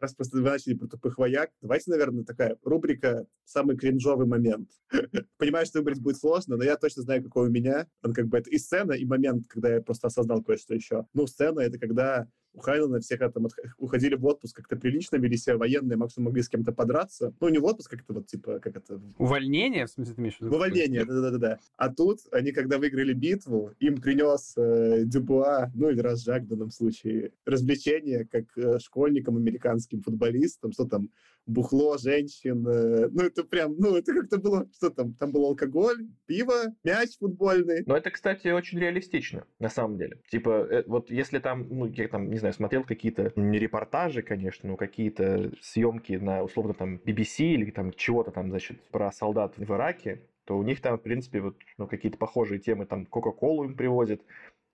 раз 0.01 0.15
просто 0.15 0.37
вы 0.37 0.43
начали 0.43 0.75
про 0.75 0.87
тупых 0.87 1.17
вояк, 1.17 1.51
давайте, 1.63 1.91
наверное, 1.91 2.25
такая 2.25 2.59
рубрика 2.63 3.27
«Самый 3.45 3.77
кринжовый 3.77 4.27
момент». 4.27 4.71
Понимаю, 5.39 5.65
что 5.65 5.79
выбрать 5.79 6.01
будет 6.01 6.19
сложно, 6.19 6.57
но 6.57 6.65
я 6.65 6.77
точно 6.77 7.03
знаю, 7.03 7.23
какой 7.23 7.49
у 7.49 7.51
меня. 7.51 7.87
Он 8.03 8.13
как 8.13 8.27
бы 8.27 8.37
это 8.37 8.51
и 8.51 8.59
сцена, 8.59 8.93
и 8.93 9.07
момент, 9.07 9.47
когда 9.49 9.71
я 9.75 9.81
просто 9.81 10.09
осознал 10.09 10.43
кое-что 10.43 10.75
еще. 10.75 11.07
Ну, 11.15 11.27
сцена— 11.27 11.61
это 11.61 11.79
когда 11.79 12.29
у 12.53 12.61
Хайнлана 12.61 13.01
все 13.01 13.17
там 13.17 13.47
уходили 13.79 14.15
в 14.15 14.25
отпуск, 14.27 14.57
как-то 14.57 14.77
прилично 14.77 15.17
вели 15.17 15.37
себя 15.37 15.57
военные, 15.57 15.97
максимум 15.97 16.27
могли 16.27 16.43
с 16.43 16.49
кем-то 16.49 16.73
подраться. 16.73 17.35
Ну, 17.41 17.49
не 17.49 17.59
в 17.59 17.65
отпуск, 17.65 17.91
как-то 17.91 18.15
вот, 18.15 18.27
типа, 18.27 18.59
как 18.61 18.77
это... 18.77 19.01
Увольнение, 19.19 19.87
в 19.87 19.91
смысле, 19.91 20.15
ты 20.15 20.21
имеешь 20.21 20.37
в 20.37 20.41
виду? 20.41 20.57
Увольнение, 20.57 21.05
да-да-да. 21.05 21.59
А 21.77 21.95
тут 21.95 22.21
они, 22.33 22.53
когда 22.53 22.79
выиграли 22.79 23.13
битву, 23.13 23.73
им 23.79 24.01
принес 24.01 24.55
э, 24.57 25.05
Дюбуа, 25.05 25.71
ну, 25.75 25.91
или 25.91 26.01
Разжак 26.01 26.43
в 26.43 26.49
данном 26.49 26.71
случае, 26.71 27.33
развлечение, 27.45 28.27
как 28.31 28.45
э, 28.57 28.79
школьникам, 28.79 29.37
американским 29.37 30.03
футболистам, 30.03 30.73
что 30.73 30.87
там, 30.87 31.11
бухло, 31.47 31.99
женщин. 31.99 32.67
Э, 32.67 33.09
ну, 33.11 33.23
это 33.23 33.45
прям, 33.45 33.75
ну, 33.79 33.97
это 33.97 34.13
как-то 34.13 34.39
было, 34.39 34.69
что 34.75 34.91
там, 34.91 35.15
там 35.15 35.33
был 35.33 35.47
алкоголь, 35.47 36.07
пиво, 36.27 36.75
мяч 36.85 37.19
футбольный. 37.19 37.83
Но 37.87 37.97
это, 37.97 38.11
кстати, 38.11 38.49
очень 38.49 38.79
реалистично, 38.79 39.45
на 39.59 39.69
самом 39.69 39.99
деле. 39.99 40.19
Типа, 40.31 40.67
э, 40.71 40.85
вот 40.87 41.11
если 41.11 41.39
там, 41.39 41.67
ну, 41.69 41.87
я 41.87 42.09
там, 42.09 42.31
не 42.31 42.39
знаю, 42.39 42.55
смотрел 42.55 42.85
какие-то, 42.85 43.33
не 43.37 43.59
репортажи, 43.59 44.23
конечно, 44.23 44.69
но 44.69 44.77
какие-то 44.77 45.53
съемки 45.61 46.13
на, 46.15 46.43
условно, 46.43 46.75
там, 46.75 46.97
BBC 47.05 47.45
или 47.45 47.71
там 47.71 47.93
чего-то 47.93 48.31
там, 48.31 48.51
значит, 48.51 48.81
про 48.91 49.11
солдат 49.13 49.57
в 49.57 49.73
Ираке, 49.73 50.23
то 50.45 50.59
у 50.59 50.63
них 50.63 50.81
там, 50.81 50.99
в 50.99 51.03
принципе, 51.03 51.41
вот 51.41 51.57
ну, 51.79 51.87
какие-то 51.87 52.19
похожие 52.19 52.59
темы, 52.59 52.87
там, 52.87 53.07
Кока-Колу 53.07 53.65
им 53.65 53.77
привозят, 53.77 54.21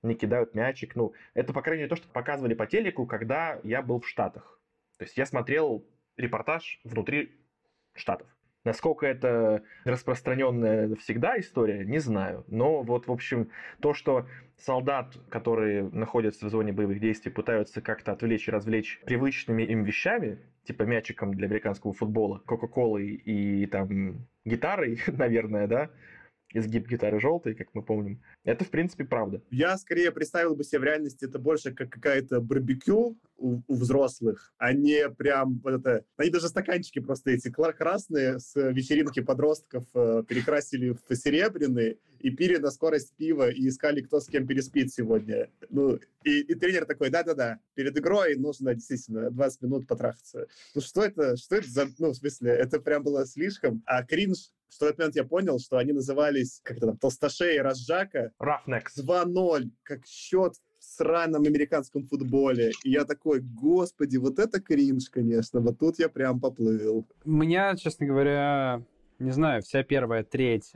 не 0.02 0.14
кидают 0.14 0.54
мячик. 0.54 0.96
Ну, 0.96 1.12
это, 1.34 1.52
по 1.52 1.62
крайней 1.62 1.82
мере, 1.82 1.90
то, 1.90 1.96
что 1.96 2.08
показывали 2.08 2.54
по 2.54 2.66
телеку, 2.66 3.06
когда 3.06 3.60
я 3.62 3.82
был 3.82 4.00
в 4.00 4.08
Штатах. 4.08 4.60
То 4.98 5.04
есть 5.04 5.16
я 5.16 5.26
смотрел 5.26 5.84
репортаж 6.16 6.80
внутри 6.84 7.32
Штатов. 7.94 8.28
Насколько 8.66 9.06
это 9.06 9.62
распространенная 9.84 10.96
всегда 10.96 11.38
история, 11.38 11.84
не 11.84 12.00
знаю. 12.00 12.44
Но 12.48 12.82
вот, 12.82 13.06
в 13.06 13.12
общем, 13.12 13.48
то, 13.80 13.94
что 13.94 14.26
солдат, 14.58 15.16
которые 15.30 15.84
находятся 15.84 16.46
в 16.46 16.50
зоне 16.50 16.72
боевых 16.72 16.98
действий, 16.98 17.30
пытаются 17.30 17.80
как-то 17.80 18.10
отвлечь 18.10 18.48
и 18.48 18.50
развлечь 18.50 19.00
привычными 19.04 19.62
им 19.62 19.84
вещами, 19.84 20.38
типа 20.64 20.82
мячиком 20.82 21.32
для 21.32 21.46
американского 21.46 21.92
футбола, 21.92 22.42
кока-колой 22.44 23.06
и 23.06 23.66
там 23.66 24.26
гитарой, 24.44 24.98
наверное, 25.06 25.68
да, 25.68 25.90
изгиб 26.52 26.88
гитары 26.88 27.20
желтой, 27.20 27.54
как 27.54 27.68
мы 27.74 27.82
помним. 27.82 28.22
Это, 28.44 28.64
в 28.64 28.70
принципе, 28.70 29.04
правда. 29.04 29.42
Я 29.50 29.76
скорее 29.78 30.12
представил 30.12 30.54
бы 30.54 30.64
себе 30.64 30.80
в 30.80 30.84
реальности 30.84 31.24
это 31.24 31.38
больше 31.38 31.72
как 31.72 31.90
какая-то 31.90 32.40
барбекю 32.40 33.18
у, 33.36 33.60
у 33.66 33.74
взрослых, 33.74 34.52
а 34.58 34.72
не 34.72 35.08
прям 35.10 35.60
вот 35.62 35.80
это... 35.80 36.04
Они 36.16 36.30
даже 36.30 36.48
стаканчики 36.48 37.00
просто 37.00 37.32
эти 37.32 37.50
красные 37.50 38.38
с 38.38 38.54
вечеринки 38.54 39.20
подростков 39.20 39.84
э, 39.94 40.22
перекрасили 40.26 40.96
в 41.08 41.14
серебряные 41.14 41.98
и 42.20 42.30
пили 42.30 42.56
на 42.56 42.70
скорость 42.70 43.14
пива 43.16 43.50
и 43.50 43.68
искали, 43.68 44.00
кто 44.00 44.20
с 44.20 44.26
кем 44.26 44.46
переспит 44.46 44.92
сегодня. 44.92 45.50
Ну, 45.68 45.98
и, 46.24 46.40
и 46.40 46.54
тренер 46.54 46.86
такой, 46.86 47.10
да-да-да, 47.10 47.60
перед 47.74 47.96
игрой 47.98 48.36
нужно 48.36 48.74
действительно 48.74 49.30
20 49.30 49.62
минут 49.62 49.86
потрахаться. 49.86 50.46
Ну, 50.74 50.80
что 50.80 51.04
это, 51.04 51.36
что 51.36 51.56
это 51.56 51.70
за... 51.70 51.88
Ну, 51.98 52.10
в 52.10 52.14
смысле, 52.14 52.52
это 52.52 52.80
прям 52.80 53.02
было 53.02 53.26
слишком. 53.26 53.82
А 53.86 54.02
кринж 54.04 54.50
в 54.68 54.82
этот 54.82 54.98
момент 54.98 55.16
я 55.16 55.24
понял, 55.24 55.58
что 55.58 55.78
они 55.78 55.92
назывались 55.92 56.60
как-то 56.62 56.88
там 56.88 56.98
толстошей 56.98 57.60
Разжака. 57.60 58.32
Roughnecks. 58.40 58.98
2-0, 59.00 59.70
как 59.82 60.06
счет 60.06 60.54
в 60.78 60.84
сраном 60.84 61.42
американском 61.42 62.06
футболе. 62.06 62.72
И 62.84 62.90
я 62.90 63.04
такой, 63.04 63.40
господи, 63.40 64.16
вот 64.16 64.38
это 64.38 64.60
кринж, 64.60 65.10
конечно, 65.10 65.60
вот 65.60 65.78
тут 65.78 65.98
я 65.98 66.08
прям 66.08 66.40
поплыл. 66.40 67.06
У 67.24 67.30
меня, 67.30 67.74
честно 67.76 68.06
говоря, 68.06 68.82
не 69.18 69.30
знаю, 69.30 69.62
вся 69.62 69.82
первая 69.82 70.24
треть 70.24 70.72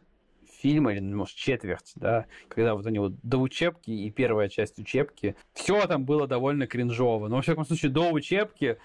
фильма, 0.61 0.93
или, 0.93 1.01
может, 1.01 1.37
четверть, 1.37 1.93
да, 1.95 2.27
когда 2.49 2.75
вот 2.75 2.87
они 2.87 2.99
вот 2.99 3.15
до 3.23 3.39
учебки 3.39 3.91
и 3.91 4.11
первая 4.11 4.49
часть 4.49 4.79
учебки, 4.79 5.37
все 5.55 5.87
там 5.87 6.05
было 6.05 6.27
довольно 6.27 6.67
кринжово. 6.67 7.29
Но, 7.29 7.37
во 7.37 7.43
всяком 7.43 7.65
случае, 7.65 7.91
до 7.91 8.11
учебки 8.11 8.79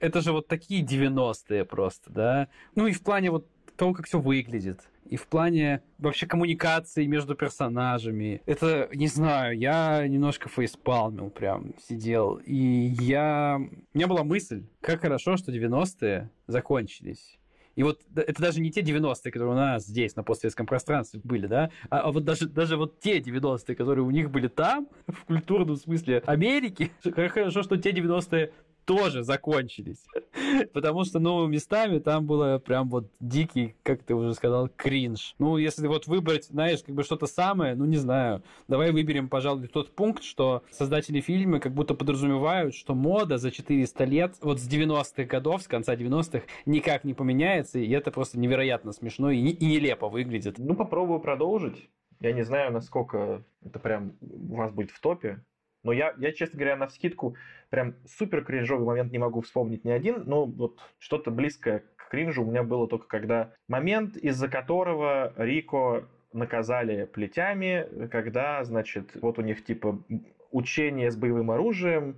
это 0.00 0.20
же 0.20 0.32
вот 0.32 0.48
такие 0.48 0.84
90-е 0.84 1.64
просто, 1.64 2.10
да. 2.10 2.48
Ну 2.74 2.86
и 2.86 2.92
в 2.92 3.02
плане 3.02 3.30
вот 3.30 3.48
того, 3.76 3.92
как 3.92 4.06
все 4.06 4.20
выглядит, 4.20 4.80
и 5.06 5.16
в 5.16 5.26
плане 5.26 5.82
вообще 5.98 6.26
коммуникации 6.26 7.06
между 7.06 7.34
персонажами. 7.34 8.42
Это, 8.46 8.88
не 8.94 9.06
знаю, 9.06 9.56
я 9.58 10.06
немножко 10.08 10.48
фейспалмил 10.48 11.30
прям, 11.30 11.74
сидел. 11.78 12.40
И 12.44 12.94
я... 13.00 13.60
У 13.60 13.98
меня 13.98 14.06
была 14.06 14.24
мысль, 14.24 14.64
как 14.80 15.02
хорошо, 15.02 15.36
что 15.36 15.52
90-е 15.52 16.30
закончились. 16.46 17.38
И 17.76 17.82
вот 17.82 18.00
это 18.14 18.40
даже 18.40 18.60
не 18.60 18.70
те 18.70 18.82
90-е, 18.82 19.32
которые 19.32 19.52
у 19.52 19.56
нас 19.56 19.84
здесь, 19.84 20.14
на 20.14 20.22
постсоветском 20.22 20.64
пространстве 20.66 21.20
были, 21.24 21.46
да, 21.46 21.70
а, 21.90 22.00
а 22.00 22.12
вот 22.12 22.24
даже, 22.24 22.48
даже 22.48 22.76
вот 22.76 23.00
те 23.00 23.18
90-е, 23.18 23.74
которые 23.74 24.04
у 24.04 24.10
них 24.10 24.30
были 24.30 24.48
там, 24.48 24.88
в 25.08 25.24
культурном 25.24 25.76
смысле 25.76 26.22
Америки, 26.26 26.92
как 27.02 27.32
хорошо, 27.32 27.62
что 27.62 27.76
те 27.76 27.90
90-е 27.90 28.52
тоже 28.84 29.22
закончились. 29.22 30.04
Потому 30.72 31.04
что, 31.04 31.18
ну, 31.18 31.46
местами 31.46 31.98
там 31.98 32.26
было 32.26 32.58
прям 32.58 32.88
вот 32.88 33.10
дикий, 33.20 33.74
как 33.82 34.02
ты 34.02 34.14
уже 34.14 34.34
сказал, 34.34 34.68
кринж. 34.68 35.34
Ну, 35.38 35.56
если 35.56 35.86
вот 35.86 36.06
выбрать, 36.06 36.46
знаешь, 36.46 36.82
как 36.82 36.94
бы 36.94 37.02
что-то 37.02 37.26
самое, 37.26 37.74
ну, 37.74 37.84
не 37.84 37.96
знаю. 37.96 38.42
Давай 38.68 38.92
выберем, 38.92 39.28
пожалуй, 39.28 39.68
тот 39.68 39.94
пункт, 39.94 40.22
что 40.22 40.62
создатели 40.70 41.20
фильма 41.20 41.60
как 41.60 41.72
будто 41.72 41.94
подразумевают, 41.94 42.74
что 42.74 42.94
мода 42.94 43.38
за 43.38 43.50
400 43.50 44.04
лет, 44.04 44.34
вот 44.40 44.60
с 44.60 44.68
90-х 44.68 45.24
годов, 45.24 45.62
с 45.62 45.68
конца 45.68 45.94
90-х, 45.94 46.44
никак 46.66 47.04
не 47.04 47.14
поменяется, 47.14 47.78
и 47.78 47.90
это 47.90 48.10
просто 48.10 48.38
невероятно 48.38 48.92
смешно 48.92 49.30
и, 49.30 49.38
и 49.38 49.66
нелепо 49.66 50.08
выглядит. 50.08 50.58
Ну, 50.58 50.74
попробую 50.74 51.20
продолжить. 51.20 51.88
Я 52.20 52.32
не 52.32 52.42
знаю, 52.42 52.72
насколько 52.72 53.44
это 53.64 53.78
прям 53.78 54.16
у 54.20 54.56
вас 54.56 54.72
будет 54.72 54.90
в 54.90 55.00
топе. 55.00 55.42
Но 55.84 55.92
я, 55.92 56.14
я, 56.18 56.32
честно 56.32 56.58
говоря, 56.58 56.76
на 56.76 56.88
вскидку 56.88 57.36
прям 57.70 57.94
супер 58.06 58.42
кринжовый 58.42 58.86
момент 58.86 59.12
не 59.12 59.18
могу 59.18 59.42
вспомнить 59.42 59.84
ни 59.84 59.90
один, 59.90 60.24
но 60.26 60.46
вот 60.46 60.80
что-то 60.98 61.30
близкое 61.30 61.84
к 61.96 62.08
кринжу 62.08 62.42
у 62.42 62.50
меня 62.50 62.62
было 62.62 62.88
только 62.88 63.06
когда 63.06 63.52
момент, 63.68 64.16
из-за 64.16 64.48
которого 64.48 65.32
Рико 65.36 66.08
наказали 66.32 67.04
плетями, 67.04 68.08
когда, 68.08 68.64
значит, 68.64 69.10
вот 69.20 69.38
у 69.38 69.42
них 69.42 69.64
типа 69.64 70.02
учение 70.50 71.10
с 71.10 71.16
боевым 71.16 71.50
оружием, 71.50 72.16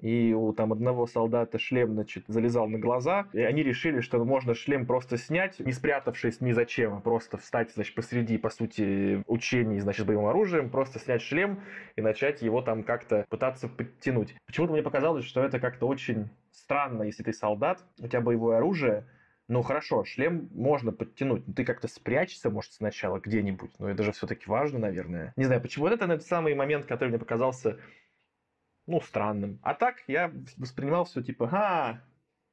и 0.00 0.34
у 0.34 0.52
там 0.52 0.72
одного 0.72 1.06
солдата 1.06 1.58
шлем, 1.58 1.94
значит, 1.94 2.24
залезал 2.28 2.68
на 2.68 2.78
глаза, 2.78 3.26
и 3.32 3.40
они 3.40 3.62
решили, 3.62 4.00
что 4.00 4.22
можно 4.24 4.54
шлем 4.54 4.86
просто 4.86 5.16
снять, 5.16 5.58
не 5.60 5.72
спрятавшись 5.72 6.40
ни 6.40 6.52
зачем, 6.52 6.94
а 6.94 7.00
просто 7.00 7.38
встать, 7.38 7.72
значит, 7.72 7.94
посреди, 7.94 8.38
по 8.38 8.50
сути, 8.50 9.22
учений, 9.26 9.80
значит, 9.80 10.04
с 10.04 10.06
боевым 10.06 10.26
оружием, 10.26 10.70
просто 10.70 10.98
снять 10.98 11.22
шлем 11.22 11.60
и 11.96 12.02
начать 12.02 12.42
его 12.42 12.60
там 12.62 12.82
как-то 12.82 13.24
пытаться 13.28 13.68
подтянуть. 13.68 14.34
Почему-то 14.46 14.72
мне 14.72 14.82
показалось, 14.82 15.24
что 15.24 15.42
это 15.42 15.58
как-то 15.58 15.86
очень 15.86 16.28
странно, 16.52 17.02
если 17.02 17.22
ты 17.22 17.32
солдат, 17.32 17.82
у 17.98 18.06
тебя 18.06 18.20
боевое 18.20 18.58
оружие, 18.58 19.06
ну 19.48 19.62
хорошо, 19.62 20.04
шлем 20.04 20.48
можно 20.54 20.90
подтянуть, 20.90 21.46
но 21.46 21.54
ты 21.54 21.64
как-то 21.64 21.86
спрячься, 21.86 22.50
может, 22.50 22.72
сначала 22.72 23.20
где-нибудь. 23.20 23.70
Но 23.78 23.88
это 23.88 24.02
же 24.02 24.12
все-таки 24.12 24.44
важно, 24.48 24.80
наверное. 24.80 25.32
Не 25.36 25.44
знаю, 25.44 25.60
почему 25.60 25.86
это 25.86 26.04
этот 26.04 26.24
самый 26.24 26.54
момент, 26.54 26.86
который 26.86 27.10
мне 27.10 27.18
показался 27.18 27.78
ну, 28.86 29.00
странным. 29.00 29.58
А 29.62 29.74
так 29.74 29.96
я 30.06 30.32
воспринимал 30.56 31.04
все 31.04 31.22
типа, 31.22 31.48
а, 31.52 32.00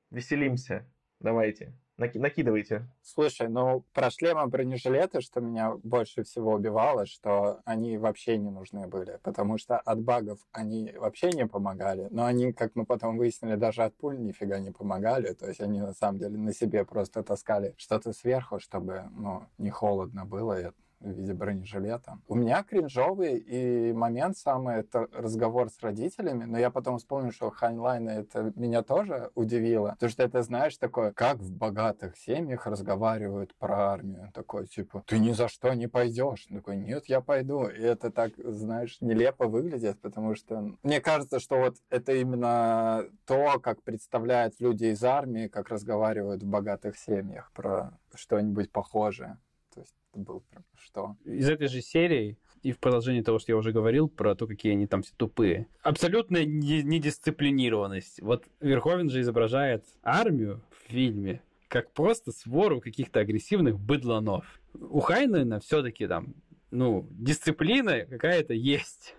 веселимся, 0.10 0.86
давайте, 1.19 1.74
наки- 1.98 2.19
накидывайте. 2.19 2.88
Слушай, 3.02 3.50
ну 3.50 3.86
про 3.93 4.10
шлемы 4.10 4.48
бронежилеты, 4.48 5.22
что 5.22 5.41
меня 5.41 5.74
больше 5.84 6.24
всего 6.24 6.54
убивало, 6.54 7.06
что 7.06 7.62
они 7.65 7.98
вообще 7.98 8.38
не 8.38 8.50
нужны 8.50 8.88
были, 8.88 9.19
потому 9.24 9.58
что 9.58 9.80
от 9.80 10.02
багов 10.02 10.39
они 10.52 10.91
вообще 10.96 11.30
не 11.32 11.48
помогали, 11.48 12.08
но 12.12 12.26
они, 12.26 12.54
как 12.54 12.76
мы 12.76 12.86
потом 12.86 13.17
выяснили, 13.17 13.56
даже 13.56 13.84
от 13.84 13.96
пуль 13.96 14.19
нифига 14.19 14.60
не 14.60 14.72
помогали, 14.72 15.34
то 15.34 15.48
есть 15.48 15.62
они 15.62 15.82
на 15.82 15.93
самом 15.93 16.19
деле 16.19 16.38
на 16.38 16.54
себе 16.54 16.86
просто 16.86 17.24
таскали 17.24 17.76
что-то 17.78 18.13
сверху, 18.13 18.60
чтобы, 18.60 19.10
ну, 19.12 19.46
не 19.58 19.69
холодно 19.69 20.26
было, 20.26 20.60
и 20.60 20.72
в 21.03 21.11
виде 21.11 21.33
бронежилета. 21.33 22.19
У 22.27 22.35
меня 22.35 22.63
кринжовый 22.63 23.37
и 23.37 23.93
момент 23.93 24.37
самый 24.37 24.77
это 24.77 25.08
разговор 25.12 25.69
с 25.69 25.79
родителями, 25.81 26.45
но 26.45 26.58
я 26.58 26.69
потом 26.69 26.97
вспомнил, 26.97 27.31
что 27.31 27.49
Хайнлайн 27.49 28.10
это 28.10 28.51
меня 28.56 28.83
тоже 28.83 29.31
удивило, 29.35 29.91
потому 29.91 30.10
что 30.10 30.23
это, 30.23 30.41
знаешь, 30.41 30.77
такое, 30.77 31.12
как 31.12 31.37
в 31.37 31.56
богатых 31.56 32.17
семьях 32.17 32.65
разговаривают 32.67 33.56
про 33.56 33.93
армию. 33.93 34.31
Такой, 34.33 34.67
типа, 34.67 35.04
ты 35.06 35.19
ни 35.19 35.31
за 35.31 35.47
что 35.47 35.73
не 35.73 35.87
пойдешь. 35.87 36.47
Такой, 36.51 36.77
нет, 36.77 37.06
я 37.08 37.21
пойду. 37.21 37.65
И 37.67 37.81
это 37.81 38.12
так, 38.12 38.33
знаешь, 38.37 38.97
нелепо 39.01 39.47
выглядит, 39.47 39.99
потому 40.01 40.35
что 40.35 40.73
мне 40.83 41.01
кажется, 41.01 41.39
что 41.39 41.58
вот 41.58 41.75
это 41.89 42.13
именно 42.13 43.06
то, 43.25 43.60
как 43.60 43.83
представляют 43.83 44.56
люди 44.60 44.85
из 44.85 45.04
армии, 45.04 45.47
как 45.47 45.69
разговаривают 45.69 46.43
в 46.43 46.47
богатых 46.47 46.97
семьях 46.97 47.51
про 47.54 47.97
что-нибудь 48.15 48.71
похожее. 48.71 49.37
То 49.74 49.82
есть 49.82 49.96
это 50.12 50.19
был 50.19 50.42
прям 50.50 50.63
что? 50.76 51.15
Из 51.26 51.50
этой 51.50 51.67
же 51.67 51.82
серии 51.82 52.38
и 52.62 52.71
в 52.71 52.80
продолжении 52.80 53.21
того, 53.21 53.40
что 53.40 53.52
я 53.52 53.58
уже 53.58 53.71
говорил, 53.71 54.08
про 54.08 54.36
то, 54.36 54.48
какие 54.48 54.71
они 54.71 54.88
там 54.88 55.04
все 55.04 55.13
тупые. 55.17 55.67
Абсолютная 55.82 56.46
не- 56.46 56.82
недисциплинированность. 56.82 58.21
Вот 58.21 58.46
Верховен 58.62 59.10
же 59.10 59.21
изображает 59.21 59.86
армию 60.02 60.62
в 60.71 60.92
фильме 60.92 61.42
как 61.67 61.92
просто 61.92 62.32
свору 62.32 62.80
каких-то 62.82 63.19
агрессивных 63.19 63.80
быдланов. 63.80 64.46
У 64.76 65.00
Хайнена 65.00 65.60
все-таки 65.60 66.06
там, 66.08 66.36
ну, 66.69 67.08
дисциплина 67.10 68.06
какая-то 68.06 68.54
есть. 68.54 69.15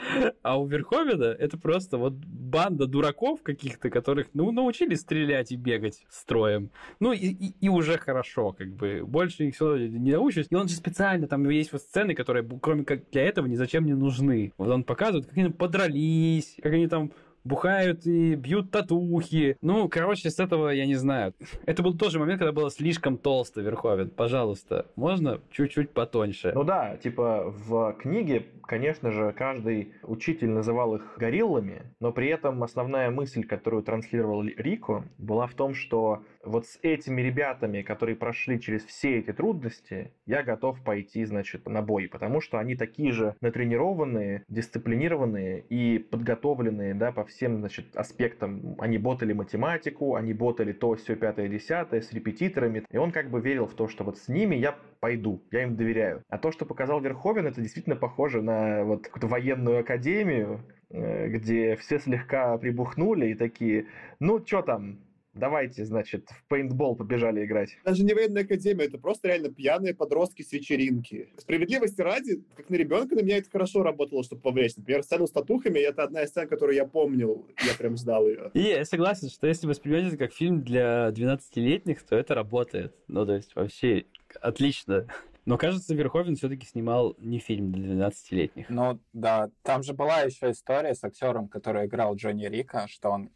А 0.42 0.58
у 0.58 0.66
Верховена 0.66 1.26
это 1.26 1.58
просто 1.58 1.98
вот 1.98 2.14
банда 2.14 2.86
дураков 2.86 3.42
каких-то, 3.42 3.90
которых, 3.90 4.28
ну, 4.34 4.50
научились 4.52 5.00
стрелять 5.00 5.52
и 5.52 5.56
бегать 5.56 6.04
строем. 6.08 6.70
Ну, 6.98 7.12
и, 7.12 7.26
и, 7.26 7.54
и 7.60 7.68
уже 7.68 7.98
хорошо, 7.98 8.52
как 8.52 8.68
бы. 8.74 9.02
Больше 9.04 9.44
их 9.44 9.54
все 9.54 9.76
не 9.76 10.12
научишь. 10.12 10.46
И 10.50 10.54
он 10.54 10.68
же 10.68 10.74
специально, 10.74 11.26
там 11.26 11.48
есть 11.48 11.72
вот 11.72 11.82
сцены, 11.82 12.14
которые, 12.14 12.46
кроме 12.60 12.84
как 12.84 13.08
для 13.10 13.22
этого, 13.22 13.46
ни 13.46 13.56
зачем 13.56 13.84
не 13.86 13.94
нужны. 13.94 14.52
Вот 14.58 14.68
он 14.68 14.84
показывает, 14.84 15.26
как 15.26 15.38
они 15.38 15.50
подрались, 15.50 16.56
как 16.62 16.72
они 16.72 16.88
там 16.88 17.12
бухают 17.44 18.06
и 18.06 18.34
бьют 18.34 18.70
татухи. 18.70 19.56
Ну, 19.60 19.88
короче, 19.88 20.30
с 20.30 20.38
этого 20.38 20.68
я 20.68 20.86
не 20.86 20.94
знаю. 20.94 21.34
Это 21.66 21.82
был 21.82 21.96
тоже 21.96 22.18
момент, 22.18 22.40
когда 22.40 22.52
было 22.52 22.70
слишком 22.70 23.18
толсто 23.18 23.60
Верховен. 23.60 24.10
Пожалуйста, 24.10 24.86
можно 24.96 25.40
чуть-чуть 25.50 25.90
потоньше. 25.90 26.52
Ну 26.54 26.64
да, 26.64 26.96
типа 26.96 27.44
в 27.46 27.94
книге, 27.94 28.46
конечно 28.62 29.10
же, 29.10 29.32
каждый 29.36 29.94
учитель 30.02 30.50
называл 30.50 30.96
их 30.96 31.16
гориллами, 31.18 31.82
но 32.00 32.12
при 32.12 32.28
этом 32.28 32.62
основная 32.62 33.10
мысль, 33.10 33.44
которую 33.44 33.82
транслировал 33.82 34.42
Рико, 34.44 35.04
была 35.18 35.46
в 35.46 35.54
том, 35.54 35.74
что 35.74 36.22
вот 36.44 36.66
с 36.66 36.78
этими 36.82 37.20
ребятами, 37.20 37.82
которые 37.82 38.16
прошли 38.16 38.60
через 38.60 38.84
все 38.84 39.18
эти 39.18 39.32
трудности, 39.32 40.12
я 40.26 40.42
готов 40.42 40.82
пойти, 40.82 41.24
значит, 41.24 41.68
на 41.68 41.82
бой, 41.82 42.08
потому 42.08 42.40
что 42.40 42.58
они 42.58 42.76
такие 42.76 43.12
же 43.12 43.34
натренированные, 43.40 44.44
дисциплинированные 44.48 45.60
и 45.68 45.98
подготовленные, 45.98 46.94
да, 46.94 47.12
по 47.12 47.24
всем, 47.30 47.58
значит, 47.58 47.96
аспектам. 47.96 48.76
Они 48.78 48.98
ботали 48.98 49.32
математику, 49.32 50.14
они 50.14 50.34
ботали 50.34 50.72
то, 50.72 50.94
все, 50.94 51.16
пятое, 51.16 51.48
десятое, 51.48 52.02
с 52.02 52.12
репетиторами. 52.12 52.84
И 52.90 52.96
он 52.96 53.12
как 53.12 53.30
бы 53.30 53.40
верил 53.40 53.66
в 53.66 53.74
то, 53.74 53.88
что 53.88 54.04
вот 54.04 54.18
с 54.18 54.28
ними 54.28 54.56
я 54.56 54.76
пойду, 55.00 55.42
я 55.50 55.62
им 55.62 55.76
доверяю. 55.76 56.22
А 56.28 56.38
то, 56.38 56.52
что 56.52 56.66
показал 56.66 57.00
Верховен, 57.00 57.46
это 57.46 57.60
действительно 57.60 57.96
похоже 57.96 58.42
на 58.42 58.84
вот 58.84 59.04
какую-то 59.04 59.28
военную 59.28 59.80
академию, 59.80 60.60
э, 60.90 61.28
где 61.28 61.76
все 61.76 61.98
слегка 61.98 62.58
прибухнули 62.58 63.28
и 63.28 63.34
такие, 63.34 63.86
ну, 64.18 64.44
что 64.44 64.62
там, 64.62 64.98
Давайте, 65.34 65.84
значит, 65.84 66.28
в 66.28 66.44
пейнтбол 66.48 66.96
побежали 66.96 67.44
играть. 67.44 67.78
Даже 67.84 68.04
не 68.04 68.14
военная 68.14 68.42
академия, 68.42 68.86
это 68.86 68.98
просто 68.98 69.28
реально 69.28 69.50
пьяные 69.50 69.94
подростки 69.94 70.42
с 70.42 70.52
вечеринки. 70.52 71.28
Справедливости 71.36 72.00
ради, 72.00 72.42
как 72.56 72.68
на 72.68 72.74
ребенка, 72.74 73.14
на 73.14 73.20
меня 73.20 73.38
это 73.38 73.48
хорошо 73.50 73.82
работало, 73.82 74.24
чтобы 74.24 74.42
повлечь. 74.42 74.76
Например, 74.76 75.02
сцену 75.02 75.26
с 75.26 75.30
татухами, 75.30 75.78
это 75.78 76.02
одна 76.02 76.22
из 76.22 76.30
сцен, 76.30 76.48
которую 76.48 76.76
я 76.76 76.84
помнил, 76.84 77.46
я 77.64 77.74
прям 77.74 77.96
ждал 77.96 78.26
ее. 78.26 78.50
И 78.54 78.60
я 78.60 78.84
согласен, 78.84 79.28
что 79.28 79.46
если 79.46 79.66
воспринимать 79.66 80.08
это 80.08 80.16
как 80.16 80.32
фильм 80.32 80.62
для 80.62 81.10
12-летних, 81.10 82.02
то 82.02 82.16
это 82.16 82.34
работает. 82.34 82.94
Ну, 83.06 83.24
то 83.24 83.34
есть 83.34 83.54
вообще 83.54 84.06
отлично. 84.40 85.06
Но 85.46 85.56
кажется, 85.58 85.94
Верховен 85.94 86.36
все-таки 86.36 86.66
снимал 86.66 87.16
не 87.18 87.38
фильм 87.38 87.72
для 87.72 88.08
12-летних. 88.08 88.66
Ну 88.68 89.00
да, 89.12 89.50
там 89.62 89.82
же 89.82 89.94
была 89.94 90.20
еще 90.20 90.50
история 90.50 90.94
с 90.94 91.02
актером, 91.02 91.48
который 91.48 91.86
играл 91.86 92.14
Джонни 92.14 92.46
Рика, 92.46 92.86
что 92.88 93.10
он 93.10 93.30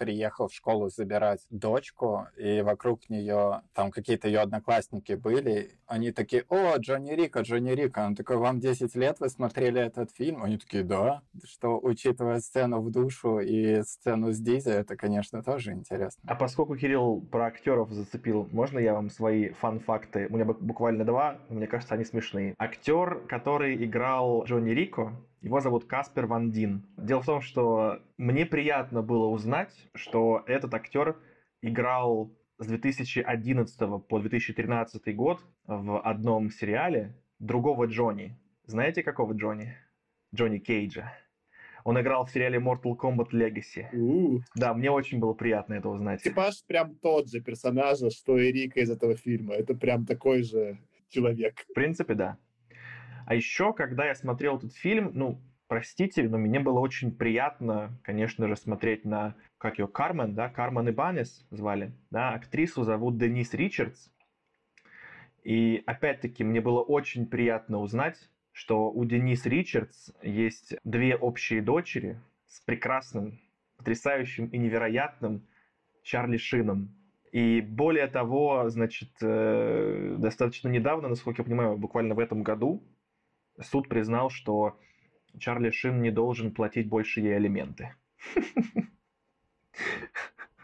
приехал 0.00 0.48
в 0.48 0.54
школу 0.54 0.88
забирать 0.88 1.46
дочку, 1.50 2.26
и 2.38 2.62
вокруг 2.62 3.10
нее 3.10 3.60
там 3.74 3.90
какие-то 3.90 4.28
ее 4.28 4.40
одноклассники 4.40 5.12
были. 5.12 5.72
Они 5.86 6.10
такие, 6.10 6.46
о, 6.48 6.78
Джонни 6.78 7.12
Рика, 7.12 7.40
Джонни 7.40 7.72
Рика. 7.72 8.06
Он 8.06 8.14
такой, 8.14 8.38
вам 8.38 8.60
10 8.60 8.94
лет, 8.94 9.20
вы 9.20 9.28
смотрели 9.28 9.78
этот 9.78 10.10
фильм? 10.10 10.42
Они 10.42 10.56
такие, 10.56 10.84
да. 10.84 11.20
Что, 11.44 11.78
учитывая 11.78 12.40
сцену 12.40 12.80
в 12.80 12.90
душу 12.90 13.40
и 13.40 13.82
сцену 13.82 14.32
с 14.32 14.38
Дизи, 14.38 14.70
это, 14.70 14.96
конечно, 14.96 15.42
тоже 15.42 15.72
интересно. 15.72 16.22
А 16.26 16.34
поскольку 16.34 16.76
Кирилл 16.76 17.20
про 17.20 17.48
актеров 17.48 17.92
зацепил, 17.92 18.48
можно 18.52 18.78
я 18.78 18.94
вам 18.94 19.10
свои 19.10 19.50
фан-факты? 19.50 20.28
У 20.30 20.34
меня 20.34 20.46
буквально 20.46 21.04
два, 21.04 21.36
мне 21.50 21.66
кажется, 21.66 21.94
они 21.94 22.04
смешные. 22.04 22.54
Актер, 22.56 23.20
который 23.28 23.84
играл 23.84 24.44
Джонни 24.44 24.70
Рико, 24.70 25.12
его 25.40 25.60
зовут 25.60 25.86
Каспер 25.86 26.26
Ван 26.26 26.50
Дин. 26.50 26.86
Дело 26.96 27.22
в 27.22 27.26
том, 27.26 27.40
что 27.40 28.00
мне 28.18 28.44
приятно 28.46 29.02
было 29.02 29.26
узнать, 29.26 29.88
что 29.94 30.42
этот 30.46 30.74
актер 30.74 31.16
играл 31.62 32.30
с 32.58 32.66
2011 32.66 34.06
по 34.06 34.18
2013 34.18 35.16
год 35.16 35.40
в 35.66 36.00
одном 36.00 36.50
сериале 36.50 37.16
другого 37.38 37.86
Джонни. 37.86 38.38
Знаете, 38.64 39.02
какого 39.02 39.32
Джонни? 39.32 39.74
Джонни 40.34 40.58
Кейджа. 40.58 41.12
Он 41.84 41.98
играл 41.98 42.26
в 42.26 42.30
сериале 42.30 42.58
Mortal 42.58 42.94
Kombat 42.96 43.30
Legacy. 43.32 43.86
У-у. 43.94 44.42
Да, 44.54 44.74
мне 44.74 44.90
очень 44.90 45.18
было 45.18 45.32
приятно 45.32 45.74
это 45.74 45.88
узнать. 45.88 46.22
Типаж 46.22 46.62
прям 46.66 46.94
тот 46.96 47.28
же 47.28 47.40
персонажа, 47.40 48.10
что 48.10 48.38
и 48.38 48.52
Рика 48.52 48.80
из 48.80 48.90
этого 48.90 49.16
фильма. 49.16 49.54
Это 49.54 49.74
прям 49.74 50.04
такой 50.04 50.42
же 50.42 50.78
человек. 51.08 51.64
В 51.70 51.72
принципе, 51.72 52.14
да. 52.14 52.36
А 53.30 53.34
еще, 53.36 53.72
когда 53.72 54.06
я 54.06 54.16
смотрел 54.16 54.56
этот 54.56 54.74
фильм, 54.74 55.12
ну, 55.14 55.40
простите, 55.68 56.28
но 56.28 56.36
мне 56.36 56.58
было 56.58 56.80
очень 56.80 57.16
приятно, 57.16 57.96
конечно 58.02 58.48
же, 58.48 58.56
смотреть 58.56 59.04
на, 59.04 59.36
как 59.56 59.78
ее, 59.78 59.86
Кармен, 59.86 60.34
да, 60.34 60.48
Кармен 60.48 60.90
Ибанес 60.90 61.46
звали, 61.52 61.92
да, 62.10 62.30
актрису 62.30 62.82
зовут 62.82 63.18
Денис 63.18 63.54
Ричардс. 63.54 64.08
И 65.44 65.80
опять-таки 65.86 66.42
мне 66.42 66.60
было 66.60 66.80
очень 66.80 67.24
приятно 67.24 67.78
узнать, 67.78 68.18
что 68.50 68.90
у 68.90 69.04
Денис 69.04 69.46
Ричардс 69.46 70.10
есть 70.22 70.74
две 70.82 71.14
общие 71.14 71.62
дочери 71.62 72.18
с 72.48 72.58
прекрасным, 72.62 73.38
потрясающим 73.76 74.46
и 74.46 74.58
невероятным 74.58 75.46
Чарли 76.02 76.36
Шином. 76.36 76.96
И 77.30 77.60
более 77.60 78.08
того, 78.08 78.68
значит, 78.70 79.10
э, 79.22 80.16
достаточно 80.18 80.66
недавно, 80.66 81.06
насколько 81.06 81.42
я 81.42 81.44
понимаю, 81.44 81.78
буквально 81.78 82.16
в 82.16 82.18
этом 82.18 82.42
году, 82.42 82.82
суд 83.62 83.88
признал, 83.88 84.30
что 84.30 84.78
Чарли 85.38 85.70
Шин 85.70 86.02
не 86.02 86.10
должен 86.10 86.52
платить 86.52 86.88
больше 86.88 87.20
ей 87.20 87.36
алименты. 87.36 87.94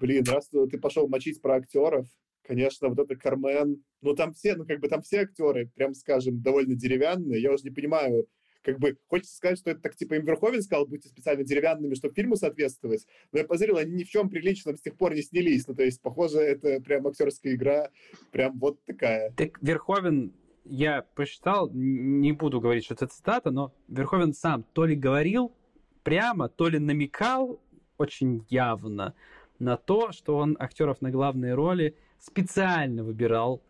Блин, 0.00 0.24
раз 0.24 0.48
ты 0.48 0.78
пошел 0.78 1.08
мочить 1.08 1.40
про 1.40 1.56
актеров, 1.56 2.06
конечно, 2.46 2.88
вот 2.88 2.98
это 2.98 3.16
Кармен, 3.16 3.82
ну 4.02 4.14
там 4.14 4.32
все, 4.34 4.56
ну 4.56 4.66
как 4.66 4.80
бы 4.80 4.88
там 4.88 5.02
все 5.02 5.20
актеры, 5.20 5.70
прям 5.74 5.94
скажем, 5.94 6.42
довольно 6.42 6.74
деревянные. 6.74 7.40
Я 7.40 7.52
уже 7.52 7.64
не 7.64 7.70
понимаю, 7.70 8.28
как 8.62 8.78
бы 8.78 8.98
хочется 9.08 9.36
сказать, 9.36 9.58
что 9.58 9.70
это 9.70 9.80
так 9.80 9.96
типа 9.96 10.14
им 10.14 10.24
Верховен 10.24 10.62
сказал, 10.62 10.86
будьте 10.86 11.08
специально 11.08 11.44
деревянными, 11.44 11.94
чтобы 11.94 12.14
фильму 12.14 12.36
соответствовать. 12.36 13.06
Но 13.32 13.38
я 13.38 13.44
посмотрел, 13.44 13.78
они 13.78 13.92
ни 13.92 14.04
в 14.04 14.10
чем 14.10 14.28
приличном 14.28 14.76
с 14.76 14.80
тех 14.80 14.96
пор 14.96 15.14
не 15.14 15.22
снялись. 15.22 15.66
Ну 15.66 15.74
то 15.74 15.82
есть, 15.82 16.00
похоже, 16.02 16.40
это 16.40 16.80
прям 16.80 17.06
актерская 17.06 17.54
игра, 17.54 17.90
прям 18.32 18.58
вот 18.58 18.82
такая. 18.84 19.32
Так 19.36 19.62
Верховен 19.62 20.34
я 20.68 21.04
посчитал, 21.14 21.70
не 21.72 22.32
буду 22.32 22.60
говорить, 22.60 22.84
что 22.84 22.94
это 22.94 23.06
цитата, 23.06 23.50
но 23.50 23.72
Верховен 23.88 24.32
сам 24.32 24.64
то 24.72 24.84
ли 24.84 24.94
говорил 24.94 25.52
прямо, 26.02 26.48
то 26.48 26.68
ли 26.68 26.78
намекал 26.78 27.60
очень 27.98 28.44
явно 28.48 29.14
на 29.58 29.76
то, 29.76 30.12
что 30.12 30.36
он 30.36 30.56
актеров 30.58 31.00
на 31.00 31.10
главные 31.10 31.54
роли 31.54 31.96
специально 32.18 33.02
выбирал 33.02 33.62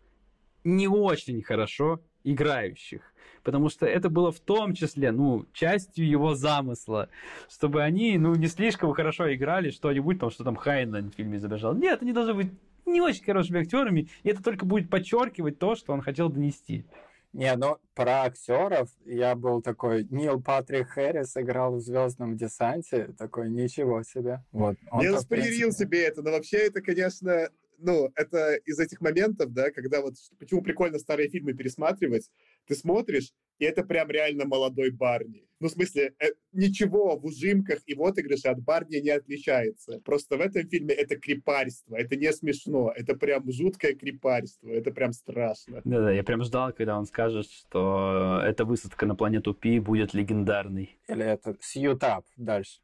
не 0.63 0.87
очень 0.87 1.41
хорошо 1.41 2.01
играющих. 2.23 3.01
Потому 3.43 3.69
что 3.69 3.85
это 3.85 4.09
было 4.09 4.31
в 4.31 4.39
том 4.41 4.73
числе, 4.73 5.11
ну, 5.11 5.45
частью 5.53 6.07
его 6.07 6.35
замысла, 6.35 7.07
чтобы 7.49 7.81
они, 7.81 8.17
ну, 8.17 8.35
не 8.35 8.47
слишком 8.47 8.93
хорошо 8.93 9.33
играли 9.33 9.69
что-нибудь, 9.69 10.19
там, 10.19 10.29
что 10.31 10.43
там 10.43 10.57
Хайнлайн 10.57 11.11
в 11.11 11.15
фильме 11.15 11.37
изображал. 11.37 11.73
Нет, 11.73 12.01
они 12.01 12.11
должны 12.11 12.33
быть 12.33 12.51
не 12.91 13.01
очень 13.01 13.23
хорошими 13.23 13.61
актерами, 13.61 14.09
и 14.23 14.29
это 14.29 14.41
только 14.41 14.65
будет 14.65 14.89
подчеркивать 14.89 15.59
то, 15.59 15.75
что 15.75 15.93
он 15.93 16.01
хотел 16.01 16.29
донести. 16.29 16.85
Не, 17.33 17.55
ну 17.55 17.77
про 17.93 18.23
актеров 18.23 18.89
я 19.05 19.35
был 19.35 19.61
такой, 19.61 20.07
Нил 20.09 20.41
Патрик 20.41 20.89
Хэрис 20.89 21.35
играл 21.35 21.75
в 21.75 21.81
Звездном 21.81 22.37
десанте, 22.37 23.13
такой, 23.17 23.49
ничего 23.49 24.01
себе. 24.03 24.43
Вот. 24.51 24.77
Я 25.01 25.11
заспойлерил 25.11 25.71
себе 25.71 26.05
это, 26.05 26.21
но 26.23 26.31
вообще 26.31 26.57
это, 26.57 26.81
конечно, 26.81 27.49
ну, 27.79 28.11
это 28.15 28.55
из 28.65 28.79
этих 28.79 29.01
моментов, 29.01 29.53
да, 29.53 29.71
когда 29.71 30.01
вот, 30.01 30.15
почему 30.39 30.61
прикольно 30.61 30.99
старые 30.99 31.29
фильмы 31.29 31.53
пересматривать, 31.53 32.31
ты 32.67 32.75
смотришь, 32.75 33.31
и 33.59 33.65
это 33.65 33.83
прям 33.83 34.09
реально 34.09 34.45
молодой 34.45 34.91
Барни. 34.91 35.43
Ну, 35.59 35.69
в 35.69 35.71
смысле, 35.71 36.13
э, 36.19 36.27
ничего 36.51 37.17
в 37.17 37.25
ужимках 37.25 37.79
и 37.87 37.95
в 37.95 38.03
отыгрыше 38.03 38.49
от 38.49 38.61
Барни 38.61 38.97
не 38.97 39.09
отличается. 39.09 39.99
Просто 40.05 40.37
в 40.37 40.41
этом 40.41 40.69
фильме 40.69 40.93
это 40.93 41.15
крепарство, 41.15 41.95
это 41.95 42.15
не 42.15 42.31
смешно, 42.31 42.93
это 42.95 43.15
прям 43.15 43.51
жуткое 43.51 43.95
крепарство, 43.95 44.69
это 44.69 44.91
прям 44.91 45.13
страшно. 45.13 45.81
Да-да, 45.83 46.11
я 46.11 46.23
прям 46.23 46.43
ждал, 46.43 46.73
когда 46.73 46.97
он 46.99 47.05
скажет, 47.07 47.49
что 47.49 48.41
эта 48.45 48.65
высадка 48.65 49.07
на 49.07 49.15
планету 49.15 49.55
Пи 49.55 49.79
будет 49.79 50.13
легендарной. 50.13 50.99
Или 51.07 51.25
это 51.25 51.57
Сьютап 51.59 52.25
дальше. 52.35 52.79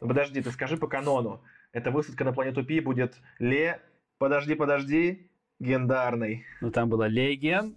Подожди, 0.00 0.42
ты 0.42 0.50
скажи 0.50 0.76
по 0.76 0.86
канону. 0.86 1.42
Эта 1.72 1.90
высадка 1.90 2.24
на 2.24 2.32
планету 2.32 2.64
Пи 2.64 2.80
будет 2.80 3.14
Ле... 3.38 3.80
Подожди, 4.18 4.56
подожди, 4.56 5.30
гендарной. 5.60 6.44
Ну, 6.60 6.72
там 6.72 6.88
была 6.88 7.06
Леген, 7.06 7.76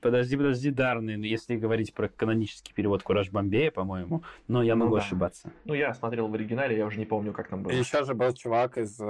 Подожди, 0.00 0.36
подожди, 0.36 0.70
Дарный, 0.70 1.16
ну, 1.16 1.22
если 1.24 1.56
говорить 1.56 1.94
про 1.94 2.08
канонический 2.08 2.74
перевод 2.74 3.04
Кураж 3.04 3.30
Бомбея, 3.30 3.70
по-моему, 3.70 4.24
но 4.48 4.60
я 4.62 4.74
Ну 4.74 4.84
могу 4.84 4.96
да. 4.96 5.02
ошибаться. 5.02 5.52
Ну, 5.64 5.74
я 5.74 5.94
смотрел 5.94 6.26
в 6.26 6.34
оригинале, 6.34 6.76
я 6.76 6.86
уже 6.86 6.98
не 6.98 7.06
помню, 7.06 7.32
как 7.32 7.48
там 7.48 7.62
было. 7.62 7.72
И 7.72 7.78
еще 7.78 8.02
же 8.04 8.14
был 8.14 8.32
чувак 8.32 8.78
из 8.78 9.00
э, 9.00 9.04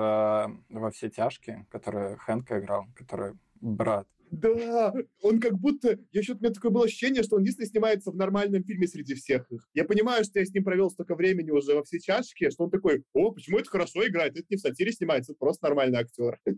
«Во 0.69 0.91
все 0.91 1.09
тяжкие», 1.09 1.67
который 1.71 2.17
Хэнка 2.19 2.61
играл, 2.61 2.87
который 2.95 3.33
брат. 3.63 4.07
Да, 4.33 4.95
он 5.21 5.41
как 5.41 5.59
будто... 5.59 5.99
Я 6.11 6.23
что-то 6.23 6.39
у 6.39 6.43
меня 6.45 6.55
такое 6.55 6.71
было 6.71 6.85
ощущение, 6.87 7.23
что 7.23 7.37
он 7.37 7.43
единственный 7.43 7.67
снимается 7.67 8.11
в 8.11 8.17
нормальном 8.17 8.65
фильме 8.65 8.87
среди 8.87 9.15
всех 9.15 9.51
их. 9.53 9.69
Я 9.75 9.85
понимаю, 9.85 10.25
что 10.25 10.39
я 10.39 10.47
с 10.47 10.55
ним 10.55 10.65
провел 10.65 10.91
столько 10.91 11.15
времени 11.15 11.51
уже 11.51 11.75
во 11.75 11.85
все 11.85 12.01
чашки, 12.01 12.49
что 12.51 12.65
он 12.65 12.71
такой, 12.71 13.05
о, 13.13 13.31
почему 13.31 13.59
это 13.59 13.69
хорошо 13.69 14.07
играет? 14.07 14.35
Это 14.37 14.47
не 14.49 14.57
в 14.57 14.61
сатире 14.61 14.91
снимается, 14.91 15.33
это 15.33 15.39
просто 15.39 15.67
нормальный 15.67 15.99
актер. 15.99 16.39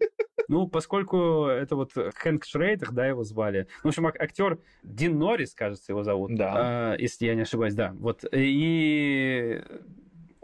Ну, 0.46 0.68
поскольку 0.68 1.46
это 1.46 1.74
вот 1.74 1.92
Хэнк 1.94 2.44
Шрейдер, 2.44 2.92
да, 2.92 3.06
его 3.06 3.24
звали. 3.24 3.66
Ну, 3.82 3.88
в 3.88 3.92
общем, 3.92 4.06
ак- 4.06 4.20
актер 4.20 4.60
Дин 4.82 5.18
Норрис, 5.18 5.54
кажется, 5.54 5.92
его 5.92 6.04
зовут. 6.04 6.34
Да. 6.34 6.92
А, 6.92 6.96
если 6.98 7.26
я 7.26 7.34
не 7.34 7.42
ошибаюсь, 7.42 7.72
да. 7.72 7.94
Вот. 7.98 8.24
И 8.30 9.62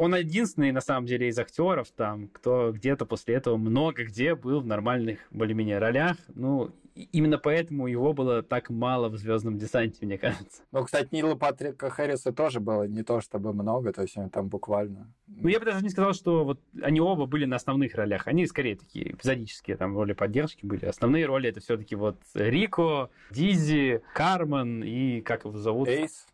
он 0.01 0.15
единственный, 0.15 0.73
на 0.73 0.81
самом 0.81 1.05
деле, 1.05 1.29
из 1.29 1.39
актеров, 1.39 1.91
там, 1.91 2.29
кто 2.29 2.73
где-то 2.73 3.05
после 3.05 3.35
этого 3.35 3.59
много 3.59 4.03
где 4.05 4.35
был 4.35 4.63
в 4.63 4.67
нормальных 4.67 5.19
более-менее 5.31 5.79
ролях. 5.79 6.17
Ну, 6.35 6.71
именно 6.95 7.37
поэтому 7.37 7.87
его 7.87 8.15
было 8.15 8.43
так 8.43 8.71
мало 8.71 9.11
в 9.11 9.19
«Звездном 9.19 9.59
десанте», 9.59 10.07
мне 10.07 10.17
кажется. 10.17 10.63
Ну, 10.73 10.85
кстати, 10.85 11.11
Нила 11.13 11.35
Патрика 11.35 11.91
Хэрриса 11.91 12.33
тоже 12.33 12.61
было 12.61 12.85
не 12.85 13.03
то 13.03 13.21
чтобы 13.21 13.53
много, 13.53 13.93
то 13.93 14.01
есть 14.01 14.17
он 14.17 14.31
там 14.31 14.49
буквально... 14.49 15.13
Ну, 15.27 15.49
я 15.49 15.59
бы 15.59 15.67
даже 15.67 15.83
не 15.83 15.91
сказал, 15.91 16.15
что 16.15 16.47
вот 16.47 16.63
они 16.81 16.99
оба 17.03 17.27
были 17.27 17.45
на 17.45 17.57
основных 17.57 17.95
ролях. 17.95 18.27
Они 18.27 18.47
скорее 18.47 18.77
такие 18.77 19.13
эпизодические, 19.13 19.77
там, 19.77 19.95
роли 19.95 20.15
поддержки 20.15 20.65
были. 20.65 20.87
Основные 20.87 21.27
роли 21.27 21.51
это 21.51 21.61
все-таки 21.61 21.95
вот 21.95 22.17
Рико, 22.33 23.11
Дизи, 23.31 24.01
Кармен 24.15 24.83
и 24.83 25.21
как 25.21 25.45
его 25.45 25.59
зовут? 25.59 25.89
Эйс, 25.89 26.27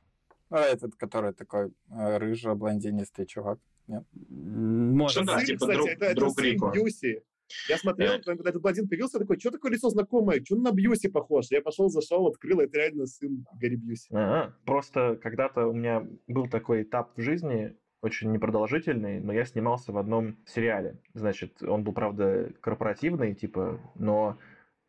ну, 0.51 0.57
этот, 0.59 0.94
который 0.97 1.32
такой 1.32 1.72
э, 1.90 2.18
рыжий-блондинистый 2.18 3.26
чувак. 3.26 3.59
М, 3.88 4.97
Может, 4.97 5.26
да, 5.26 5.38
Сын, 5.38 5.47
типа 5.47 5.59
кстати, 5.61 5.76
друг- 5.76 5.88
это, 5.88 6.05
это 6.07 6.14
друг 6.16 6.34
сын 6.34 6.44
Рико. 6.44 6.70
Бьюси. 6.70 7.22
Я 7.68 7.78
смотрел, 7.78 8.14
Э. 8.14 8.22
когда 8.22 8.51
этот 8.51 8.61
блондин 8.61 8.88
появился, 8.88 9.18
такой, 9.20 9.38
что 9.38 9.53
такое 9.53 9.70
лицо 9.72 9.88
знакомое? 9.90 10.42
Что 10.44 10.57
он 10.57 10.62
на 10.62 10.72
Бьюси 10.72 11.09
похож? 11.09 11.47
Я 11.51 11.62
пошел, 11.62 11.88
зашел, 11.88 12.26
открыл, 12.26 12.59
это 12.61 12.76
реально 12.78 13.07
сын 13.07 13.47
Гарри 13.61 13.76
Бьюси. 13.76 14.09
Ага. 14.11 14.57
Просто 14.64 15.16
когда-то 15.22 15.68
у 15.68 15.72
меня 15.72 16.05
был 16.26 16.49
такой 16.49 16.82
этап 16.82 17.16
в 17.16 17.20
жизни, 17.20 17.76
очень 18.03 18.32
непродолжительный, 18.32 19.20
но 19.20 19.32
я 19.32 19.44
снимался 19.44 19.92
в 19.92 19.99
одном 19.99 20.36
сериале. 20.44 20.99
Значит, 21.14 21.62
он 21.62 21.84
был, 21.84 21.92
правда, 21.92 22.53
корпоративный, 22.61 23.34
типа, 23.34 23.80
но 23.94 24.38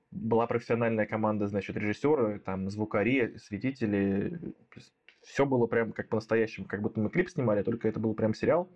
была 0.10 0.48
профессиональная 0.48 1.06
команда, 1.06 1.46
значит, 1.48 1.78
режиссеры, 1.78 2.40
там, 2.40 2.70
звукари, 2.72 3.38
светители. 3.38 4.56
Все 5.28 5.46
было 5.46 5.68
прям 5.68 5.92
как 5.92 6.08
по-настоящему, 6.08 6.68
как 6.68 6.82
будто 6.82 7.00
мы 7.02 7.10
клип 7.10 7.30
снимали, 7.30 7.62
только 7.62 7.88
это 7.88 8.00
был 8.00 8.14
прям 8.16 8.34
сериал 8.34 8.72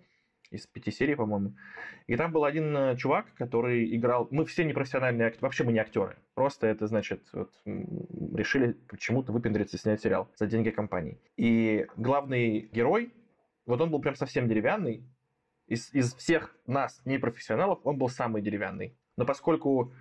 из 0.50 0.66
пяти 0.66 0.90
серий, 0.90 1.14
по-моему. 1.14 1.56
И 2.06 2.14
там 2.14 2.30
был 2.30 2.44
один 2.44 2.76
э, 2.76 2.96
чувак, 2.98 3.32
который 3.36 3.96
играл... 3.96 4.28
Мы 4.30 4.44
все 4.44 4.64
непрофессиональные 4.64 5.28
актеры, 5.28 5.42
вообще 5.42 5.64
мы 5.64 5.72
не 5.72 5.78
актеры. 5.78 6.18
Просто 6.34 6.66
это, 6.66 6.86
значит, 6.86 7.26
вот, 7.32 7.50
решили 7.64 8.72
почему-то 8.86 9.32
выпендриться 9.32 9.78
и 9.78 9.80
снять 9.80 10.02
сериал 10.02 10.30
за 10.36 10.46
деньги 10.46 10.68
компании. 10.68 11.18
И 11.38 11.86
главный 11.96 12.68
герой, 12.70 13.14
вот 13.64 13.80
он 13.80 13.90
был 13.90 14.02
прям 14.02 14.14
совсем 14.14 14.46
деревянный. 14.46 15.08
Из, 15.68 15.90
из 15.94 16.14
всех 16.14 16.54
нас, 16.66 17.00
непрофессионалов, 17.06 17.80
он 17.84 17.96
был 17.96 18.10
самый 18.10 18.42
деревянный. 18.42 18.94
Но 19.16 19.24
поскольку 19.24 19.94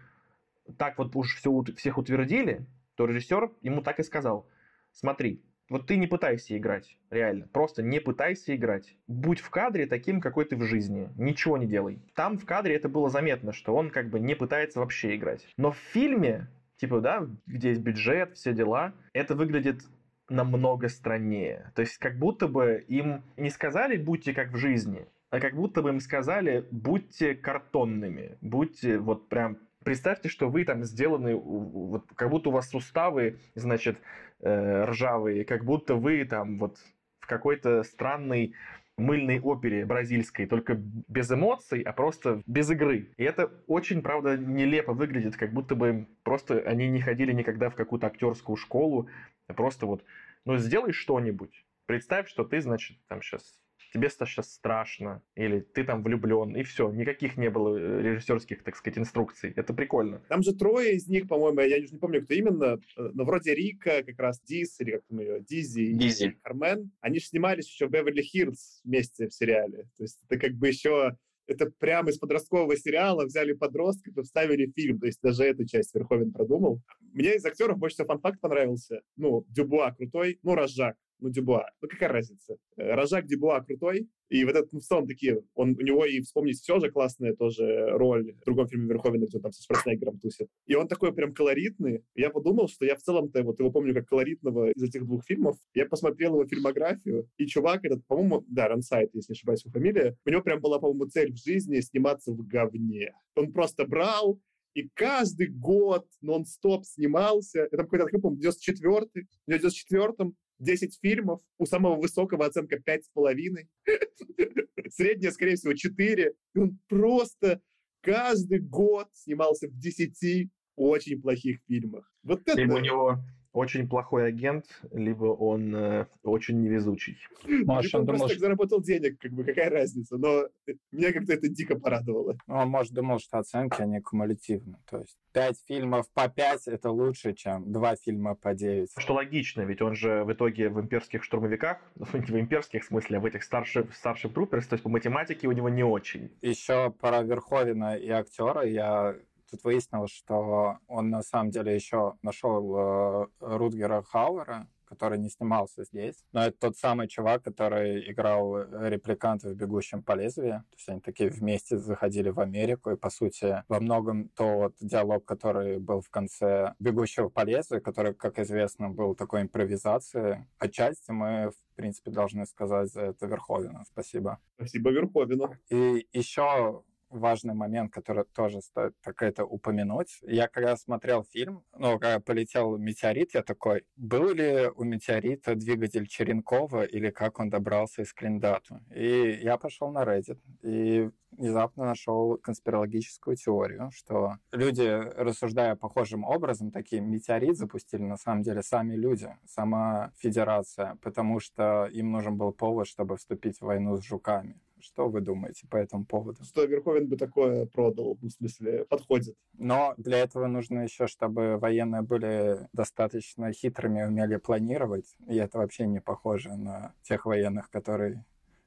так 0.77 0.97
вот 0.97 1.15
уж 1.15 1.35
все, 1.35 1.63
всех 1.77 1.97
утвердили, 1.97 2.65
то 2.95 3.05
режиссер 3.05 3.51
ему 3.61 3.81
так 3.81 3.99
и 3.99 4.03
сказал. 4.03 4.49
Смотри, 4.91 5.41
вот 5.71 5.87
ты 5.87 5.95
не 5.95 6.05
пытайся 6.05 6.57
играть, 6.57 6.97
реально. 7.09 7.47
Просто 7.47 7.81
не 7.81 8.01
пытайся 8.01 8.53
играть. 8.53 8.97
Будь 9.07 9.39
в 9.39 9.49
кадре 9.49 9.85
таким, 9.85 10.19
какой 10.19 10.43
ты 10.43 10.57
в 10.57 10.63
жизни. 10.63 11.09
Ничего 11.15 11.57
не 11.57 11.65
делай. 11.65 12.01
Там 12.13 12.37
в 12.37 12.45
кадре 12.45 12.75
это 12.75 12.89
было 12.89 13.09
заметно, 13.09 13.53
что 13.53 13.73
он 13.73 13.89
как 13.89 14.09
бы 14.09 14.19
не 14.19 14.35
пытается 14.35 14.81
вообще 14.81 15.15
играть. 15.15 15.47
Но 15.55 15.71
в 15.71 15.77
фильме, 15.77 16.49
типа, 16.75 16.99
да, 16.99 17.25
где 17.47 17.69
есть 17.69 17.79
бюджет, 17.79 18.35
все 18.35 18.51
дела, 18.51 18.93
это 19.13 19.33
выглядит 19.33 19.81
намного 20.27 20.89
страннее. 20.89 21.71
То 21.73 21.83
есть 21.83 21.97
как 21.99 22.19
будто 22.19 22.49
бы 22.49 22.83
им 22.89 23.23
не 23.37 23.49
сказали 23.49 23.95
«будьте 23.95 24.33
как 24.33 24.51
в 24.51 24.57
жизни», 24.57 25.07
а 25.29 25.39
как 25.39 25.55
будто 25.55 25.81
бы 25.81 25.87
им 25.87 26.01
сказали 26.01 26.67
«будьте 26.71 27.33
картонными», 27.33 28.37
«будьте 28.41 28.97
вот 28.97 29.29
прям 29.29 29.57
Представьте, 29.83 30.29
что 30.29 30.49
вы 30.49 30.63
там 30.63 30.83
сделаны, 30.83 31.35
вот, 31.35 32.05
как 32.15 32.29
будто 32.29 32.49
у 32.49 32.51
вас 32.51 32.69
суставы, 32.69 33.39
значит, 33.55 33.97
э, 34.39 34.85
ржавые, 34.85 35.43
как 35.43 35.65
будто 35.65 35.95
вы 35.95 36.23
там 36.25 36.59
вот 36.59 36.77
в 37.19 37.27
какой-то 37.27 37.83
странной 37.83 38.53
мыльной 38.97 39.39
опере 39.39 39.85
бразильской, 39.85 40.45
только 40.45 40.75
без 40.75 41.31
эмоций, 41.31 41.81
а 41.81 41.93
просто 41.93 42.41
без 42.45 42.69
игры. 42.69 43.11
И 43.17 43.23
это 43.23 43.51
очень, 43.67 44.01
правда, 44.01 44.37
нелепо 44.37 44.93
выглядит, 44.93 45.35
как 45.35 45.51
будто 45.51 45.75
бы 45.75 46.07
просто 46.23 46.59
они 46.59 46.87
не 46.89 47.01
ходили 47.01 47.31
никогда 47.31 47.69
в 47.69 47.75
какую-то 47.75 48.07
актерскую 48.07 48.57
школу, 48.57 49.09
а 49.47 49.53
просто 49.53 49.87
вот, 49.87 50.03
ну, 50.45 50.57
сделай 50.57 50.91
что-нибудь. 50.91 51.65
Представь, 51.87 52.29
что 52.29 52.43
ты, 52.43 52.61
значит, 52.61 52.97
там 53.07 53.21
сейчас 53.21 53.59
тебе 53.91 54.09
сейчас 54.09 54.53
страшно, 54.53 55.21
или 55.35 55.59
ты 55.59 55.83
там 55.83 56.03
влюблен, 56.03 56.55
и 56.55 56.63
все. 56.63 56.89
Никаких 56.91 57.37
не 57.37 57.49
было 57.49 57.77
э, 57.77 58.01
режиссерских, 58.01 58.63
так 58.63 58.75
сказать, 58.75 58.97
инструкций. 58.97 59.53
Это 59.55 59.73
прикольно. 59.73 60.21
Там 60.29 60.43
же 60.43 60.53
трое 60.53 60.95
из 60.95 61.07
них, 61.07 61.27
по-моему, 61.27 61.61
я 61.61 61.77
уже 61.77 61.93
не 61.93 61.99
помню, 61.99 62.23
кто 62.23 62.33
именно, 62.33 62.79
э, 62.97 63.09
но 63.13 63.23
вроде 63.23 63.53
Рика, 63.53 64.03
как 64.03 64.19
раз 64.19 64.41
Диз, 64.41 64.79
или 64.79 64.91
как 64.91 65.03
там 65.07 65.19
ее, 65.19 65.41
Дизи 65.41 65.81
и 65.81 65.93
Дизи. 65.93 66.37
Кармен, 66.41 66.91
они 67.01 67.19
же 67.19 67.25
снимались 67.25 67.67
еще 67.67 67.87
в 67.87 67.91
Беверли 67.91 68.21
Хиллз 68.21 68.81
вместе 68.83 69.27
в 69.27 69.33
сериале. 69.33 69.89
То 69.97 70.03
есть 70.03 70.19
это 70.27 70.39
как 70.39 70.53
бы 70.53 70.67
еще 70.67 71.17
это 71.47 71.69
прямо 71.79 72.09
из 72.09 72.17
подросткового 72.17 72.77
сериала 72.77 73.25
взяли 73.25 73.53
подростков 73.53 74.17
и 74.17 74.21
вставили 74.21 74.71
фильм. 74.73 74.99
То 74.99 75.07
есть 75.07 75.19
даже 75.21 75.43
эту 75.43 75.65
часть 75.65 75.93
Верховен 75.93 76.31
продумал. 76.31 76.81
Мне 77.13 77.35
из 77.35 77.45
актеров 77.45 77.77
больше 77.77 77.95
всего 77.95 78.07
фан-факт 78.07 78.39
понравился. 78.39 79.01
Ну, 79.17 79.45
Дюбуа 79.49 79.91
крутой, 79.91 80.39
ну, 80.43 80.55
Рожак, 80.55 80.95
ну, 81.21 81.29
Дюбуа. 81.29 81.69
Ну, 81.81 81.87
какая 81.87 82.09
разница? 82.09 82.57
Э, 82.77 82.95
Рожак, 82.95 83.27
Дюбуа 83.27 83.61
крутой. 83.61 84.09
И 84.29 84.43
вот 84.45 84.55
этот, 84.55 84.73
ну, 84.73 84.79
в 84.79 84.83
целом 84.83 85.07
такие, 85.07 85.43
он, 85.55 85.75
у 85.77 85.81
него 85.81 86.05
и 86.05 86.21
«Вспомнить 86.21 86.59
все» 86.59 86.79
же 86.79 86.89
классная 86.89 87.35
тоже 87.35 87.89
роль 87.91 88.33
в 88.33 88.45
другом 88.45 88.67
фильме 88.67 88.87
Верховена, 88.87 89.25
где 89.25 89.37
он 89.37 89.43
там 89.43 89.51
со 89.51 89.63
Шварценеггером 89.63 90.19
тусит. 90.19 90.47
И 90.65 90.75
он 90.75 90.87
такой 90.87 91.13
прям 91.13 91.33
колоритный. 91.33 92.03
Я 92.15 92.29
подумал, 92.29 92.67
что 92.67 92.85
я 92.85 92.95
в 92.95 93.01
целом-то 93.01 93.43
вот 93.43 93.59
его 93.59 93.71
помню 93.71 93.93
как 93.93 94.07
колоритного 94.07 94.71
из 94.71 94.81
этих 94.81 95.05
двух 95.05 95.25
фильмов. 95.25 95.57
Я 95.73 95.85
посмотрел 95.85 96.33
его 96.33 96.45
фильмографию, 96.47 97.27
и 97.37 97.45
чувак 97.45 97.83
этот, 97.85 98.05
по-моему, 98.07 98.45
да, 98.47 98.67
Рансайт, 98.67 99.09
если 99.13 99.33
не 99.33 99.35
ошибаюсь, 99.35 99.63
его 99.65 99.71
фамилия, 99.73 100.17
у 100.25 100.29
него 100.29 100.41
прям 100.41 100.61
была, 100.61 100.79
по-моему, 100.79 101.05
цель 101.05 101.33
в 101.33 101.37
жизни 101.37 101.79
сниматься 101.81 102.31
в 102.31 102.47
говне. 102.47 103.13
Он 103.35 103.51
просто 103.51 103.85
брал, 103.85 104.39
и 104.73 104.87
каждый 104.93 105.47
год 105.47 106.07
нон-стоп 106.21 106.85
снимался. 106.85 107.63
Это 107.71 107.83
какой-то, 107.83 108.05
как 108.05 108.13
я 108.13 108.19
помню, 108.19 108.39
94-й. 108.39 109.27
В 109.45 109.51
94-м 109.51 110.35
10 110.61 110.99
фильмов, 111.01 111.41
у 111.57 111.65
самого 111.65 111.95
высокого 111.99 112.45
оценка 112.45 112.77
5,5. 112.77 113.67
Средняя, 114.89 115.31
скорее 115.31 115.55
всего, 115.55 115.73
4. 115.73 116.33
И 116.53 116.59
он 116.59 116.79
просто 116.87 117.61
каждый 118.01 118.59
год 118.59 119.07
снимался 119.13 119.67
в 119.67 119.77
10 119.77 120.49
очень 120.75 121.21
плохих 121.21 121.59
фильмах. 121.67 122.11
Вот 122.23 122.41
это... 122.45 122.59
Либо 122.59 122.73
у 122.73 122.79
него 122.79 123.19
очень 123.53 123.87
плохой 123.87 124.27
агент, 124.27 124.65
либо 124.91 125.25
он 125.25 125.75
э, 125.75 126.05
очень 126.23 126.61
невезучий. 126.61 127.17
Может, 127.45 127.95
он 127.95 128.01
он 128.01 128.05
думал, 128.05 128.19
просто 128.19 128.35
что... 128.35 128.45
заработал 128.45 128.81
денег, 128.81 129.19
как 129.19 129.31
бы, 129.31 129.43
какая 129.43 129.69
разница. 129.69 130.17
Но 130.17 130.47
меня 130.91 131.13
как-то 131.13 131.33
это 131.33 131.47
дико 131.47 131.77
порадовало. 131.79 132.37
ну, 132.47 132.55
Он, 132.55 132.69
может, 132.69 132.93
думал, 132.93 133.19
что 133.19 133.39
оценки, 133.39 133.81
они 133.81 133.99
кумулятивны. 134.01 134.77
То 134.89 134.99
есть 134.99 135.17
пять 135.33 135.57
фильмов 135.67 136.07
по 136.13 136.29
пять— 136.29 136.61
это 136.67 136.91
лучше, 136.91 137.33
чем 137.33 137.71
два 137.71 137.95
фильма 137.95 138.35
по 138.35 138.53
девять. 138.53 138.91
Что 138.97 139.13
логично, 139.13 139.61
ведь 139.61 139.81
он 139.81 139.95
же 139.95 140.23
в 140.23 140.31
итоге 140.31 140.69
в 140.69 140.79
имперских 140.79 141.23
штурмовиках, 141.23 141.77
ну, 141.95 142.05
в 142.05 142.15
имперских 142.15 142.83
в 142.83 142.87
смысле, 142.87 143.17
а 143.17 143.19
в 143.19 143.25
этих 143.25 143.43
старших, 143.43 143.95
старших 143.95 144.33
труперс, 144.33 144.67
то 144.67 144.73
есть 144.73 144.83
по 144.83 144.89
математике 144.89 145.47
у 145.47 145.51
него 145.51 145.69
не 145.69 145.83
очень. 145.83 146.31
Еще 146.41 146.91
про 146.91 147.21
Верховина 147.21 147.95
и 147.95 148.09
актера 148.09 148.63
я 148.63 149.15
тут 149.51 149.63
выяснил, 149.63 150.07
что 150.07 150.77
он 150.87 151.09
на 151.09 151.21
самом 151.21 151.51
деле 151.51 151.75
еще 151.75 152.15
нашел 152.21 152.75
э, 152.77 153.27
Рутгера 153.39 154.01
Хауэра, 154.01 154.67
который 154.91 155.17
не 155.17 155.29
снимался 155.29 155.85
здесь. 155.85 156.25
Но 156.33 156.43
это 156.43 156.57
тот 156.59 156.77
самый 156.77 157.07
чувак, 157.07 157.43
который 157.43 158.11
играл 158.11 158.57
репликанта 158.89 159.47
в 159.47 159.55
«Бегущем 159.55 160.03
по 160.03 160.15
лезвию». 160.15 160.65
То 160.69 160.75
есть 160.75 160.89
они 160.89 160.99
такие 160.99 161.29
вместе 161.29 161.77
заходили 161.77 162.29
в 162.29 162.41
Америку, 162.41 162.91
и, 162.91 162.97
по 162.97 163.09
сути, 163.09 163.63
во 163.69 163.79
многом 163.79 164.27
тот 164.35 164.75
диалог, 164.81 165.23
который 165.23 165.79
был 165.79 166.01
в 166.01 166.09
конце 166.09 166.73
«Бегущего 166.79 167.29
по 167.29 167.45
лезвию», 167.45 167.81
который, 167.81 168.13
как 168.13 168.37
известно, 168.39 168.89
был 168.89 169.15
такой 169.15 169.43
импровизацией, 169.43 170.45
отчасти 170.59 171.11
мы, 171.11 171.51
в 171.51 171.75
принципе, 171.75 172.11
должны 172.11 172.45
сказать 172.45 172.91
за 172.91 173.01
это 173.01 173.27
Верховина. 173.27 173.85
Спасибо. 173.85 174.39
Спасибо 174.55 174.91
Верховину. 174.91 175.55
И 175.69 176.05
еще 176.11 176.83
важный 177.11 177.53
момент, 177.53 177.93
который 177.93 178.25
тоже 178.25 178.61
стоит 178.61 178.93
так 179.01 179.21
это 179.21 179.45
упомянуть. 179.45 180.19
Я 180.21 180.47
когда 180.47 180.75
смотрел 180.77 181.23
фильм, 181.23 181.63
ну, 181.77 181.99
когда 181.99 182.19
полетел 182.19 182.77
метеорит, 182.77 183.33
я 183.33 183.43
такой, 183.43 183.83
был 183.95 184.33
ли 184.33 184.69
у 184.75 184.83
метеорита 184.83 185.55
двигатель 185.55 186.07
Черенкова 186.07 186.83
или 186.83 187.09
как 187.09 187.39
он 187.39 187.49
добрался 187.49 188.01
из 188.01 188.13
Клиндату? 188.13 188.79
И 188.95 189.39
я 189.43 189.57
пошел 189.57 189.91
на 189.91 190.03
Reddit 190.03 190.39
и 190.63 191.09
внезапно 191.31 191.85
нашел 191.85 192.37
конспирологическую 192.37 193.35
теорию, 193.35 193.89
что 193.93 194.35
люди, 194.51 194.87
рассуждая 195.15 195.75
похожим 195.75 196.23
образом, 196.23 196.71
такие 196.71 197.01
метеорит 197.01 197.57
запустили 197.57 198.03
на 198.03 198.17
самом 198.17 198.43
деле 198.43 198.61
сами 198.61 198.95
люди, 198.95 199.29
сама 199.45 200.11
федерация, 200.17 200.97
потому 201.01 201.39
что 201.39 201.85
им 201.87 202.11
нужен 202.11 202.37
был 202.37 202.51
повод, 202.51 202.87
чтобы 202.87 203.17
вступить 203.17 203.59
в 203.59 203.65
войну 203.65 203.97
с 203.97 204.03
жуками. 204.03 204.59
Что 204.81 205.09
вы 205.09 205.21
думаете 205.21 205.67
по 205.67 205.77
этому 205.77 206.05
поводу? 206.05 206.43
Что 206.43 206.63
Верховен 206.63 207.07
бы 207.07 207.17
такое 207.17 207.65
продал, 207.65 208.17
в 208.21 208.29
смысле, 208.29 208.85
подходит. 208.85 209.35
Но 209.57 209.93
для 209.97 210.19
этого 210.19 210.47
нужно 210.47 210.79
еще, 210.79 211.07
чтобы 211.07 211.57
военные 211.57 212.01
были 212.01 212.67
достаточно 212.73 213.51
хитрыми, 213.53 214.03
умели 214.03 214.37
планировать. 214.37 215.15
И 215.27 215.35
это 215.35 215.59
вообще 215.59 215.85
не 215.87 216.01
похоже 216.01 216.55
на 216.55 216.93
тех 217.03 217.25
военных, 217.25 217.69
которые 217.69 218.25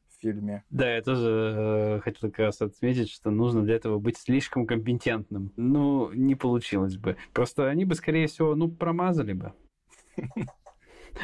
в 0.09 0.21
фильме. 0.21 0.65
Да, 0.71 0.95
я 0.95 1.03
тоже 1.03 1.55
э, 1.57 2.01
хотел 2.01 2.31
как 2.31 2.39
раз 2.39 2.61
отметить, 2.61 3.11
что 3.11 3.31
нужно 3.31 3.63
для 3.63 3.77
этого 3.77 3.99
быть 3.99 4.17
слишком 4.19 4.67
компетентным. 4.67 5.53
Ну, 5.57 6.13
не 6.13 6.35
получилось 6.35 6.97
бы. 6.97 7.17
Просто 7.33 7.69
они 7.69 7.85
бы, 7.85 7.95
скорее 7.95 8.27
всего, 8.27 8.55
ну, 8.55 8.71
промазали 8.71 9.33
бы. 9.33 9.53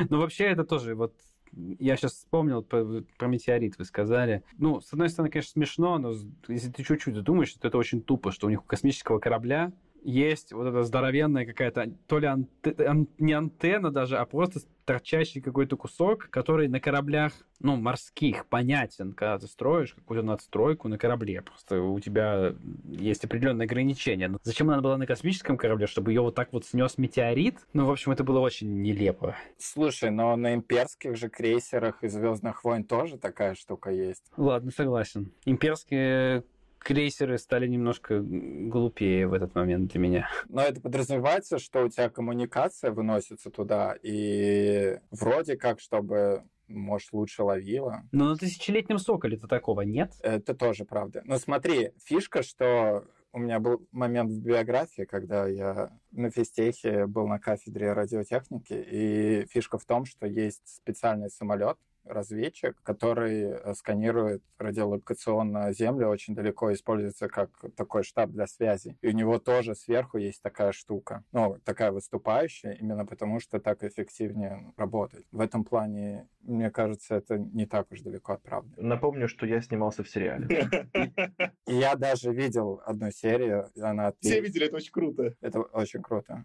Ну, 0.08 0.20
вообще, 0.20 0.44
это 0.44 0.62
тоже 0.62 0.94
вот 0.94 1.16
я 1.52 1.96
сейчас 1.96 2.12
вспомнил 2.12 2.62
про, 2.62 3.02
про 3.18 3.26
метеорит, 3.26 3.78
вы 3.78 3.84
сказали. 3.84 4.42
Ну, 4.58 4.80
с 4.80 4.92
одной 4.92 5.08
стороны, 5.08 5.30
конечно, 5.30 5.52
смешно, 5.52 5.98
но 5.98 6.14
если 6.48 6.70
ты 6.70 6.84
чуть-чуть 6.84 7.14
задумаешь, 7.14 7.52
то 7.54 7.68
это 7.68 7.78
очень 7.78 8.02
тупо, 8.02 8.32
что 8.32 8.46
у 8.46 8.50
них 8.50 8.62
у 8.62 8.66
космического 8.66 9.18
корабля 9.18 9.72
есть 10.02 10.52
вот 10.52 10.66
эта 10.66 10.82
здоровенная 10.84 11.46
какая-то, 11.46 11.92
то 12.06 12.18
ли 12.18 12.26
анте, 12.26 12.74
ан, 12.86 13.08
не 13.18 13.32
антенна 13.32 13.90
даже, 13.90 14.16
а 14.16 14.24
просто 14.24 14.60
торчащий 14.84 15.40
какой-то 15.40 15.76
кусок, 15.76 16.28
который 16.30 16.66
на 16.68 16.80
кораблях, 16.80 17.32
ну, 17.60 17.76
морских, 17.76 18.46
понятен, 18.46 19.12
когда 19.12 19.38
ты 19.38 19.46
строишь 19.46 19.94
какую-то 19.94 20.26
надстройку 20.26 20.88
на 20.88 20.98
корабле. 20.98 21.42
Просто 21.42 21.80
у 21.80 22.00
тебя 22.00 22.54
есть 22.84 23.24
определенные 23.24 23.66
ограничения. 23.66 24.26
Но 24.26 24.38
зачем 24.42 24.68
она 24.70 24.80
была 24.80 24.96
на 24.96 25.06
космическом 25.06 25.56
корабле, 25.56 25.86
чтобы 25.86 26.10
ее 26.10 26.22
вот 26.22 26.34
так 26.34 26.52
вот 26.52 26.66
снес 26.66 26.98
метеорит? 26.98 27.58
Ну, 27.72 27.86
в 27.86 27.90
общем, 27.92 28.10
это 28.12 28.24
было 28.24 28.40
очень 28.40 28.82
нелепо. 28.82 29.36
Слушай, 29.58 30.10
но 30.10 30.34
на 30.34 30.54
имперских 30.54 31.16
же 31.16 31.28
крейсерах 31.28 32.02
из 32.02 32.14
Звездных 32.14 32.64
войн 32.64 32.82
тоже 32.82 33.16
такая 33.16 33.54
штука 33.54 33.90
есть. 33.90 34.24
Ладно, 34.36 34.72
согласен. 34.72 35.32
Имперские 35.44 36.42
крейсеры 36.80 37.38
стали 37.38 37.66
немножко 37.66 38.20
глупее 38.20 39.26
в 39.26 39.32
этот 39.32 39.54
момент 39.54 39.92
для 39.92 40.00
меня. 40.00 40.28
Но 40.48 40.62
это 40.62 40.80
подразумевается, 40.80 41.58
что 41.58 41.84
у 41.84 41.88
тебя 41.88 42.10
коммуникация 42.10 42.90
выносится 42.90 43.50
туда, 43.50 43.96
и 44.02 44.98
вроде 45.10 45.56
как, 45.56 45.80
чтобы 45.80 46.44
может, 46.70 47.12
лучше 47.12 47.42
ловила. 47.42 48.02
Но 48.12 48.30
на 48.30 48.36
тысячелетнем 48.36 48.98
соколе-то 48.98 49.48
такого 49.48 49.80
нет? 49.82 50.12
Это 50.22 50.54
тоже 50.54 50.84
правда. 50.84 51.22
Но 51.24 51.36
смотри, 51.38 51.90
фишка, 52.04 52.42
что 52.42 53.04
у 53.32 53.38
меня 53.38 53.60
был 53.60 53.86
момент 53.92 54.30
в 54.30 54.40
биографии, 54.40 55.02
когда 55.02 55.46
я 55.46 55.90
на 56.10 56.30
физтехе 56.30 57.06
был 57.06 57.26
на 57.26 57.38
кафедре 57.38 57.92
радиотехники, 57.92 58.72
и 58.72 59.46
фишка 59.46 59.78
в 59.78 59.84
том, 59.84 60.04
что 60.04 60.26
есть 60.26 60.66
специальный 60.66 61.30
самолет, 61.30 61.76
разведчик, 62.04 62.80
который 62.82 63.42
э, 63.42 63.74
сканирует 63.74 64.42
радиолокационно 64.58 65.72
Землю 65.72 66.08
очень 66.08 66.34
далеко, 66.34 66.72
используется 66.72 67.28
как 67.28 67.50
такой 67.76 68.02
штаб 68.02 68.30
для 68.30 68.46
связи. 68.46 68.96
И 69.00 69.08
у 69.08 69.12
него 69.12 69.38
тоже 69.38 69.74
сверху 69.74 70.18
есть 70.18 70.42
такая 70.42 70.72
штука, 70.72 71.24
ну, 71.32 71.58
такая 71.64 71.92
выступающая, 71.92 72.72
именно 72.72 73.06
потому 73.06 73.40
что 73.40 73.58
так 73.60 73.82
эффективнее 73.82 74.72
работает. 74.76 75.26
В 75.30 75.40
этом 75.40 75.64
плане, 75.64 76.28
мне 76.42 76.70
кажется, 76.70 77.16
это 77.16 77.38
не 77.38 77.66
так 77.66 77.90
уж 77.90 78.00
далеко 78.00 78.34
от 78.34 78.42
правды. 78.42 78.74
Напомню, 78.76 79.28
что 79.28 79.46
я 79.46 79.60
снимался 79.60 80.02
в 80.02 80.08
сериале. 80.08 80.68
Я 81.66 81.94
даже 81.94 82.32
видел 82.32 82.82
одну 82.84 83.10
серию, 83.10 83.70
она... 83.80 84.12
Все 84.20 84.40
видели, 84.40 84.66
это 84.66 84.76
очень 84.76 84.92
круто. 84.92 85.34
Это 85.40 85.60
очень 85.60 86.02
круто. 86.02 86.44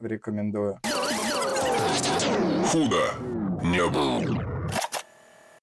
Рекомендую. 0.00 0.78
Худо 2.70 3.02
не 3.62 3.88
было. 3.88 4.51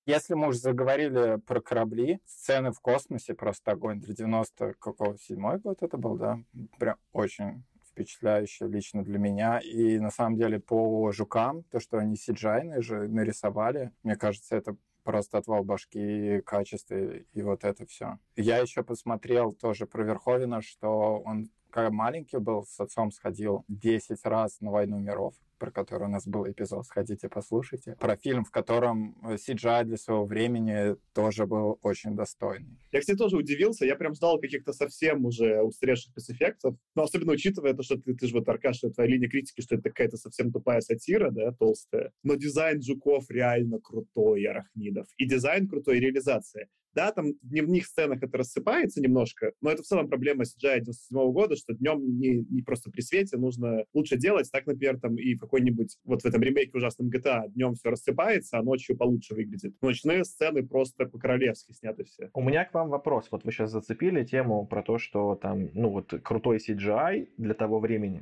Если 0.09 0.33
мы 0.33 0.47
уже 0.47 0.57
заговорили 0.57 1.37
про 1.45 1.61
корабли, 1.61 2.19
сцены 2.25 2.71
в 2.71 2.79
космосе, 2.79 3.35
просто 3.35 3.73
огонь 3.73 3.99
для 3.99 4.15
90 4.15 4.73
какого 4.79 5.15
седьмой 5.19 5.59
год 5.59 5.83
это 5.83 5.97
был, 5.97 6.15
да? 6.17 6.39
Прям 6.79 6.97
очень 7.13 7.63
впечатляюще 7.87 8.65
лично 8.65 9.03
для 9.03 9.19
меня. 9.19 9.59
И 9.59 9.99
на 9.99 10.09
самом 10.09 10.35
деле 10.35 10.59
по 10.59 11.11
жукам, 11.11 11.61
то, 11.65 11.79
что 11.79 11.99
они 11.99 12.15
сиджайные 12.15 12.81
же 12.81 13.07
нарисовали, 13.07 13.91
мне 14.01 14.15
кажется, 14.15 14.55
это 14.55 14.75
просто 15.03 15.37
отвал 15.37 15.63
башки, 15.63 16.41
качество 16.41 16.95
и 16.95 17.41
вот 17.43 17.63
это 17.63 17.85
все. 17.85 18.17
Я 18.35 18.57
еще 18.57 18.81
посмотрел 18.81 19.53
тоже 19.53 19.85
про 19.85 20.03
Верховина, 20.03 20.63
что 20.63 21.21
он 21.23 21.51
когда 21.69 21.91
маленький 21.91 22.39
был, 22.39 22.65
с 22.65 22.79
отцом 22.79 23.11
сходил 23.11 23.63
10 23.67 24.25
раз 24.25 24.59
на 24.59 24.71
«Войну 24.71 24.97
миров», 24.97 25.35
про 25.59 25.71
который 25.71 26.07
у 26.07 26.11
нас 26.11 26.25
был 26.25 26.49
эпизод, 26.49 26.85
сходите, 26.85 27.29
послушайте. 27.29 27.95
Про 27.99 28.15
фильм, 28.15 28.43
в 28.43 28.51
котором 28.51 29.15
CGI 29.23 29.83
для 29.83 29.97
своего 29.97 30.25
времени 30.25 30.95
тоже 31.13 31.45
был 31.45 31.77
очень 31.81 32.15
достойный. 32.15 32.79
Я, 32.91 33.01
кстати, 33.01 33.17
тоже 33.17 33.37
удивился. 33.37 33.85
Я 33.85 33.95
прям 33.95 34.15
ждал 34.15 34.39
каких-то 34.39 34.73
совсем 34.73 35.25
уже 35.25 35.61
устаревших 35.61 36.11
спецэффектов. 36.11 36.75
Но 36.95 37.03
особенно 37.03 37.33
учитывая 37.33 37.73
то, 37.73 37.83
что 37.83 37.97
ты, 37.97 38.15
ты 38.15 38.27
же 38.27 38.33
вот, 38.33 38.47
Аркаш, 38.47 38.79
твоя 38.95 39.09
линия 39.09 39.29
критики, 39.29 39.61
что 39.61 39.75
это 39.75 39.89
какая-то 39.89 40.17
совсем 40.17 40.51
тупая 40.51 40.81
сатира, 40.81 41.29
да, 41.29 41.51
толстая. 41.51 42.11
Но 42.23 42.35
дизайн 42.35 42.81
жуков 42.81 43.29
реально 43.29 43.79
крутой, 43.79 44.45
арахнидов. 44.45 45.07
И 45.17 45.27
дизайн 45.27 45.67
крутой, 45.67 45.97
и 45.97 46.01
реализация. 46.01 46.67
Да, 46.93 47.11
там 47.11 47.33
в 47.41 47.49
дневных 47.49 47.85
сценах 47.85 48.23
это 48.23 48.37
рассыпается 48.37 48.99
немножко, 48.99 49.53
но 49.61 49.69
это 49.71 49.83
в 49.83 49.85
целом 49.85 50.09
проблема 50.09 50.43
CGI 50.43 50.81
97 50.81 51.17
-го 51.17 51.31
года, 51.31 51.55
что 51.55 51.73
днем 51.73 52.19
не, 52.19 52.45
не 52.49 52.61
просто 52.63 52.89
при 52.89 53.01
свете 53.01 53.37
нужно 53.37 53.85
лучше 53.93 54.17
делать. 54.17 54.49
Так, 54.51 54.65
например, 54.65 54.99
там 54.99 55.15
и 55.15 55.35
в 55.35 55.43
какой-нибудь, 55.49 55.97
вот 56.05 56.21
в 56.21 56.25
этом 56.25 56.41
ремейке 56.41 56.77
ужасном 56.77 57.09
GTA 57.09 57.49
днем 57.49 57.73
все 57.73 57.89
рассыпается, 57.89 58.59
а 58.59 58.63
ночью 58.63 58.95
получше 58.95 59.33
выглядит. 59.33 59.75
Ночные 59.81 60.23
сцены 60.23 60.65
просто 60.65 61.05
по-королевски 61.05 61.71
сняты 61.71 62.03
все. 62.03 62.29
У 62.33 62.43
меня 62.43 62.65
к 62.65 62.73
вам 62.73 62.89
вопрос. 62.89 63.27
Вот 63.31 63.43
вы 63.43 63.51
сейчас 63.51 63.71
зацепили 63.71 64.23
тему 64.23 64.65
про 64.67 64.83
то, 64.83 64.99
что 64.99 65.35
там, 65.35 65.69
ну 65.73 65.89
вот, 65.89 66.13
крутой 66.23 66.57
CGI 66.57 67.29
для 67.37 67.53
того 67.55 67.79
времени. 67.79 68.21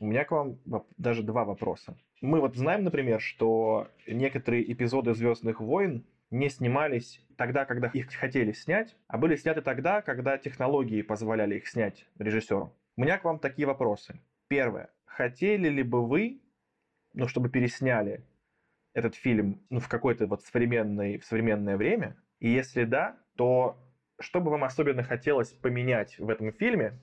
У 0.00 0.06
меня 0.06 0.24
к 0.24 0.30
вам 0.30 0.58
даже 0.96 1.22
два 1.22 1.44
вопроса. 1.44 1.96
Мы 2.22 2.40
вот 2.40 2.56
знаем, 2.56 2.84
например, 2.84 3.20
что 3.20 3.88
некоторые 4.06 4.72
эпизоды 4.72 5.14
Звездных 5.14 5.60
войн 5.60 6.04
не 6.30 6.48
снимались 6.48 7.20
тогда, 7.36 7.66
когда 7.66 7.88
их 7.88 8.10
хотели 8.12 8.52
снять, 8.52 8.96
а 9.06 9.18
были 9.18 9.36
сняты 9.36 9.60
тогда, 9.60 10.00
когда 10.00 10.38
технологии 10.38 11.02
позволяли 11.02 11.56
их 11.56 11.68
снять 11.68 12.06
режиссеру. 12.18 12.72
У 12.96 13.00
меня 13.02 13.18
к 13.18 13.24
вам 13.24 13.38
такие 13.38 13.66
вопросы. 13.66 14.18
Первое. 14.48 14.90
Хотели 15.04 15.68
ли 15.68 15.82
бы 15.82 16.06
вы, 16.06 16.40
ну, 17.14 17.28
чтобы 17.28 17.48
пересняли 17.48 18.24
этот 18.94 19.14
фильм 19.14 19.64
ну, 19.70 19.80
в 19.80 19.88
какое-то 19.88 20.26
вот 20.26 20.42
современное, 20.42 21.18
в 21.18 21.24
современное 21.24 21.76
время? 21.76 22.16
И 22.38 22.48
если 22.50 22.84
да, 22.84 23.18
то 23.36 23.78
что 24.20 24.40
бы 24.40 24.50
вам 24.50 24.64
особенно 24.64 25.02
хотелось 25.02 25.52
поменять 25.52 26.18
в 26.18 26.28
этом 26.28 26.52
фильме, 26.52 27.00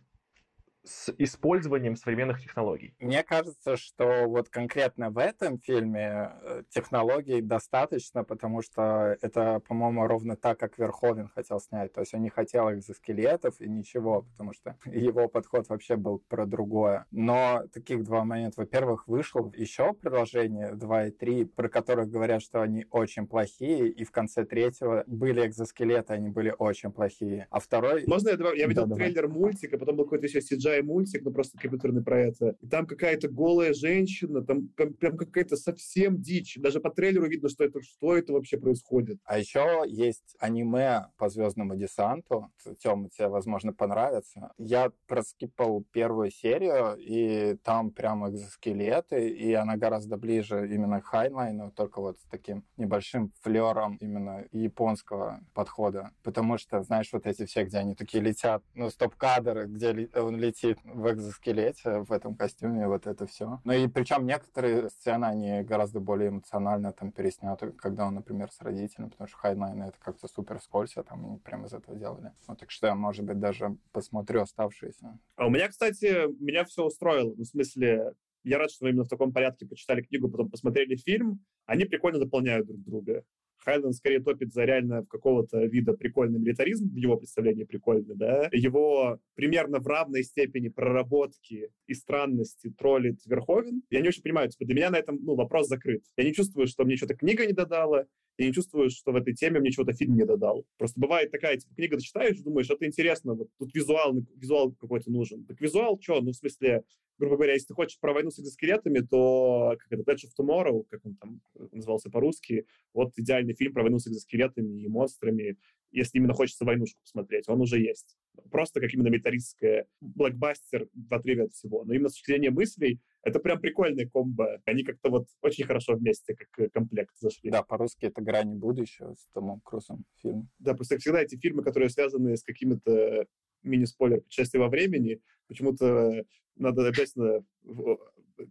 с 0.89 1.13
использованием 1.17 1.95
современных 1.95 2.41
технологий. 2.41 2.95
Мне 2.99 3.23
кажется, 3.23 3.77
что 3.77 4.25
вот 4.27 4.49
конкретно 4.49 5.09
в 5.11 5.17
этом 5.17 5.59
фильме 5.59 6.31
э, 6.41 6.63
технологий 6.69 7.41
достаточно, 7.41 8.23
потому 8.23 8.61
что 8.61 9.15
это, 9.21 9.59
по-моему, 9.67 10.07
ровно 10.07 10.35
так, 10.35 10.59
как 10.59 10.77
Верховен 10.77 11.29
хотел 11.29 11.59
снять. 11.59 11.93
То 11.93 12.01
есть 12.01 12.13
он 12.13 12.21
не 12.21 12.29
хотел 12.29 12.71
экзоскелетов 12.71 13.61
и 13.61 13.69
ничего, 13.69 14.23
потому 14.23 14.53
что 14.53 14.75
его 14.85 15.27
подход 15.27 15.69
вообще 15.69 15.95
был 15.95 16.19
про 16.27 16.45
другое. 16.45 17.05
Но 17.11 17.63
таких 17.71 18.03
два 18.03 18.23
момента. 18.23 18.61
Во-первых, 18.61 19.07
вышел 19.07 19.53
еще 19.55 19.93
продолжение 19.93 20.73
2 20.73 21.05
и 21.07 21.11
3, 21.11 21.45
про 21.45 21.69
которых 21.69 22.09
говорят, 22.09 22.41
что 22.41 22.61
они 22.61 22.85
очень 22.89 23.27
плохие, 23.27 23.89
и 23.89 24.03
в 24.03 24.11
конце 24.11 24.45
третьего 24.45 25.03
были 25.07 25.45
экзоскелеты, 25.45 26.13
они 26.13 26.29
были 26.29 26.53
очень 26.57 26.91
плохие. 26.91 27.47
А 27.51 27.59
второй... 27.59 28.05
Можно 28.07 28.29
я, 28.29 28.53
я 28.53 28.67
видел 28.67 28.87
да, 28.87 28.95
трейлер 28.95 29.27
давай. 29.27 29.37
мультика, 29.37 29.77
потом 29.77 29.97
был 29.97 30.05
какой-то 30.05 30.25
еще 30.25 30.39
CGI 30.39 30.78
CGI-мультик, 30.79 31.21
ну 31.23 31.31
просто 31.31 31.57
компьютерный 31.57 32.03
про 32.03 32.19
это. 32.19 32.55
И 32.61 32.67
там 32.67 32.85
какая-то 32.85 33.29
голая 33.29 33.73
женщина, 33.73 34.43
там 34.43 34.67
прям, 34.69 35.17
какая-то 35.17 35.55
совсем 35.55 36.21
дичь. 36.21 36.57
Даже 36.57 36.79
по 36.79 36.89
трейлеру 36.89 37.27
видно, 37.27 37.49
что 37.49 37.63
это, 37.63 37.81
что 37.81 38.15
это 38.15 38.33
вообще 38.33 38.57
происходит. 38.57 39.19
А 39.25 39.37
еще 39.37 39.83
есть 39.87 40.35
аниме 40.39 41.07
по 41.17 41.29
Звездному 41.29 41.75
десанту. 41.75 42.49
Тёма, 42.79 43.09
тебе, 43.09 43.27
возможно, 43.27 43.73
понравится. 43.73 44.51
Я 44.57 44.91
проскипал 45.07 45.83
первую 45.91 46.31
серию, 46.31 46.95
и 46.97 47.55
там 47.63 47.91
прям 47.91 48.29
экзоскелеты, 48.29 49.29
и 49.29 49.53
она 49.53 49.77
гораздо 49.77 50.17
ближе 50.17 50.67
именно 50.73 51.01
к 51.01 51.05
Хайнлайну, 51.05 51.71
только 51.71 52.01
вот 52.01 52.19
с 52.19 52.23
таким 52.29 52.65
небольшим 52.77 53.31
флером 53.41 53.97
именно 53.97 54.45
японского 54.51 55.41
подхода. 55.53 56.11
Потому 56.23 56.57
что, 56.57 56.81
знаешь, 56.83 57.09
вот 57.11 57.25
эти 57.25 57.45
все, 57.45 57.63
где 57.63 57.77
они 57.77 57.95
такие 57.95 58.23
летят, 58.23 58.63
ну, 58.73 58.89
стоп-кадры, 58.89 59.65
где 59.67 60.09
он 60.15 60.37
летит 60.37 60.58
в 60.63 61.11
экзоскелете, 61.11 61.99
в 61.99 62.11
этом 62.11 62.35
костюме, 62.35 62.87
вот 62.87 63.07
это 63.07 63.25
все. 63.27 63.59
Ну 63.63 63.73
и 63.73 63.87
причем 63.87 64.25
некоторые 64.25 64.89
сцены, 64.89 65.25
они 65.25 65.61
гораздо 65.63 65.99
более 65.99 66.29
эмоционально 66.29 66.91
там 66.93 67.11
пересняты, 67.11 67.71
когда 67.71 68.07
он, 68.07 68.15
например, 68.15 68.51
с 68.51 68.61
родителем, 68.61 69.09
потому 69.09 69.27
что 69.27 69.37
Хайнлайн 69.37 69.83
это 69.83 69.97
как-то 69.99 70.27
супер 70.27 70.59
вскользь, 70.61 71.03
там 71.03 71.25
они 71.25 71.37
прям 71.37 71.65
из 71.65 71.73
этого 71.73 71.97
делали. 71.97 72.31
Ну, 72.47 72.55
так 72.55 72.71
что 72.71 72.87
я, 72.87 72.95
может 72.95 73.25
быть, 73.25 73.39
даже 73.39 73.77
посмотрю 73.91 74.41
оставшиеся. 74.41 75.19
А 75.35 75.47
у 75.47 75.49
меня, 75.49 75.67
кстати, 75.69 76.27
меня 76.41 76.65
все 76.65 76.85
устроило. 76.85 77.33
Ну, 77.35 77.43
в 77.43 77.47
смысле, 77.47 78.13
я 78.43 78.57
рад, 78.57 78.71
что 78.71 78.85
вы 78.85 78.91
именно 78.91 79.03
в 79.03 79.09
таком 79.09 79.33
порядке 79.33 79.65
почитали 79.65 80.01
книгу, 80.01 80.29
потом 80.29 80.49
посмотрели 80.49 80.95
фильм. 80.95 81.43
Они 81.65 81.85
прикольно 81.85 82.19
дополняют 82.19 82.67
друг 82.67 82.81
друга. 82.83 83.23
Хайнлайн 83.63 83.95
скорее 83.95 84.19
топит 84.19 84.53
за 84.53 84.63
реально 84.65 85.05
какого-то 85.05 85.63
вида 85.65 85.93
прикольный 85.93 86.39
милитаризм, 86.39 86.89
в 86.89 86.95
его 86.95 87.17
представлении 87.17 87.63
прикольный, 87.63 88.15
да. 88.15 88.49
Его 88.51 89.19
примерно 89.35 89.79
в 89.79 89.87
равной 89.87 90.23
степени 90.23 90.69
проработки 90.69 91.69
и 91.87 91.93
странности 91.93 92.69
троллит 92.77 93.19
Верховен. 93.25 93.83
Я 93.89 94.01
не 94.01 94.09
очень 94.09 94.23
понимаю, 94.23 94.49
типа, 94.49 94.65
для 94.65 94.75
меня 94.75 94.89
на 94.89 94.97
этом 94.97 95.19
ну, 95.21 95.35
вопрос 95.35 95.67
закрыт. 95.67 96.03
Я 96.17 96.23
не 96.23 96.33
чувствую, 96.33 96.67
что 96.67 96.85
мне 96.85 96.95
что-то 96.95 97.15
книга 97.15 97.45
не 97.45 97.53
додала, 97.53 98.05
я 98.39 98.47
не 98.47 98.53
чувствую, 98.53 98.89
что 98.89 99.11
в 99.11 99.15
этой 99.15 99.33
теме 99.33 99.59
мне 99.59 99.71
чего-то 99.71 99.93
фильм 99.93 100.15
не 100.15 100.25
додал. 100.25 100.65
Просто 100.77 100.99
бывает 100.99 101.31
такая, 101.31 101.57
типа, 101.57 101.75
книга 101.75 101.97
ты 101.97 102.03
читаешь, 102.03 102.39
думаешь, 102.39 102.69
это 102.69 102.85
интересно, 102.85 103.33
вот 103.33 103.49
тут 103.57 103.73
визуал, 103.73 104.15
визуал 104.35 104.73
какой-то 104.73 105.11
нужен. 105.11 105.45
Так 105.45 105.59
визуал 105.59 105.99
что? 106.01 106.21
Ну, 106.21 106.31
в 106.31 106.35
смысле, 106.35 106.83
грубо 107.17 107.35
говоря, 107.35 107.53
если 107.53 107.67
ты 107.67 107.73
хочешь 107.73 107.99
про 107.99 108.13
войну 108.13 108.31
с 108.31 108.39
экзоскелетами, 108.39 108.99
то 108.99 109.75
как 109.77 109.91
это, 109.99 110.11
Dead 110.11 110.15
of 110.15 110.29
Tomorrow, 110.39 110.85
как 110.89 111.05
он 111.05 111.15
там 111.15 111.41
назывался 111.71 112.09
по-русски, 112.09 112.65
вот 112.93 113.11
идеальный 113.17 113.53
фильм 113.53 113.73
про 113.73 113.83
войну 113.83 113.99
с 113.99 114.07
экзоскелетами 114.07 114.81
и 114.81 114.87
монстрами, 114.87 115.57
если 115.91 116.19
именно 116.19 116.33
хочется 116.33 116.65
войнушку 116.65 116.99
посмотреть, 117.01 117.49
он 117.49 117.61
уже 117.61 117.79
есть. 117.79 118.17
Просто 118.51 118.79
как 118.79 118.93
именно 118.93 119.09
металлистская 119.09 119.87
блокбастер 120.01 120.87
в 120.93 121.13
отрыве 121.13 121.43
от 121.43 121.53
всего. 121.53 121.83
Но 121.83 121.93
именно 121.93 122.09
с 122.09 122.13
точки 122.13 122.31
зрения 122.31 122.51
мыслей, 122.51 122.99
это 123.23 123.39
прям 123.39 123.59
прикольная 123.59 124.07
комбо. 124.07 124.61
Они 124.65 124.83
как-то 124.83 125.09
вот 125.09 125.27
очень 125.41 125.65
хорошо 125.65 125.95
вместе, 125.95 126.35
как 126.35 126.71
комплект 126.71 127.15
зашли. 127.19 127.51
Да, 127.51 127.63
по-русски 127.63 128.05
это 128.05 128.21
«Грани 128.21 128.55
будущего» 128.55 129.13
с 129.15 129.27
Томом 129.33 129.61
Крузом 129.61 130.05
фильм. 130.21 130.49
Да, 130.59 130.73
просто 130.73 130.97
всегда 130.97 131.21
эти 131.21 131.37
фильмы, 131.37 131.63
которые 131.63 131.89
связаны 131.89 132.37
с 132.37 132.43
какими-то 132.43 133.25
мини-спойлер 133.63 134.21
путешествия 134.21 134.59
во 134.59 134.69
времени, 134.69 135.21
почему-то 135.47 136.23
надо 136.55 136.87
обязательно 136.87 137.43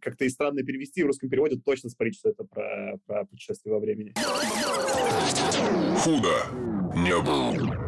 как-то 0.00 0.24
и 0.24 0.28
странно 0.28 0.62
перевести 0.62 1.02
в 1.02 1.06
русском 1.06 1.30
переводе, 1.30 1.56
точно 1.56 1.88
спорить, 1.88 2.16
что 2.16 2.30
это 2.30 2.44
про, 2.44 2.98
про 3.06 3.24
путешествие 3.24 3.72
во 3.72 3.80
времени. 3.80 4.12
Худо 5.98 6.46
не 6.94 7.16
был. 7.22 7.87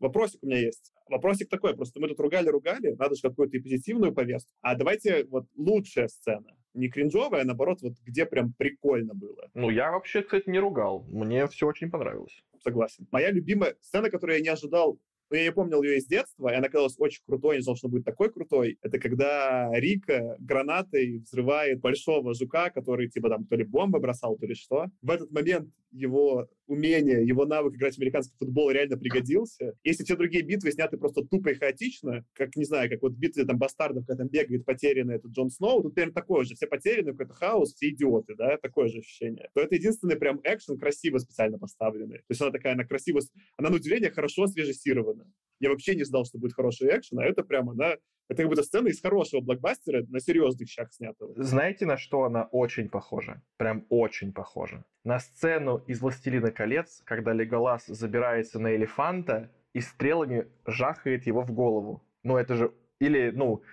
Вопросик 0.00 0.42
у 0.42 0.46
меня 0.46 0.58
есть. 0.58 0.92
Вопросик 1.08 1.48
такой, 1.48 1.76
просто 1.76 2.00
мы 2.00 2.08
тут 2.08 2.20
ругали-ругали, 2.20 2.94
надо 2.98 3.14
же 3.14 3.22
какую-то 3.22 3.56
и 3.56 3.60
позитивную 3.60 4.14
повестку. 4.14 4.52
А 4.62 4.74
давайте 4.74 5.24
вот 5.24 5.46
лучшая 5.56 6.08
сцена. 6.08 6.56
Не 6.72 6.88
кринжовая, 6.88 7.42
а 7.42 7.44
наоборот, 7.44 7.82
вот 7.82 7.94
где 8.04 8.26
прям 8.26 8.52
прикольно 8.52 9.12
было. 9.14 9.50
Ну, 9.54 9.70
я 9.70 9.90
вообще, 9.90 10.22
кстати, 10.22 10.48
не 10.48 10.58
ругал. 10.58 11.04
Мне 11.08 11.46
все 11.48 11.66
очень 11.66 11.90
понравилось. 11.90 12.42
Согласен. 12.62 13.06
Моя 13.10 13.30
любимая 13.30 13.74
сцена, 13.80 14.08
которую 14.08 14.38
я 14.38 14.42
не 14.42 14.48
ожидал 14.48 14.98
но 15.30 15.36
я 15.36 15.44
не 15.44 15.52
помнил 15.52 15.82
ее 15.82 15.98
из 15.98 16.06
детства, 16.06 16.52
и 16.52 16.56
она 16.56 16.68
казалась 16.68 16.96
очень 16.98 17.22
крутой, 17.24 17.56
не 17.56 17.62
знал, 17.62 17.76
что 17.76 17.88
будет 17.88 18.04
такой 18.04 18.32
крутой. 18.32 18.78
Это 18.82 18.98
когда 18.98 19.70
Рика 19.72 20.36
гранатой 20.40 21.18
взрывает 21.18 21.80
большого 21.80 22.34
жука, 22.34 22.70
который 22.70 23.08
типа 23.08 23.28
там 23.28 23.46
то 23.46 23.54
ли 23.54 23.64
бомбы 23.64 24.00
бросал, 24.00 24.36
то 24.36 24.46
ли 24.46 24.54
что. 24.54 24.86
В 25.02 25.10
этот 25.10 25.30
момент 25.30 25.70
его 25.90 26.48
умение, 26.66 27.26
его 27.26 27.46
навык 27.46 27.74
играть 27.74 27.94
в 27.94 27.98
американский 27.98 28.36
футбол 28.38 28.70
реально 28.70 28.96
пригодился. 28.96 29.74
Если 29.82 30.04
все 30.04 30.16
другие 30.16 30.44
битвы 30.44 30.70
сняты 30.70 30.96
просто 30.96 31.22
тупо 31.22 31.50
и 31.50 31.54
хаотично, 31.54 32.24
как, 32.34 32.54
не 32.56 32.64
знаю, 32.64 32.88
как 32.88 33.02
вот 33.02 33.12
битвы 33.12 33.44
там 33.44 33.58
бастардов, 33.58 34.06
когда 34.06 34.22
там 34.22 34.28
бегает 34.28 34.64
потерянный 34.64 35.16
этот 35.16 35.32
Джон 35.32 35.50
Сноу, 35.50 35.82
тут 35.82 35.94
примерно 35.94 36.14
такое 36.14 36.44
же. 36.44 36.54
Все 36.54 36.66
потеряны, 36.66 37.12
какой-то 37.12 37.34
хаос, 37.34 37.74
все 37.74 37.90
идиоты, 37.90 38.34
да, 38.36 38.56
такое 38.58 38.88
же 38.88 38.98
ощущение. 38.98 39.50
То 39.54 39.60
это 39.60 39.74
единственный 39.74 40.16
прям 40.16 40.40
экшен 40.44 40.78
красиво 40.78 41.18
специально 41.18 41.58
поставленный. 41.58 42.18
То 42.18 42.24
есть 42.30 42.40
она 42.40 42.50
такая, 42.50 42.74
она 42.74 42.84
красиво, 42.84 43.20
она 43.56 43.70
на 43.70 43.76
удивление 43.76 44.10
хорошо 44.10 44.46
срежиссирована. 44.46 45.26
Я 45.60 45.70
вообще 45.70 45.94
не 45.94 46.04
знал, 46.04 46.24
что 46.24 46.38
будет 46.38 46.54
хороший 46.54 46.88
экшен, 46.88 47.18
а 47.18 47.24
это 47.24 47.44
прям 47.44 47.70
она 47.70 47.96
это 48.30 48.44
как 48.44 48.48
будто 48.48 48.62
сцена 48.62 48.86
из 48.86 49.02
хорошего 49.02 49.40
блокбастера 49.40 50.04
на 50.08 50.20
серьезных 50.20 50.68
щах 50.68 50.92
снятого. 50.92 51.34
Знаете, 51.36 51.84
на 51.84 51.96
что 51.96 52.22
она 52.22 52.44
очень 52.44 52.88
похожа? 52.88 53.42
Прям 53.56 53.84
очень 53.88 54.32
похожа. 54.32 54.84
На 55.02 55.18
сцену 55.18 55.82
из 55.88 56.00
«Властелина 56.00 56.52
колец», 56.52 57.02
когда 57.04 57.32
Леголас 57.32 57.86
забирается 57.86 58.60
на 58.60 58.76
элефанта 58.76 59.50
и 59.72 59.80
стрелами 59.80 60.46
жахает 60.64 61.26
его 61.26 61.42
в 61.42 61.50
голову. 61.50 62.04
Ну, 62.22 62.36
это 62.36 62.54
же... 62.54 62.72
Или, 63.00 63.32
ну, 63.34 63.64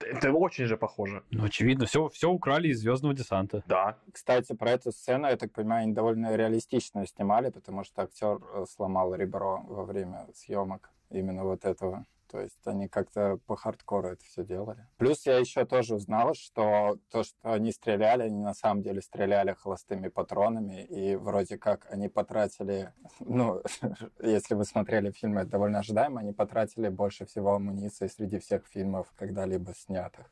это 0.00 0.32
очень 0.32 0.64
же 0.64 0.78
похоже. 0.78 1.22
Ну, 1.30 1.44
очевидно, 1.44 1.84
все, 1.84 2.08
все 2.08 2.30
украли 2.30 2.68
из 2.68 2.80
Звездного 2.80 3.14
десанта. 3.14 3.62
Да. 3.66 3.98
Кстати, 4.10 4.54
про 4.54 4.70
эту 4.70 4.92
сцену, 4.92 5.28
я 5.28 5.36
так 5.36 5.52
понимаю, 5.52 5.82
они 5.82 5.92
довольно 5.92 6.34
реалистично 6.34 7.06
снимали, 7.06 7.50
потому 7.50 7.84
что 7.84 8.02
актер 8.02 8.38
э, 8.54 8.64
сломал 8.66 9.14
ребро 9.14 9.62
во 9.68 9.84
время 9.84 10.26
съемок 10.32 10.90
именно 11.10 11.44
вот 11.44 11.64
этого. 11.64 12.06
То 12.30 12.40
есть 12.40 12.64
они 12.64 12.86
как-то 12.86 13.40
по 13.46 13.56
хардкору 13.56 14.10
это 14.10 14.24
все 14.24 14.44
делали. 14.44 14.86
Плюс 14.98 15.26
я 15.26 15.38
еще 15.38 15.64
тоже 15.64 15.96
узнал, 15.96 16.34
что 16.34 16.96
то, 17.10 17.24
что 17.24 17.36
они 17.42 17.72
стреляли, 17.72 18.22
они 18.22 18.38
на 18.38 18.54
самом 18.54 18.82
деле 18.82 19.02
стреляли 19.02 19.52
холостыми 19.52 20.06
патронами, 20.08 20.84
и 20.84 21.16
вроде 21.16 21.58
как 21.58 21.88
они 21.90 22.08
потратили, 22.08 22.92
ну, 23.20 23.60
если 24.22 24.54
вы 24.54 24.64
смотрели 24.64 25.10
фильм, 25.10 25.38
это 25.38 25.50
довольно 25.50 25.80
ожидаемо, 25.80 26.20
они 26.20 26.32
потратили 26.32 26.88
больше 26.88 27.26
всего 27.26 27.54
амуниции 27.54 28.06
среди 28.06 28.38
всех 28.38 28.64
фильмов, 28.66 29.12
когда-либо 29.16 29.74
снятых. 29.74 30.30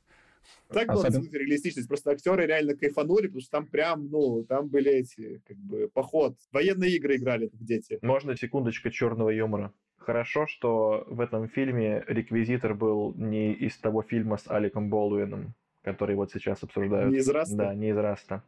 Так 0.69 0.89
было 0.89 1.07
Особенно... 1.07 1.31
реалистичность. 1.33 1.89
Просто 1.89 2.13
актеры 2.13 2.47
реально 2.47 2.75
кайфанули, 2.75 3.27
потому 3.27 3.41
что 3.41 3.51
там 3.51 3.67
прям, 3.67 4.09
ну, 4.09 4.45
там 4.45 4.69
были 4.69 4.93
эти, 4.93 5.43
как 5.47 5.57
бы, 5.57 5.89
поход. 5.89 6.37
Военные 6.53 6.93
игры 6.97 7.17
играли, 7.17 7.49
как 7.49 7.63
дети. 7.63 7.99
Можно 8.03 8.37
секундочка 8.37 8.91
черного 8.91 9.31
юмора? 9.31 9.73
Хорошо, 10.09 10.47
что 10.47 11.05
в 11.07 11.21
этом 11.21 11.49
фильме 11.49 12.03
реквизитор 12.07 12.73
был 12.73 13.13
не 13.15 13.53
из 13.53 13.77
того 13.77 14.01
фильма 14.01 14.39
с 14.39 14.51
Аликом 14.51 14.89
Болуином, 14.89 15.53
который 15.83 16.17
вот 16.17 16.33
сейчас 16.33 16.63
обсуждают. 16.63 17.13
Не 17.13 17.19
из 17.19 17.29
Раста? 17.29 17.57
Да, 17.57 17.75
не 17.75 17.91
из 17.91 17.97
Раста. 17.99 18.43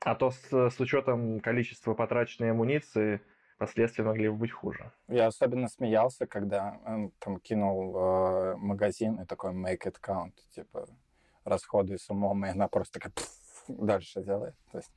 А 0.00 0.14
то 0.14 0.30
с, 0.30 0.52
с 0.52 0.78
учетом 0.78 1.40
количества 1.40 1.94
потраченной 1.94 2.50
амуниции 2.50 3.22
последствия 3.56 4.04
могли 4.04 4.28
бы 4.28 4.36
быть 4.36 4.52
хуже. 4.52 4.92
Я 5.08 5.28
особенно 5.28 5.68
смеялся, 5.68 6.26
когда 6.26 6.78
он 6.84 7.12
там 7.18 7.40
кинул 7.40 7.96
э, 7.96 8.56
магазин 8.56 9.18
и 9.18 9.24
такой 9.24 9.52
make 9.54 9.86
it 9.86 9.96
count, 10.06 10.34
типа 10.50 10.86
расходуй 11.44 11.98
с 11.98 12.10
умом, 12.10 12.44
и 12.44 12.50
она 12.50 12.68
просто 12.68 13.00
такая 13.00 13.14
дальше 13.68 14.22
делает. 14.22 14.54
То 14.70 14.80
есть 14.80 14.92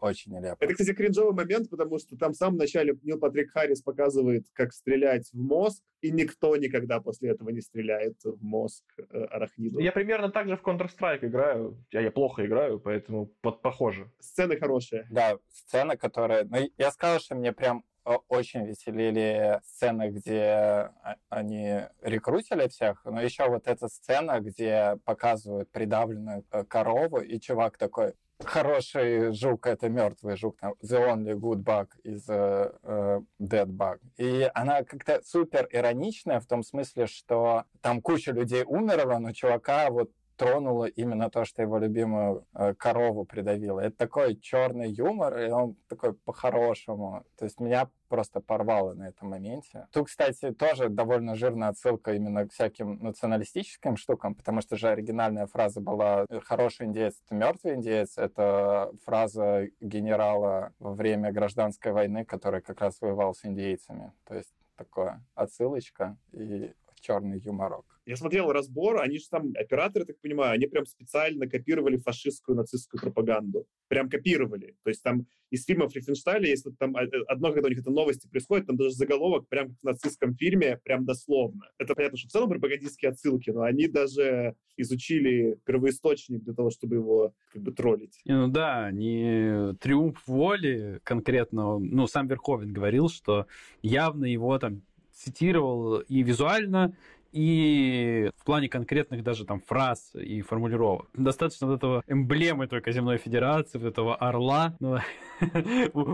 очень 0.00 0.32
нелепо. 0.32 0.56
Это, 0.60 0.72
кстати, 0.72 0.92
кринжовый 0.92 1.34
момент, 1.34 1.70
потому 1.70 1.98
что 1.98 2.16
там 2.16 2.32
в 2.32 2.36
самом 2.36 2.58
начале 2.58 2.96
Нил 3.02 3.18
Патрик 3.18 3.50
Харрис 3.52 3.82
показывает, 3.82 4.46
как 4.52 4.72
стрелять 4.72 5.30
в 5.32 5.38
мозг, 5.38 5.82
и 6.00 6.10
никто 6.10 6.56
никогда 6.56 7.00
после 7.00 7.30
этого 7.30 7.50
не 7.50 7.60
стреляет 7.60 8.16
в 8.24 8.42
мозг 8.42 8.84
э, 8.98 9.24
арахниду. 9.24 9.78
Я 9.78 9.92
примерно 9.92 10.30
так 10.30 10.48
же 10.48 10.56
в 10.56 10.62
Counter-Strike 10.62 11.26
играю. 11.26 11.82
Я, 11.90 12.00
я 12.00 12.10
плохо 12.10 12.44
играю, 12.46 12.78
поэтому 12.78 13.26
под, 13.40 13.62
похоже. 13.62 14.10
Сцены 14.20 14.56
хорошие. 14.56 15.06
Да, 15.10 15.38
сцена, 15.50 15.96
которая... 15.96 16.44
Ну, 16.44 16.58
я 16.76 16.90
сказал, 16.90 17.18
что 17.20 17.34
мне 17.34 17.52
прям 17.52 17.84
очень 18.28 18.64
веселили 18.66 19.60
сцены, 19.64 20.10
где 20.10 20.90
они 21.28 21.80
рекрутили 22.02 22.68
всех, 22.68 23.04
но 23.04 23.20
еще 23.20 23.48
вот 23.48 23.66
эта 23.66 23.88
сцена, 23.88 24.40
где 24.40 24.98
показывают 25.04 25.70
придавленную 25.72 26.44
э, 26.50 26.64
корову, 26.64 27.18
и 27.18 27.40
чувак 27.40 27.78
такой, 27.78 28.14
хороший 28.44 29.32
жук— 29.32 29.66
это 29.68 29.88
мертвый 29.88 30.36
жук, 30.36 30.58
там, 30.60 30.74
the 30.82 30.98
only 30.98 31.34
good 31.34 31.62
bug 31.62 31.88
is 32.04 32.28
a, 32.28 32.72
a 32.82 33.22
dead 33.40 33.66
bug. 33.66 34.00
И 34.16 34.50
она 34.54 34.84
как-то 34.84 35.20
супер 35.24 35.66
ироничная 35.70 36.40
в 36.40 36.46
том 36.46 36.62
смысле, 36.62 37.06
что 37.06 37.64
там 37.80 38.00
куча 38.00 38.32
людей 38.32 38.64
умерла, 38.66 39.18
но 39.18 39.32
чувака 39.32 39.90
вот 39.90 40.10
тронуло 40.36 40.84
именно 40.84 41.30
то, 41.30 41.44
что 41.44 41.62
его 41.62 41.78
любимую 41.78 42.46
э, 42.54 42.74
корову 42.74 43.24
придавило. 43.24 43.80
Это 43.80 43.96
такой 43.96 44.36
черный 44.36 44.90
юмор, 44.90 45.38
и 45.38 45.50
он 45.50 45.76
такой 45.88 46.14
по-хорошему. 46.14 47.24
То 47.36 47.44
есть 47.44 47.60
меня 47.60 47.88
просто 48.08 48.40
порвало 48.40 48.94
на 48.94 49.08
этом 49.08 49.30
моменте. 49.30 49.86
Тут, 49.92 50.06
кстати, 50.06 50.52
тоже 50.52 50.88
довольно 50.88 51.34
жирная 51.34 51.68
отсылка 51.68 52.12
именно 52.12 52.46
к 52.46 52.52
всяким 52.52 53.02
националистическим 53.02 53.96
штукам, 53.96 54.34
потому 54.34 54.60
что 54.60 54.76
же 54.76 54.88
оригинальная 54.88 55.46
фраза 55.46 55.80
была 55.80 56.26
«хороший 56.44 56.86
индеец— 56.86 57.20
это 57.26 57.34
мертвый 57.34 57.74
индеец». 57.74 58.18
Это 58.18 58.92
фраза 59.04 59.68
генерала 59.80 60.72
во 60.78 60.92
время 60.92 61.32
гражданской 61.32 61.92
войны, 61.92 62.24
который 62.24 62.60
как 62.60 62.80
раз 62.80 63.00
воевал 63.00 63.34
с 63.34 63.44
индейцами. 63.44 64.12
То 64.24 64.34
есть 64.34 64.54
такое 64.76 65.24
отсылочка 65.34 66.16
и 66.32 66.72
черный 67.00 67.38
юморок. 67.38 67.95
Я 68.06 68.16
смотрел 68.16 68.52
разбор, 68.52 69.00
они 69.00 69.18
же 69.18 69.28
там, 69.28 69.52
операторы, 69.56 70.04
так 70.04 70.20
понимаю, 70.20 70.52
они 70.52 70.66
прям 70.66 70.86
специально 70.86 71.48
копировали 71.48 71.96
фашистскую, 71.96 72.56
нацистскую 72.56 73.00
пропаганду. 73.00 73.66
Прям 73.88 74.08
копировали. 74.08 74.76
То 74.84 74.90
есть 74.90 75.02
там 75.02 75.26
из 75.50 75.64
фильмов 75.64 75.94
Рифеншталя, 75.94 76.48
если 76.48 76.70
там 76.70 76.96
э, 76.96 77.04
э, 77.04 77.22
одно, 77.26 77.52
когда 77.52 77.66
у 77.66 77.70
них 77.70 77.80
это 77.80 77.90
новости 77.90 78.28
происходит, 78.28 78.68
там 78.68 78.76
даже 78.76 78.92
заголовок 78.92 79.48
прям 79.48 79.66
как 79.66 79.76
в 79.80 79.84
нацистском 79.84 80.34
фильме, 80.34 80.78
прям 80.84 81.04
дословно. 81.04 81.68
Это 81.78 81.94
понятно, 81.94 82.16
что 82.16 82.28
в 82.28 82.32
целом 82.32 82.50
пропагандистские 82.50 83.10
отсылки, 83.10 83.50
но 83.50 83.62
они 83.62 83.88
даже 83.88 84.54
изучили 84.76 85.58
первоисточник 85.64 86.42
для 86.42 86.54
того, 86.54 86.70
чтобы 86.70 86.96
его 86.96 87.34
как 87.52 87.62
бы 87.62 87.72
троллить. 87.72 88.20
Ну 88.24 88.48
да, 88.48 88.90
не 88.92 89.74
триумф 89.80 90.22
воли 90.26 91.00
конкретно, 91.02 91.78
ну 91.78 92.06
сам 92.06 92.28
Верховен 92.28 92.72
говорил, 92.72 93.08
что 93.08 93.46
явно 93.82 94.26
его 94.26 94.58
там 94.58 94.82
цитировал 95.12 96.00
и 96.00 96.22
визуально, 96.22 96.94
и 97.36 98.30
в 98.38 98.44
плане 98.44 98.68
конкретных 98.68 99.22
даже 99.22 99.44
там 99.44 99.60
фраз 99.60 100.12
и 100.14 100.40
формулировок. 100.40 101.08
Достаточно 101.12 101.66
вот 101.66 101.76
этого 101.76 102.02
эмблемы 102.06 102.66
только 102.66 102.92
Земной 102.92 103.18
Федерации, 103.18 103.78
вот 103.78 103.88
этого 103.88 104.16
орла. 104.16 104.74
Но 104.80 105.00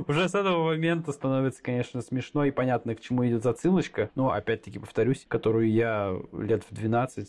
уже 0.09 0.29
с 0.29 0.35
этого 0.35 0.65
момента 0.65 1.13
становится, 1.13 1.63
конечно, 1.63 2.03
смешно 2.03 2.45
и 2.45 2.51
понятно, 2.51 2.97
к 2.97 3.01
чему 3.01 3.25
идет 3.27 3.45
зацилочка. 3.45 4.11
Но, 4.17 4.33
опять-таки, 4.33 4.81
повторюсь, 4.81 5.25
которую 5.29 5.71
я 5.71 6.13
лет 6.33 6.65
в 6.69 6.73
12-14, 6.73 7.27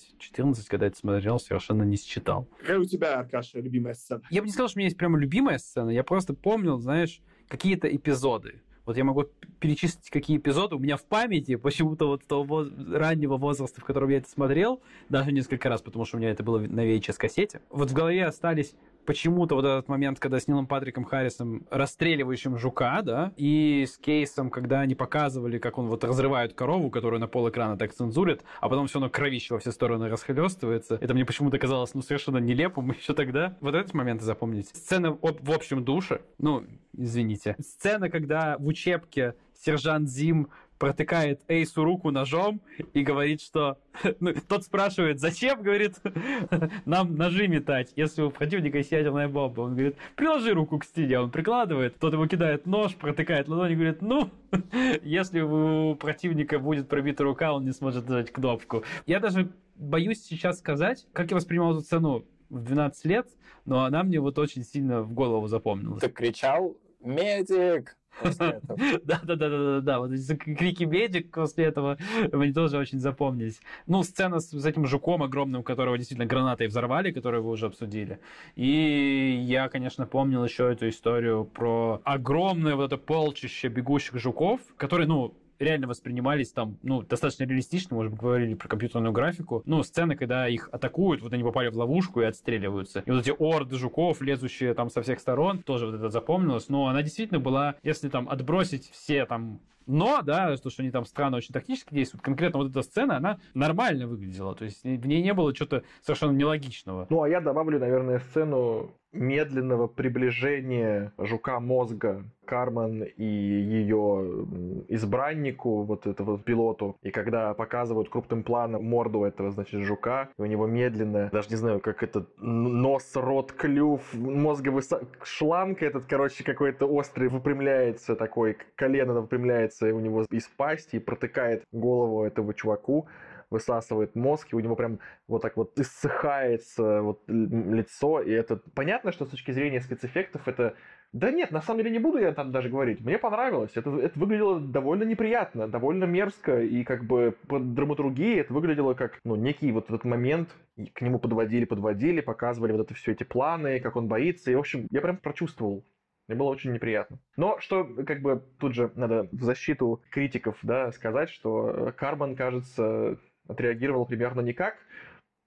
когда 0.68 0.88
это 0.88 0.98
смотрел, 0.98 1.40
совершенно 1.40 1.84
не 1.84 1.98
считал. 1.98 2.48
Какая 2.60 2.80
у 2.80 2.86
тебя, 2.86 3.20
Аркаша, 3.20 3.60
любимая 3.60 3.94
сцена? 3.94 4.24
Я 4.32 4.42
бы 4.42 4.48
не 4.48 4.54
сказал, 4.54 4.70
что 4.70 4.78
у 4.78 4.80
меня 4.80 4.88
есть 4.88 4.98
прямо 4.98 5.20
любимая 5.20 5.60
сцена. 5.60 5.92
Я 5.92 6.04
просто 6.04 6.34
помнил, 6.34 6.80
знаешь, 6.80 7.22
какие-то 7.48 7.94
эпизоды. 7.96 8.62
Вот 8.86 8.98
я 8.98 9.04
могу 9.04 9.26
перечислить, 9.60 10.10
какие 10.10 10.38
эпизоды 10.38 10.76
у 10.76 10.80
меня 10.80 10.98
в 10.98 11.04
памяти, 11.04 11.56
почему-то 11.56 12.08
вот 12.08 12.26
того 12.26 12.66
раннего 12.92 13.38
возраста, 13.38 13.80
в 13.80 13.86
котором 13.86 14.10
я 14.10 14.18
это 14.18 14.30
смотрел, 14.30 14.82
даже 15.10 15.32
несколько 15.32 15.70
раз, 15.70 15.82
потому 15.82 16.06
что 16.06 16.18
у 16.18 16.20
меня 16.20 16.32
это 16.32 16.44
было 16.44 16.60
на 16.60 16.86
VHS-кассете. 16.86 17.62
Вот 17.70 17.92
в 17.92 17.94
голове 17.94 18.26
остались 18.26 18.74
почему-то 19.06 19.56
вот 19.56 19.66
этот 19.66 19.88
момент, 19.88 20.20
когда 20.20 20.40
с 20.40 20.48
Нилом 20.48 20.68
Патриком 20.68 21.04
Харрисом 21.04 21.66
расстреливающим 21.70 22.58
жука, 22.58 23.02
да, 23.02 23.34
и 23.38 23.86
с 23.88 23.98
кейсом, 23.98 24.50
когда 24.50 24.82
они 24.82 24.96
показывали, 24.96 25.58
как 25.58 25.78
он 25.78 25.88
вот 25.88 26.04
разрывает 26.04 26.54
корову, 26.54 26.90
которую 26.90 27.20
на 27.20 27.28
пол 27.28 27.50
экрана 27.50 27.78
так 27.78 27.94
цензурит, 27.94 28.44
а 28.62 28.70
потом 28.70 28.88
все 28.88 29.00
равно 29.00 29.10
кровище 29.10 29.54
во 29.54 29.60
все 29.60 29.72
стороны 29.72 30.10
расхлестывается. 30.10 30.98
Это 31.02 31.14
мне 31.14 31.26
почему-то 31.26 31.58
казалось, 31.60 31.94
ну, 31.94 32.02
совершенно 32.02 32.38
нелепым 32.38 32.92
еще 32.98 33.14
тогда. 33.14 33.58
Вот 33.62 33.76
этот 33.76 33.94
момент 33.94 34.22
запомнить. 34.22 34.70
Сцена 34.70 35.12
в 35.12 35.52
общем 35.52 35.84
душе, 35.84 36.22
ну, 36.38 36.64
извините. 36.98 37.56
Сцена, 37.60 38.10
когда 38.10 38.58
в 38.58 38.68
учебке 38.68 39.36
сержант 39.64 40.10
Зим 40.10 40.50
протыкает 40.84 41.40
Эйсу 41.48 41.86
руку 41.86 42.12
ножом 42.12 42.60
и 42.94 43.04
говорит, 43.04 43.42
что... 43.42 43.78
Ну, 44.20 44.34
тот 44.50 44.66
спрашивает, 44.66 45.22
зачем, 45.22 45.62
говорит, 45.62 45.96
нам 46.86 47.16
ножи 47.16 47.48
метать, 47.48 47.94
если 47.96 48.24
у 48.24 48.32
противника 48.32 48.80
есть 48.80 48.92
ядерная 48.92 49.30
бомба. 49.30 49.62
Он 49.62 49.76
говорит, 49.76 49.96
приложи 50.18 50.54
руку 50.54 50.80
к 50.80 50.84
стене. 50.84 51.22
Он 51.22 51.32
прикладывает, 51.32 51.98
тот 52.00 52.12
ему 52.12 52.28
кидает 52.28 52.66
нож, 52.66 52.96
протыкает 52.96 53.48
ладонь 53.48 53.72
и 53.72 53.76
говорит, 53.76 54.02
ну, 54.02 54.30
если 55.04 55.40
у 55.40 55.96
противника 55.96 56.60
будет 56.60 56.90
пробита 56.90 57.24
рука, 57.24 57.54
он 57.54 57.64
не 57.64 57.72
сможет 57.72 58.10
нажать 58.10 58.32
кнопку. 58.32 58.84
Я 59.06 59.22
даже 59.22 59.54
боюсь 59.76 60.22
сейчас 60.22 60.60
сказать, 60.60 61.08
как 61.14 61.32
я 61.32 61.38
воспринимал 61.38 61.72
эту 61.72 61.82
сцену 61.82 62.26
в 62.50 62.62
12 62.62 63.06
лет, 63.06 63.30
но 63.64 63.86
она 63.86 64.04
мне 64.04 64.20
вот 64.20 64.38
очень 64.38 64.66
сильно 64.66 65.02
в 65.02 65.14
голову 65.14 65.48
запомнилась. 65.48 66.02
Ты 66.02 66.10
кричал 66.10 66.76
«Медик!» 67.00 67.96
Да-да-да-да-да, 68.24 70.00
вот 70.00 70.12
эти 70.12 70.36
крики 70.36 70.84
медик 70.84 71.32
после 71.32 71.66
этого 71.66 71.98
мне 72.32 72.54
тоже 72.54 72.78
очень 72.78 73.00
запомнились. 73.00 73.60
Ну, 73.88 74.04
сцена 74.04 74.40
с, 74.40 74.50
с 74.50 74.66
этим 74.66 74.86
жуком 74.86 75.24
огромным, 75.24 75.64
которого 75.64 75.98
действительно 75.98 76.28
гранатой 76.28 76.68
взорвали, 76.68 77.12
которую 77.12 77.44
вы 77.44 77.52
уже 77.52 77.68
обсудили. 77.68 78.20
И 78.56 79.44
я, 79.46 79.68
конечно, 79.70 80.06
помнил 80.06 80.44
еще 80.46 80.72
эту 80.72 80.90
историю 80.90 81.46
про 81.46 82.02
огромное 82.04 82.76
вот 82.76 82.86
это 82.86 82.98
полчище 82.98 83.68
бегущих 83.68 84.20
жуков, 84.20 84.62
которые, 84.78 85.08
ну, 85.08 85.34
реально 85.60 85.88
воспринимались 85.88 86.52
там, 86.52 86.78
ну, 86.84 87.02
достаточно 87.02 87.44
реалистично, 87.44 87.96
может 87.96 88.12
быть, 88.12 88.22
говорили 88.22 88.54
про 88.54 88.68
компьютерную 88.68 89.12
графику. 89.12 89.64
Ну, 89.66 89.84
сцены, 89.84 90.16
когда 90.16 90.48
их 90.48 90.70
атакуют, 90.72 91.22
вот 91.22 91.34
они 91.34 91.44
попали 91.44 91.70
в 91.70 91.78
ловушку 91.78 92.22
и 92.22 92.26
отстреливаются. 92.26 93.04
И 93.06 93.12
вот 93.12 93.22
эти 93.22 93.34
орды 93.38 93.76
жуков, 93.78 94.22
лезущие 94.22 94.74
там 94.74 94.90
со 94.90 95.02
всех 95.02 95.20
сторон, 95.20 95.64
тоже 95.64 95.86
вот 95.86 95.96
это 95.96 96.10
запомнилось. 96.10 96.70
Но 96.70 96.88
она 96.88 97.02
действительно 97.02 97.40
была, 97.40 97.76
если 97.84 98.10
там 98.10 98.30
отбросить 98.30 98.90
все 98.92 99.26
там 99.26 99.60
но, 99.86 100.22
да, 100.22 100.56
то, 100.56 100.70
что 100.70 100.82
они 100.82 100.92
там 100.92 101.06
странно 101.06 101.38
очень 101.38 101.54
тактически 101.54 101.94
действуют, 101.94 102.24
конкретно 102.24 102.60
вот 102.60 102.70
эта 102.70 102.82
сцена, 102.84 103.18
она 103.18 103.40
нормально 103.54 104.08
выглядела. 104.08 104.56
То 104.56 104.66
есть 104.66 104.84
в 104.84 105.08
ней 105.08 105.22
не 105.22 105.34
было 105.34 105.54
чего-то 105.54 105.84
совершенно 106.02 106.32
нелогичного. 106.32 107.08
Ну, 107.10 107.22
а 107.22 107.30
я 107.30 107.42
добавлю, 107.42 107.80
наверное, 107.80 108.20
сцену 108.20 108.96
медленного 109.14 109.88
приближения 109.88 111.14
жука 111.18 111.60
мозга 111.60 112.24
Карман 112.46 113.04
и 113.04 113.24
ее 113.24 114.46
избраннику, 114.90 115.84
вот 115.84 116.08
этого 116.08 116.38
пилоту, 116.38 116.98
и 117.02 117.10
когда 117.10 117.54
показывают 117.54 118.10
крупным 118.10 118.44
планом 118.44 118.84
морду 118.84 119.24
этого, 119.24 119.52
значит, 119.52 119.82
жука, 119.84 120.30
и 120.38 120.42
у 120.42 120.46
него 120.46 120.68
медленно, 120.68 121.30
даже 121.32 121.50
не 121.50 121.56
знаю, 121.56 121.80
как 121.80 122.04
это, 122.04 122.26
нос, 122.38 123.12
рот, 123.16 123.54
клюв, 123.54 124.02
мозговый 124.14 124.84
шланг 125.24 125.82
этот, 125.82 126.06
короче, 126.06 126.44
какой-то 126.44 126.86
острый 126.86 127.30
выпрямляется 127.30 128.16
такой, 128.16 128.58
колено 128.76 129.14
выпрямляется 129.14 129.94
у 129.94 130.00
него 130.00 130.26
из 130.30 130.48
пасти 130.48 130.98
и 130.98 131.00
протыкает 131.00 131.64
голову 131.72 132.24
этого 132.24 132.54
чуваку, 132.54 133.08
высасывает 133.54 134.16
мозг, 134.16 134.50
и 134.52 134.56
у 134.56 134.60
него 134.60 134.76
прям 134.76 135.00
вот 135.28 135.42
так 135.42 135.56
вот 135.56 135.80
иссыхается 135.80 137.02
вот 137.02 137.24
лицо, 137.28 138.20
и 138.22 138.32
это 138.32 138.60
понятно, 138.76 139.12
что 139.12 139.26
с 139.26 139.30
точки 139.30 139.52
зрения 139.52 139.80
спецэффектов 139.80 140.48
это 140.48 140.76
да 141.14 141.30
нет, 141.30 141.52
на 141.52 141.62
самом 141.62 141.78
деле 141.78 141.92
не 141.92 142.00
буду 142.00 142.18
я 142.18 142.32
там 142.34 142.52
даже 142.52 142.70
говорить. 142.70 143.00
Мне 143.02 143.20
понравилось. 143.20 143.70
Это, 143.76 143.96
это 144.00 144.20
выглядело 144.20 144.60
довольно 144.60 145.04
неприятно, 145.04 145.68
довольно 145.68 146.06
мерзко. 146.06 146.64
И 146.64 146.84
как 146.84 147.06
бы 147.06 147.38
по 147.48 147.60
драматургии 147.60 148.40
это 148.40 148.52
выглядело 148.52 148.96
как 148.96 149.20
ну, 149.24 149.36
некий 149.36 149.72
вот 149.72 149.86
этот 149.90 150.06
момент. 150.06 150.50
К 150.96 151.02
нему 151.02 151.20
подводили, 151.20 151.66
подводили, 151.66 152.20
показывали 152.20 152.72
вот 152.72 152.82
это 152.82 152.96
все 152.96 153.12
эти 153.12 153.24
планы, 153.24 153.80
как 153.80 153.96
он 153.96 154.08
боится. 154.08 154.50
И, 154.50 154.56
в 154.56 154.60
общем, 154.60 154.88
я 154.90 155.02
прям 155.02 155.18
прочувствовал 155.18 155.84
мне 156.28 156.38
было 156.38 156.50
очень 156.50 156.72
неприятно. 156.72 157.20
Но 157.36 157.60
что, 157.60 157.84
как 157.84 158.22
бы, 158.22 158.42
тут 158.60 158.74
же 158.74 158.92
надо 158.96 159.28
в 159.32 159.44
защиту 159.44 160.02
критиков, 160.10 160.58
да, 160.62 160.92
сказать, 160.94 161.30
что 161.30 161.94
Карман, 161.98 162.36
кажется, 162.36 163.18
отреагировал 163.48 164.06
примерно 164.06 164.42
никак. 164.42 164.76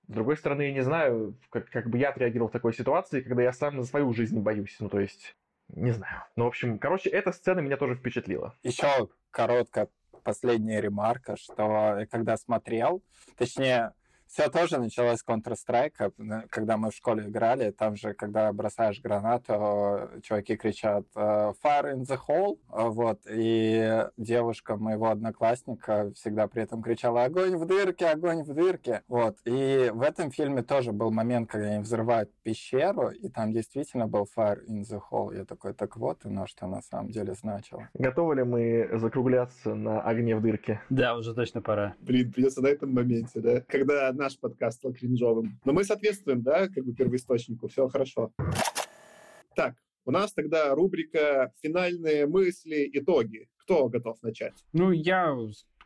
С 0.08 0.12
другой 0.12 0.36
стороны, 0.36 0.62
я 0.62 0.72
не 0.72 0.82
знаю, 0.82 1.36
как, 1.50 1.68
как 1.70 1.88
бы 1.88 1.98
я 1.98 2.10
отреагировал 2.10 2.48
в 2.48 2.52
такой 2.52 2.72
ситуации, 2.72 3.22
когда 3.22 3.42
я 3.42 3.52
сам 3.52 3.80
за 3.80 3.86
свою 3.86 4.12
жизнь 4.12 4.38
боюсь. 4.38 4.76
Ну, 4.78 4.88
то 4.88 5.00
есть, 5.00 5.34
не 5.68 5.90
знаю. 5.90 6.22
Ну, 6.36 6.44
в 6.44 6.48
общем, 6.48 6.78
короче, 6.78 7.10
эта 7.10 7.32
сцена 7.32 7.60
меня 7.60 7.76
тоже 7.76 7.96
впечатлила. 7.96 8.54
Еще 8.62 9.08
короткая 9.32 9.88
последняя 10.22 10.80
ремарка, 10.80 11.36
что 11.36 12.06
когда 12.10 12.36
смотрел, 12.36 13.02
точнее, 13.36 13.92
все 14.26 14.48
тоже 14.50 14.78
началось 14.78 15.20
с 15.20 15.24
Counter-Strike, 15.24 16.48
когда 16.50 16.76
мы 16.76 16.90
в 16.90 16.94
школе 16.94 17.28
играли. 17.28 17.70
Там 17.70 17.96
же, 17.96 18.14
когда 18.14 18.52
бросаешь 18.52 19.00
гранату, 19.00 20.10
чуваки 20.22 20.56
кричат 20.56 21.04
э, 21.14 21.52
«Fire 21.62 21.94
in 21.94 22.02
the 22.02 22.18
hole!» 22.28 22.58
вот, 22.68 23.20
И 23.30 24.04
девушка 24.16 24.76
моего 24.76 25.10
одноклассника 25.10 26.10
всегда 26.14 26.48
при 26.48 26.62
этом 26.62 26.82
кричала 26.82 27.24
«Огонь 27.24 27.56
в 27.56 27.66
дырке! 27.66 28.06
Огонь 28.06 28.42
в 28.42 28.52
дырке!» 28.52 29.02
Вот. 29.08 29.36
И 29.44 29.90
в 29.92 30.02
этом 30.02 30.30
фильме 30.30 30.62
тоже 30.62 30.92
был 30.92 31.10
момент, 31.10 31.50
когда 31.50 31.68
они 31.68 31.78
взрывают 31.78 32.30
пещеру, 32.42 33.10
и 33.10 33.28
там 33.28 33.52
действительно 33.52 34.06
был 34.06 34.28
«Fire 34.36 34.64
in 34.66 34.82
the 34.82 35.00
hole!» 35.10 35.36
Я 35.36 35.44
такой 35.44 35.72
«Так 35.72 35.96
вот 35.96 36.24
оно, 36.24 36.46
что 36.46 36.66
на 36.66 36.82
самом 36.82 37.10
деле 37.10 37.34
значило». 37.34 37.88
Готовы 37.94 38.36
ли 38.36 38.44
мы 38.44 38.88
закругляться 38.98 39.74
на 39.74 40.00
огне 40.00 40.36
в 40.36 40.42
дырке? 40.42 40.80
Да, 40.90 41.16
уже 41.16 41.34
точно 41.34 41.62
пора. 41.62 41.94
Блин, 42.00 42.32
придется 42.32 42.60
на 42.62 42.68
этом 42.68 42.92
моменте, 42.92 43.40
да? 43.40 43.60
Когда 43.68 44.12
наш 44.16 44.38
подкаст 44.38 44.78
стал 44.78 44.92
кринжовым. 44.92 45.60
Но 45.64 45.72
мы 45.72 45.84
соответствуем, 45.84 46.42
да, 46.42 46.68
как 46.68 46.84
бы 46.84 46.92
первоисточнику, 46.92 47.68
все 47.68 47.88
хорошо. 47.88 48.32
Так, 49.54 49.74
у 50.04 50.10
нас 50.10 50.32
тогда 50.32 50.74
рубрика 50.74 51.52
«Финальные 51.62 52.26
мысли, 52.26 52.88
итоги». 52.92 53.48
Кто 53.58 53.88
готов 53.88 54.22
начать? 54.22 54.54
Ну, 54.72 54.90
я 54.92 55.36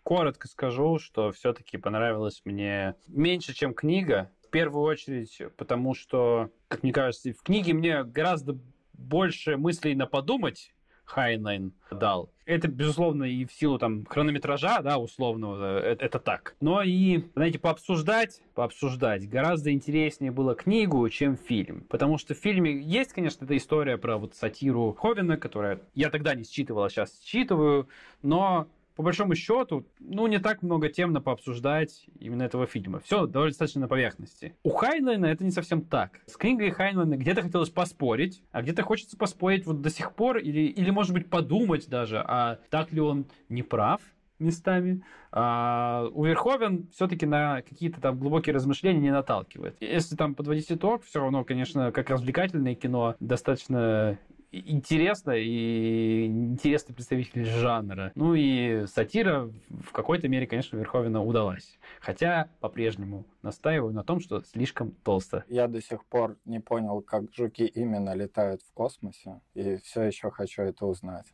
коротко 0.03 0.49
скажу, 0.49 0.99
что 0.99 1.31
все-таки 1.33 1.79
понравилось 1.79 2.43
мне 2.45 2.95
меньше, 3.09 3.55
чем 3.55 3.75
книга. 3.75 4.31
первую 4.51 4.83
очередь, 4.85 5.41
потому 5.57 5.95
что, 5.95 6.51
как 6.69 6.83
мне 6.83 6.93
кажется, 6.93 7.33
в 7.33 7.43
книге 7.43 7.73
мне 7.73 8.03
гораздо 8.05 8.59
больше 8.93 9.57
мыслей 9.57 9.95
на 9.95 10.07
подумать 10.07 10.75
Хайнлайн 11.11 11.73
дал. 11.91 12.31
Это, 12.47 12.69
безусловно, 12.69 13.25
и 13.25 13.45
в 13.45 13.53
силу 13.53 13.79
там 13.79 14.05
хронометража, 14.07 14.81
да, 14.83 14.99
условного, 14.99 15.81
это, 15.81 16.05
это 16.05 16.19
так. 16.19 16.57
Но 16.61 16.83
и, 16.83 17.25
знаете, 17.35 17.59
пообсуждать, 17.59 18.43
пообсуждать 18.55 19.29
гораздо 19.29 19.73
интереснее 19.73 20.31
было 20.31 20.55
книгу, 20.55 21.09
чем 21.09 21.37
фильм. 21.37 21.85
Потому 21.89 22.19
что 22.19 22.35
в 22.35 22.39
фильме 22.39 22.81
есть, 22.81 23.13
конечно, 23.13 23.45
эта 23.45 23.57
история 23.57 23.99
про 23.99 24.19
вот 24.19 24.35
сатиру 24.35 24.93
Верховена, 24.93 25.37
которая 25.37 25.81
я 25.95 26.11
тогда 26.11 26.35
не 26.35 26.45
считывал, 26.45 26.85
а 26.85 26.91
сейчас 26.91 27.21
считываю, 27.23 27.89
но 28.23 28.67
по 29.01 29.05
большому 29.05 29.35
счету, 29.35 29.87
ну, 29.99 30.27
не 30.27 30.39
так 30.41 30.61
много 30.61 30.91
тем 30.91 31.15
на 31.15 31.23
пообсуждать 31.23 32.05
именно 32.19 32.43
этого 32.43 32.67
фильма. 32.67 33.01
Все 33.01 33.25
довольно 33.25 33.49
достаточно 33.49 33.81
на 33.81 33.89
поверхности. 33.89 34.55
У 34.63 34.69
Хайнлайна 34.69 35.25
это 35.25 35.43
не 35.43 35.53
совсем 35.53 35.81
так. 35.81 36.21
С 36.27 36.37
книгой 36.37 36.69
Хайнлайна 36.69 37.17
где-то 37.17 37.41
хотелось 37.41 37.71
поспорить, 37.71 38.43
а 38.53 38.61
где-то 38.61 38.83
хочется 38.83 39.17
поспорить 39.17 39.65
вот 39.65 39.81
до 39.81 39.89
сих 39.89 40.13
пор, 40.13 40.37
или, 40.37 40.67
или 40.67 40.91
может 40.91 41.15
быть, 41.15 41.31
подумать 41.31 41.89
даже, 41.89 42.19
а 42.19 42.59
так 42.69 42.93
ли 42.93 43.01
он 43.01 43.25
не 43.49 43.63
прав, 43.63 44.03
местами. 44.39 45.03
А 45.33 46.07
у 46.13 46.27
Верховен 46.27 46.89
все-таки 46.95 47.25
на 47.25 47.63
какие-то 47.63 48.03
там 48.03 48.19
глубокие 48.19 48.55
размышления 48.55 49.01
не 49.01 49.13
наталкивает. 49.13 49.79
Если 49.81 50.15
там 50.15 50.35
подводить 50.35 50.71
итог, 50.71 51.05
все 51.05 51.21
равно, 51.21 51.43
конечно, 51.43 51.91
как 51.91 52.11
развлекательное 52.11 52.75
кино 52.75 53.15
достаточно 53.19 54.19
интересно 54.53 55.33
и 55.33 56.27
интересный 56.27 56.95
представитель 56.95 57.45
жанра. 57.45 58.13
Ну 58.15 58.35
и 58.35 58.87
сатира 58.87 59.51
в 59.69 59.93
какой-то 59.93 60.29
мере, 60.29 60.47
конечно, 60.47 60.77
Верховина 60.77 61.23
удалась. 61.23 61.79
Хотя 62.01 62.49
по-прежнему 62.61 63.27
настаиваю 63.43 63.93
на 63.93 64.05
том, 64.05 64.21
что 64.21 64.43
слишком 64.43 64.93
толсто. 65.05 65.45
Я 65.49 65.69
до 65.69 65.81
сих 65.81 66.05
пор 66.05 66.37
не 66.45 66.61
понял, 66.61 67.01
как 67.03 67.33
жуки 67.35 67.63
именно 67.63 68.15
летают 68.15 68.63
в 68.63 68.73
космосе, 68.73 69.41
и 69.55 69.77
все 69.77 70.03
еще 70.03 70.31
хочу 70.31 70.63
это 70.63 70.87
узнать. 70.87 71.27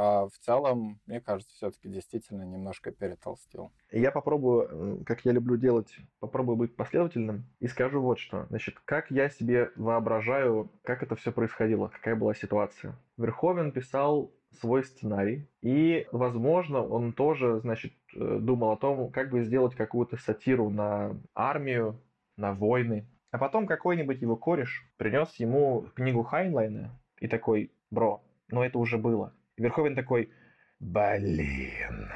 А 0.00 0.28
в 0.28 0.38
целом, 0.38 1.00
мне 1.06 1.20
кажется, 1.20 1.52
все-таки 1.56 1.88
действительно 1.88 2.44
немножко 2.44 2.92
перетолстел. 2.92 3.72
Я 3.90 4.12
попробую, 4.12 5.02
как 5.04 5.24
я 5.24 5.32
люблю 5.32 5.56
делать, 5.56 5.92
попробую 6.20 6.54
быть 6.54 6.76
последовательным 6.76 7.46
и 7.58 7.66
скажу 7.66 8.00
вот 8.00 8.20
что. 8.20 8.46
Значит, 8.48 8.76
как 8.84 9.10
я 9.10 9.28
себе 9.28 9.72
воображаю, 9.74 10.70
как 10.84 11.02
это 11.02 11.16
все 11.16 11.32
происходило, 11.32 11.88
какая 11.88 12.14
была 12.14 12.32
ситуация. 12.32 12.96
Верховен 13.16 13.72
писал 13.72 14.30
свой 14.60 14.84
сценарий, 14.84 15.48
и, 15.62 16.06
возможно, 16.12 16.80
он 16.80 17.12
тоже, 17.12 17.58
значит, 17.58 17.92
э, 18.14 18.38
думал 18.40 18.70
о 18.70 18.76
том, 18.76 19.10
как 19.10 19.30
бы 19.30 19.42
сделать 19.42 19.74
какую-то 19.74 20.16
сатиру 20.16 20.70
на 20.70 21.16
армию, 21.34 22.00
на 22.36 22.52
войны. 22.52 23.04
А 23.32 23.38
потом 23.38 23.66
какой-нибудь 23.66 24.22
его 24.22 24.36
кореш 24.36 24.88
принес 24.96 25.34
ему 25.40 25.86
книгу 25.96 26.22
Хайнлайна 26.22 26.96
и 27.18 27.26
такой, 27.26 27.72
бро, 27.90 28.22
но 28.48 28.64
это 28.64 28.78
уже 28.78 28.96
было. 28.96 29.34
И 29.58 29.62
Верховен 29.62 29.96
такой, 29.96 30.30
блин, 30.78 32.12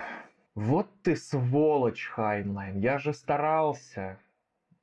вот 0.55 0.87
ты 1.03 1.17
сволочь, 1.17 2.07
Хайнлайн, 2.07 2.79
я 2.79 2.99
же 2.99 3.13
старался, 3.13 4.21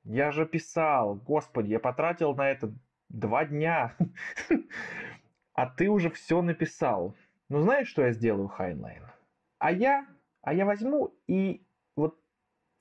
я 0.03 0.31
же 0.31 0.45
писал, 0.45 1.15
господи, 1.15 1.71
я 1.71 1.79
потратил 1.79 2.35
на 2.35 2.51
это 2.51 2.73
два 3.07 3.45
дня, 3.45 3.95
а 5.53 5.67
ты 5.67 5.87
уже 5.89 6.09
все 6.09 6.41
написал. 6.41 7.15
Ну 7.47 7.61
знаешь, 7.61 7.87
что 7.87 8.01
я 8.01 8.11
сделаю, 8.11 8.49
Хайнлайн? 8.49 9.03
А 9.57 9.71
я, 9.71 10.05
а 10.41 10.53
я 10.53 10.65
возьму 10.65 11.13
и 11.27 11.65
вот 11.95 12.19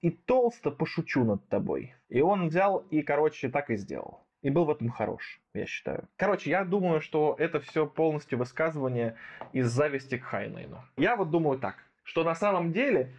и 0.01 0.11
толсто 0.11 0.73
пошучу 0.73 1.23
над 1.23 1.49
тобой. 1.49 1.95
И 2.09 2.21
он 2.21 2.49
взял 2.49 2.79
и, 2.79 3.03
короче, 3.03 3.49
так 3.49 3.71
и 3.71 3.77
сделал 3.77 4.28
и 4.43 4.51
был 4.51 4.65
в 4.65 4.71
этом 4.71 4.91
хорош, 4.91 5.41
я 5.55 5.67
считаю. 5.67 6.09
Короче, 6.17 6.51
я 6.51 6.65
думаю, 6.65 7.01
что 7.01 7.35
это 7.39 7.61
все 7.61 7.87
полностью 7.87 8.39
высказывание 8.39 9.17
из 9.53 9.69
зависти 9.69 10.19
к 10.19 10.25
Хайнлайну. 10.25 10.85
Я 10.97 11.17
вот 11.17 11.31
думаю 11.31 11.59
так, 11.59 11.77
что 12.05 12.25
на 12.25 12.35
самом 12.35 12.73
деле 12.73 13.15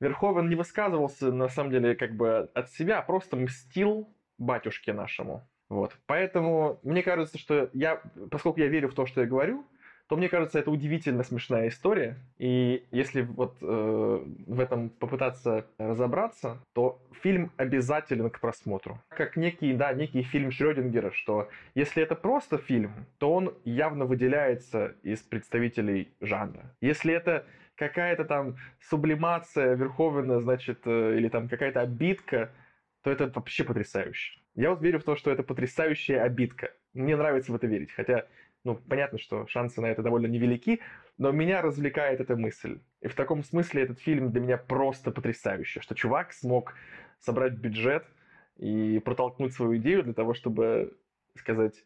Верховен 0.00 0.48
не 0.48 0.54
высказывался, 0.54 1.32
на 1.32 1.48
самом 1.48 1.70
деле, 1.70 1.94
как 1.94 2.16
бы 2.16 2.50
от 2.54 2.70
себя, 2.70 2.98
а 2.98 3.02
просто 3.02 3.36
мстил 3.36 4.08
батюшке 4.38 4.92
нашему. 4.92 5.46
Вот. 5.68 5.96
Поэтому 6.06 6.78
мне 6.82 7.02
кажется, 7.02 7.38
что 7.38 7.70
я, 7.72 8.00
поскольку 8.30 8.60
я 8.60 8.66
верю 8.66 8.88
в 8.88 8.94
то, 8.94 9.06
что 9.06 9.20
я 9.20 9.26
говорю, 9.26 9.64
то 10.08 10.16
мне 10.16 10.28
кажется, 10.28 10.58
это 10.58 10.70
удивительно 10.70 11.22
смешная 11.22 11.68
история. 11.68 12.16
И 12.38 12.84
если 12.90 13.22
вот 13.22 13.56
э, 13.62 14.24
в 14.46 14.60
этом 14.60 14.90
попытаться 14.90 15.66
разобраться, 15.78 16.58
то 16.74 17.00
фильм 17.22 17.50
обязателен 17.56 18.28
к 18.30 18.40
просмотру. 18.40 19.00
Как 19.08 19.36
некий, 19.36 19.72
да, 19.72 19.92
некий 19.94 20.22
фильм 20.22 20.50
Шрёдингера, 20.50 21.10
что 21.10 21.48
если 21.74 22.02
это 22.02 22.14
просто 22.14 22.58
фильм, 22.58 23.06
то 23.18 23.32
он 23.32 23.54
явно 23.64 24.04
выделяется 24.04 24.94
из 25.02 25.20
представителей 25.20 26.12
жанра. 26.20 26.74
Если 26.80 27.14
это 27.14 27.46
какая-то 27.76 28.24
там 28.24 28.56
сублимация 28.80 29.74
Верховена, 29.74 30.40
значит, 30.40 30.80
э, 30.84 31.16
или 31.16 31.28
там 31.28 31.48
какая-то 31.48 31.80
обидка, 31.80 32.50
то 33.02 33.10
это 33.10 33.30
вообще 33.34 33.64
потрясающе. 33.64 34.40
Я 34.54 34.70
вот 34.70 34.82
верю 34.82 35.00
в 35.00 35.04
то, 35.04 35.16
что 35.16 35.30
это 35.30 35.42
потрясающая 35.42 36.22
обидка. 36.22 36.72
Мне 36.92 37.16
нравится 37.16 37.52
в 37.52 37.56
это 37.56 37.66
верить, 37.66 37.90
хотя 37.90 38.26
ну, 38.64 38.76
понятно, 38.76 39.18
что 39.18 39.46
шансы 39.46 39.80
на 39.80 39.86
это 39.86 40.02
довольно 40.02 40.26
невелики, 40.26 40.80
но 41.18 41.30
меня 41.30 41.62
развлекает 41.62 42.20
эта 42.20 42.34
мысль. 42.34 42.80
И 43.00 43.08
в 43.08 43.14
таком 43.14 43.44
смысле 43.44 43.82
этот 43.82 44.00
фильм 44.00 44.32
для 44.32 44.40
меня 44.40 44.56
просто 44.56 45.10
потрясающий, 45.10 45.80
что 45.80 45.94
чувак 45.94 46.32
смог 46.32 46.74
собрать 47.20 47.54
бюджет 47.54 48.04
и 48.56 48.98
протолкнуть 49.04 49.52
свою 49.52 49.76
идею 49.76 50.02
для 50.02 50.14
того, 50.14 50.34
чтобы 50.34 50.96
сказать, 51.36 51.84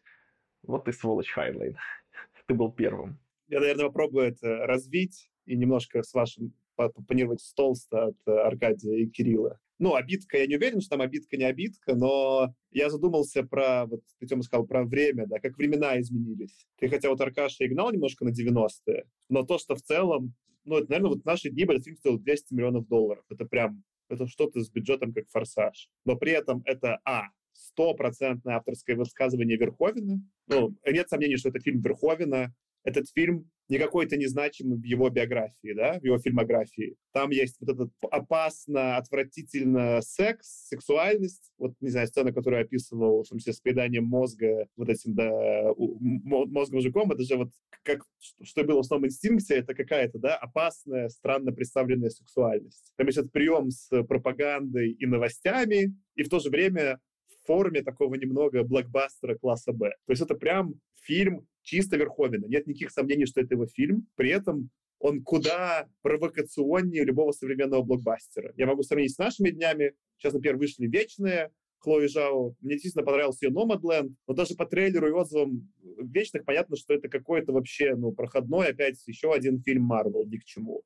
вот 0.63 0.85
ты 0.85 0.93
сволочь, 0.93 1.31
Хайнлайн, 1.31 1.77
ты 2.47 2.53
был 2.53 2.71
первым. 2.71 3.19
Я, 3.47 3.59
наверное, 3.59 3.87
попробую 3.87 4.27
это 4.27 4.65
развить 4.65 5.31
и 5.45 5.57
немножко 5.57 6.01
с 6.03 6.13
вашим 6.13 6.53
попонировать 6.75 7.41
стол 7.41 7.75
от 7.91 8.15
э, 8.25 8.31
Аркадия 8.31 8.95
и 8.95 9.07
Кирилла. 9.07 9.59
Ну, 9.79 9.95
обидка, 9.95 10.37
я 10.37 10.45
не 10.45 10.57
уверен, 10.57 10.81
что 10.81 10.91
там 10.91 11.01
обидка 11.01 11.37
не 11.37 11.45
обидка, 11.45 11.95
но 11.95 12.53
я 12.71 12.89
задумался 12.89 13.43
про, 13.43 13.85
вот 13.85 14.01
ты, 14.19 14.27
Тёма, 14.27 14.43
сказал 14.43 14.67
про 14.67 14.83
время, 14.83 15.25
да, 15.25 15.39
как 15.39 15.57
времена 15.57 15.99
изменились. 16.01 16.67
Ты 16.77 16.89
хотя 16.89 17.09
вот 17.09 17.21
Аркаша 17.21 17.63
и 17.63 17.69
гнал 17.69 17.91
немножко 17.91 18.25
на 18.25 18.29
90-е, 18.29 19.05
но 19.29 19.43
то, 19.43 19.57
что 19.57 19.75
в 19.75 19.81
целом, 19.81 20.35
ну, 20.65 20.77
это, 20.77 20.89
наверное, 20.89 21.11
вот 21.11 21.21
в 21.21 21.25
наши 21.25 21.49
дни 21.49 21.63
этот 21.63 21.85
фильм 21.85 21.95
стоил 21.95 22.19
200 22.19 22.53
миллионов 22.53 22.87
долларов. 22.87 23.23
Это 23.29 23.45
прям, 23.45 23.83
это 24.09 24.27
что-то 24.27 24.61
с 24.61 24.69
бюджетом 24.69 25.13
как 25.13 25.29
«Форсаж». 25.29 25.89
Но 26.03 26.17
при 26.17 26.33
этом 26.33 26.61
это, 26.65 26.99
а, 27.05 27.27
стопроцентное 27.53 28.57
авторское 28.57 28.95
высказывание 28.95 29.57
Верховина. 29.57 30.21
Ну, 30.47 30.75
нет 30.85 31.09
сомнений, 31.09 31.37
что 31.37 31.49
это 31.49 31.59
фильм 31.59 31.81
Верховина. 31.81 32.53
Этот 32.83 33.09
фильм 33.09 33.49
не 33.69 33.77
какой-то 33.77 34.17
незначимый 34.17 34.77
в 34.77 34.83
его 34.83 35.09
биографии, 35.09 35.73
да, 35.73 35.99
в 35.99 36.03
его 36.03 36.17
фильмографии. 36.17 36.95
Там 37.13 37.29
есть 37.29 37.57
вот 37.59 37.69
этот 37.69 37.91
опасно, 38.09 38.97
отвратительно 38.97 40.01
секс, 40.01 40.67
сексуальность. 40.67 41.53
Вот, 41.57 41.73
не 41.79 41.89
знаю, 41.89 42.07
сцена, 42.07 42.33
которую 42.33 42.59
я 42.59 42.65
описывал, 42.65 43.21
в 43.21 43.27
смысле, 43.27 43.53
с 43.53 43.61
поеданием 43.61 44.05
мозга 44.05 44.67
вот 44.75 44.89
этим, 44.89 45.13
да, 45.13 45.73
мозгом 45.77 46.81
жуком, 46.81 47.11
это 47.11 47.23
же 47.23 47.37
вот 47.37 47.51
как, 47.83 48.03
что 48.41 48.63
было 48.63 48.77
в 48.77 48.79
основном 48.79 49.07
инстинкте, 49.07 49.55
это 49.55 49.73
какая-то, 49.73 50.17
да, 50.17 50.35
опасная, 50.35 51.09
странно 51.09 51.51
представленная 51.51 52.09
сексуальность. 52.09 52.91
Там 52.97 53.07
есть 53.07 53.19
этот 53.19 53.31
прием 53.31 53.69
с 53.69 53.87
пропагандой 54.03 54.91
и 54.91 55.05
новостями, 55.05 55.95
и 56.15 56.23
в 56.23 56.29
то 56.29 56.39
же 56.39 56.49
время 56.49 56.99
форме 57.49 57.81
такого 57.81 58.13
немного 58.13 58.63
блокбастера 58.63 59.35
класса 59.35 59.73
Б. 59.73 59.89
То 60.05 60.11
есть 60.11 60.21
это 60.21 60.35
прям 60.35 60.75
фильм 61.01 61.47
чисто 61.69 61.97
Верховина. 61.97 62.45
Нет 62.47 62.65
никаких 62.65 62.91
сомнений, 62.91 63.25
что 63.25 63.41
это 63.41 63.53
его 63.53 63.67
фильм. 63.67 64.07
При 64.15 64.31
этом 64.31 64.69
он 64.97 65.21
куда 65.23 65.87
провокационнее 66.01 67.05
любого 67.05 67.31
современного 67.31 67.83
блокбастера. 67.83 68.53
Я 68.57 68.65
могу 68.65 68.81
сравнить 68.83 69.13
с 69.13 69.17
нашими 69.19 69.51
днями. 69.51 69.93
Сейчас, 70.17 70.33
например, 70.33 70.57
вышли 70.57 70.87
«Вечные», 70.87 71.51
Хлои 71.77 72.07
Жао. 72.07 72.55
Мне 72.59 72.73
действительно 72.73 73.05
понравился 73.05 73.45
ее 73.45 73.53
Nomadland, 73.53 74.13
но 74.27 74.33
даже 74.33 74.55
по 74.55 74.65
трейлеру 74.65 75.07
и 75.07 75.11
отзывам 75.11 75.71
«Вечных» 75.83 76.43
понятно, 76.43 76.75
что 76.75 76.93
это 76.93 77.07
какой-то 77.07 77.53
вообще, 77.53 77.95
ну, 77.95 78.11
проходной, 78.11 78.69
опять 78.69 79.01
еще 79.07 79.31
один 79.31 79.61
фильм 79.61 79.83
Марвел, 79.83 80.25
ни 80.25 80.37
к 80.37 80.43
чему. 80.43 80.81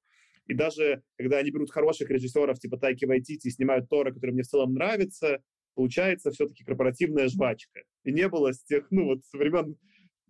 И 0.46 0.54
даже 0.54 1.02
когда 1.18 1.38
они 1.38 1.50
берут 1.50 1.72
хороших 1.72 2.12
режиссеров, 2.12 2.60
типа 2.60 2.78
Тайки 2.78 3.06
Вайтити, 3.06 3.48
и 3.48 3.52
снимают 3.52 3.90
Тора, 3.90 4.12
который 4.12 4.32
мне 4.32 4.44
в 4.44 4.48
целом 4.48 4.74
нравится, 4.74 5.42
получается 5.74 6.30
все-таки 6.30 6.64
корпоративная 6.64 7.30
жвачка. 7.30 7.82
И 8.04 8.12
не 8.12 8.28
было 8.28 8.52
с 8.54 8.62
тех, 8.64 8.86
ну, 8.92 9.06
вот, 9.06 9.26
со 9.26 9.38
времен 9.38 9.78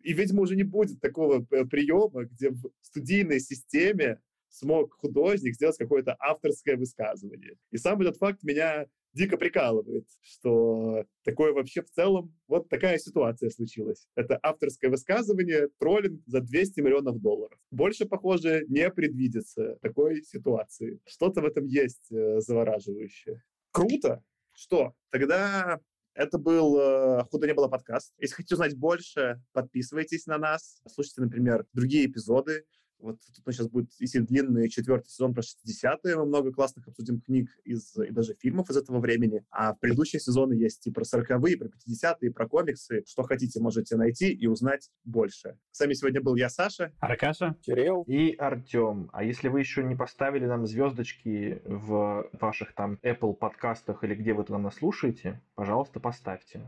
и, 0.04 0.14
видимо, 0.14 0.42
уже 0.42 0.56
не 0.56 0.64
будет 0.64 1.00
такого 1.02 1.46
э, 1.50 1.66
приема, 1.66 2.26
где 2.26 2.50
в 2.50 2.72
студийной 2.82 3.40
системе 3.40 4.20
смог 4.50 4.94
художник 5.00 5.56
сделать 5.56 5.78
какое-то 5.78 6.16
авторское 6.20 6.78
высказывание. 6.78 7.56
И 7.72 7.78
сам 7.78 8.02
этот 8.02 8.18
факт 8.18 8.44
меня 8.44 8.86
дико 9.14 9.38
прикалывает, 9.38 10.06
что 10.22 11.06
такое 11.24 11.54
вообще 11.54 11.82
в 11.82 11.90
целом, 11.90 12.36
вот 12.48 12.70
такая 12.70 12.98
ситуация 12.98 13.50
случилась. 13.50 14.08
Это 14.16 14.40
авторское 14.42 14.90
высказывание, 14.90 15.70
троллинг 15.80 16.22
за 16.26 16.42
200 16.42 16.82
миллионов 16.82 17.20
долларов. 17.22 17.58
Больше, 17.72 18.06
похоже, 18.06 18.66
не 18.68 18.90
предвидится 18.92 19.78
такой 19.82 20.22
ситуации. 20.24 21.00
Что-то 21.06 21.42
в 21.42 21.46
этом 21.46 21.66
есть 21.66 22.12
э, 22.12 22.40
завораживающее. 22.40 23.42
Круто, 23.72 24.24
Что, 24.54 24.94
тогда 25.10 25.80
это 26.14 26.38
был 26.38 26.80
э, 26.80 27.24
«Худо 27.30 27.48
не 27.48 27.54
было» 27.54 27.68
подкаст. 27.68 28.14
Если 28.18 28.36
хотите 28.36 28.56
узнать 28.56 28.78
больше, 28.78 29.42
подписывайтесь 29.52 30.26
на 30.26 30.38
нас, 30.38 30.82
слушайте, 30.88 31.22
например, 31.22 31.66
другие 31.74 32.06
эпизоды. 32.06 32.66
Вот 33.00 33.20
тут 33.20 33.44
у 33.46 33.50
нас 33.50 33.56
сейчас 33.56 33.68
будет, 33.68 33.92
если 34.00 34.20
длинный 34.20 34.70
четвертый 34.70 35.10
сезон 35.10 35.34
про 35.34 35.42
60-е, 35.42 36.16
мы 36.18 36.26
много 36.26 36.52
классных 36.54 36.88
обсудим 36.88 37.20
книг 37.20 37.50
из, 37.66 37.96
и 37.98 38.12
даже 38.12 38.34
фильмов 38.36 38.70
из 38.70 38.78
этого 38.78 39.00
времени. 39.00 39.44
А 39.52 39.74
в 39.74 39.80
предыдущие 39.80 40.20
сезоны 40.20 40.54
есть 40.54 40.88
и 40.88 40.92
про 40.92 41.04
40-е, 41.04 41.54
и 41.54 41.56
про 41.58 41.68
50-е, 41.68 42.30
и 42.30 42.30
про 42.30 42.48
комиксы. 42.48 43.04
Что 43.06 43.24
хотите, 43.24 43.60
можете 43.60 43.98
найти 43.98 44.32
и 44.32 44.48
узнать 44.48 44.90
больше. 45.04 45.58
С 45.72 45.80
вами 45.80 45.94
сегодня 45.94 46.22
был 46.22 46.36
я, 46.36 46.50
Саша. 46.50 46.94
Аркаша. 47.00 47.56
Кирилл. 47.62 48.04
И 48.08 48.36
Артем. 48.36 49.10
А 49.12 49.24
если 49.24 49.50
вы 49.50 49.60
еще 49.60 49.84
не 49.84 49.96
поставили 49.96 50.46
нам 50.46 50.66
звездочки 50.66 51.62
в 51.66 52.30
ваших 52.32 52.74
там 52.74 53.00
Apple 53.04 53.34
подкастах 53.34 54.04
или 54.04 54.16
где 54.16 54.34
вы 54.34 54.44
там 54.44 54.64
нас 54.64 54.76
слушаете, 54.76 55.42
пожалуйста, 55.56 56.00
поставьте. 56.00 56.62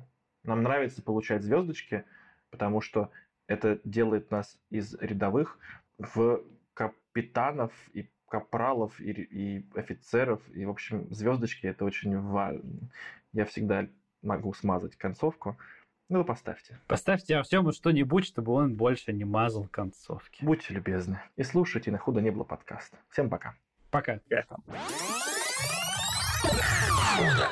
Нам 0.43 0.63
нравится 0.63 1.01
получать 1.01 1.43
звездочки, 1.43 2.03
потому 2.51 2.81
что 2.81 3.09
это 3.47 3.79
делает 3.83 4.31
нас 4.31 4.57
из 4.69 4.95
рядовых 4.95 5.59
в 5.97 6.41
капитанов 6.73 7.71
и 7.93 8.09
капралов 8.27 8.99
и, 8.99 9.11
и 9.11 9.65
офицеров. 9.75 10.41
И, 10.53 10.65
в 10.65 10.69
общем, 10.69 11.13
звездочки 11.13 11.67
это 11.67 11.85
очень 11.85 12.19
важно. 12.19 12.89
Я 13.33 13.45
всегда 13.45 13.87
могу 14.21 14.53
смазать 14.53 14.95
концовку. 14.95 15.57
Ну, 16.09 16.19
вы 16.19 16.25
поставьте. 16.25 16.79
Поставьте 16.87 17.35
Артему 17.35 17.71
что-нибудь, 17.71 18.25
чтобы 18.25 18.51
он 18.53 18.75
больше 18.75 19.11
не 19.11 19.25
мазал 19.25 19.67
концовки. 19.67 20.43
Будьте 20.43 20.73
любезны. 20.73 21.19
И 21.35 21.43
слушайте, 21.43 21.91
на 21.91 21.97
худо 21.97 22.21
не 22.21 22.29
было 22.29 22.43
подкаста. 22.43 22.97
Всем 23.09 23.29
пока. 23.29 23.55
Пока. 23.89 24.19
Худо 27.17 27.49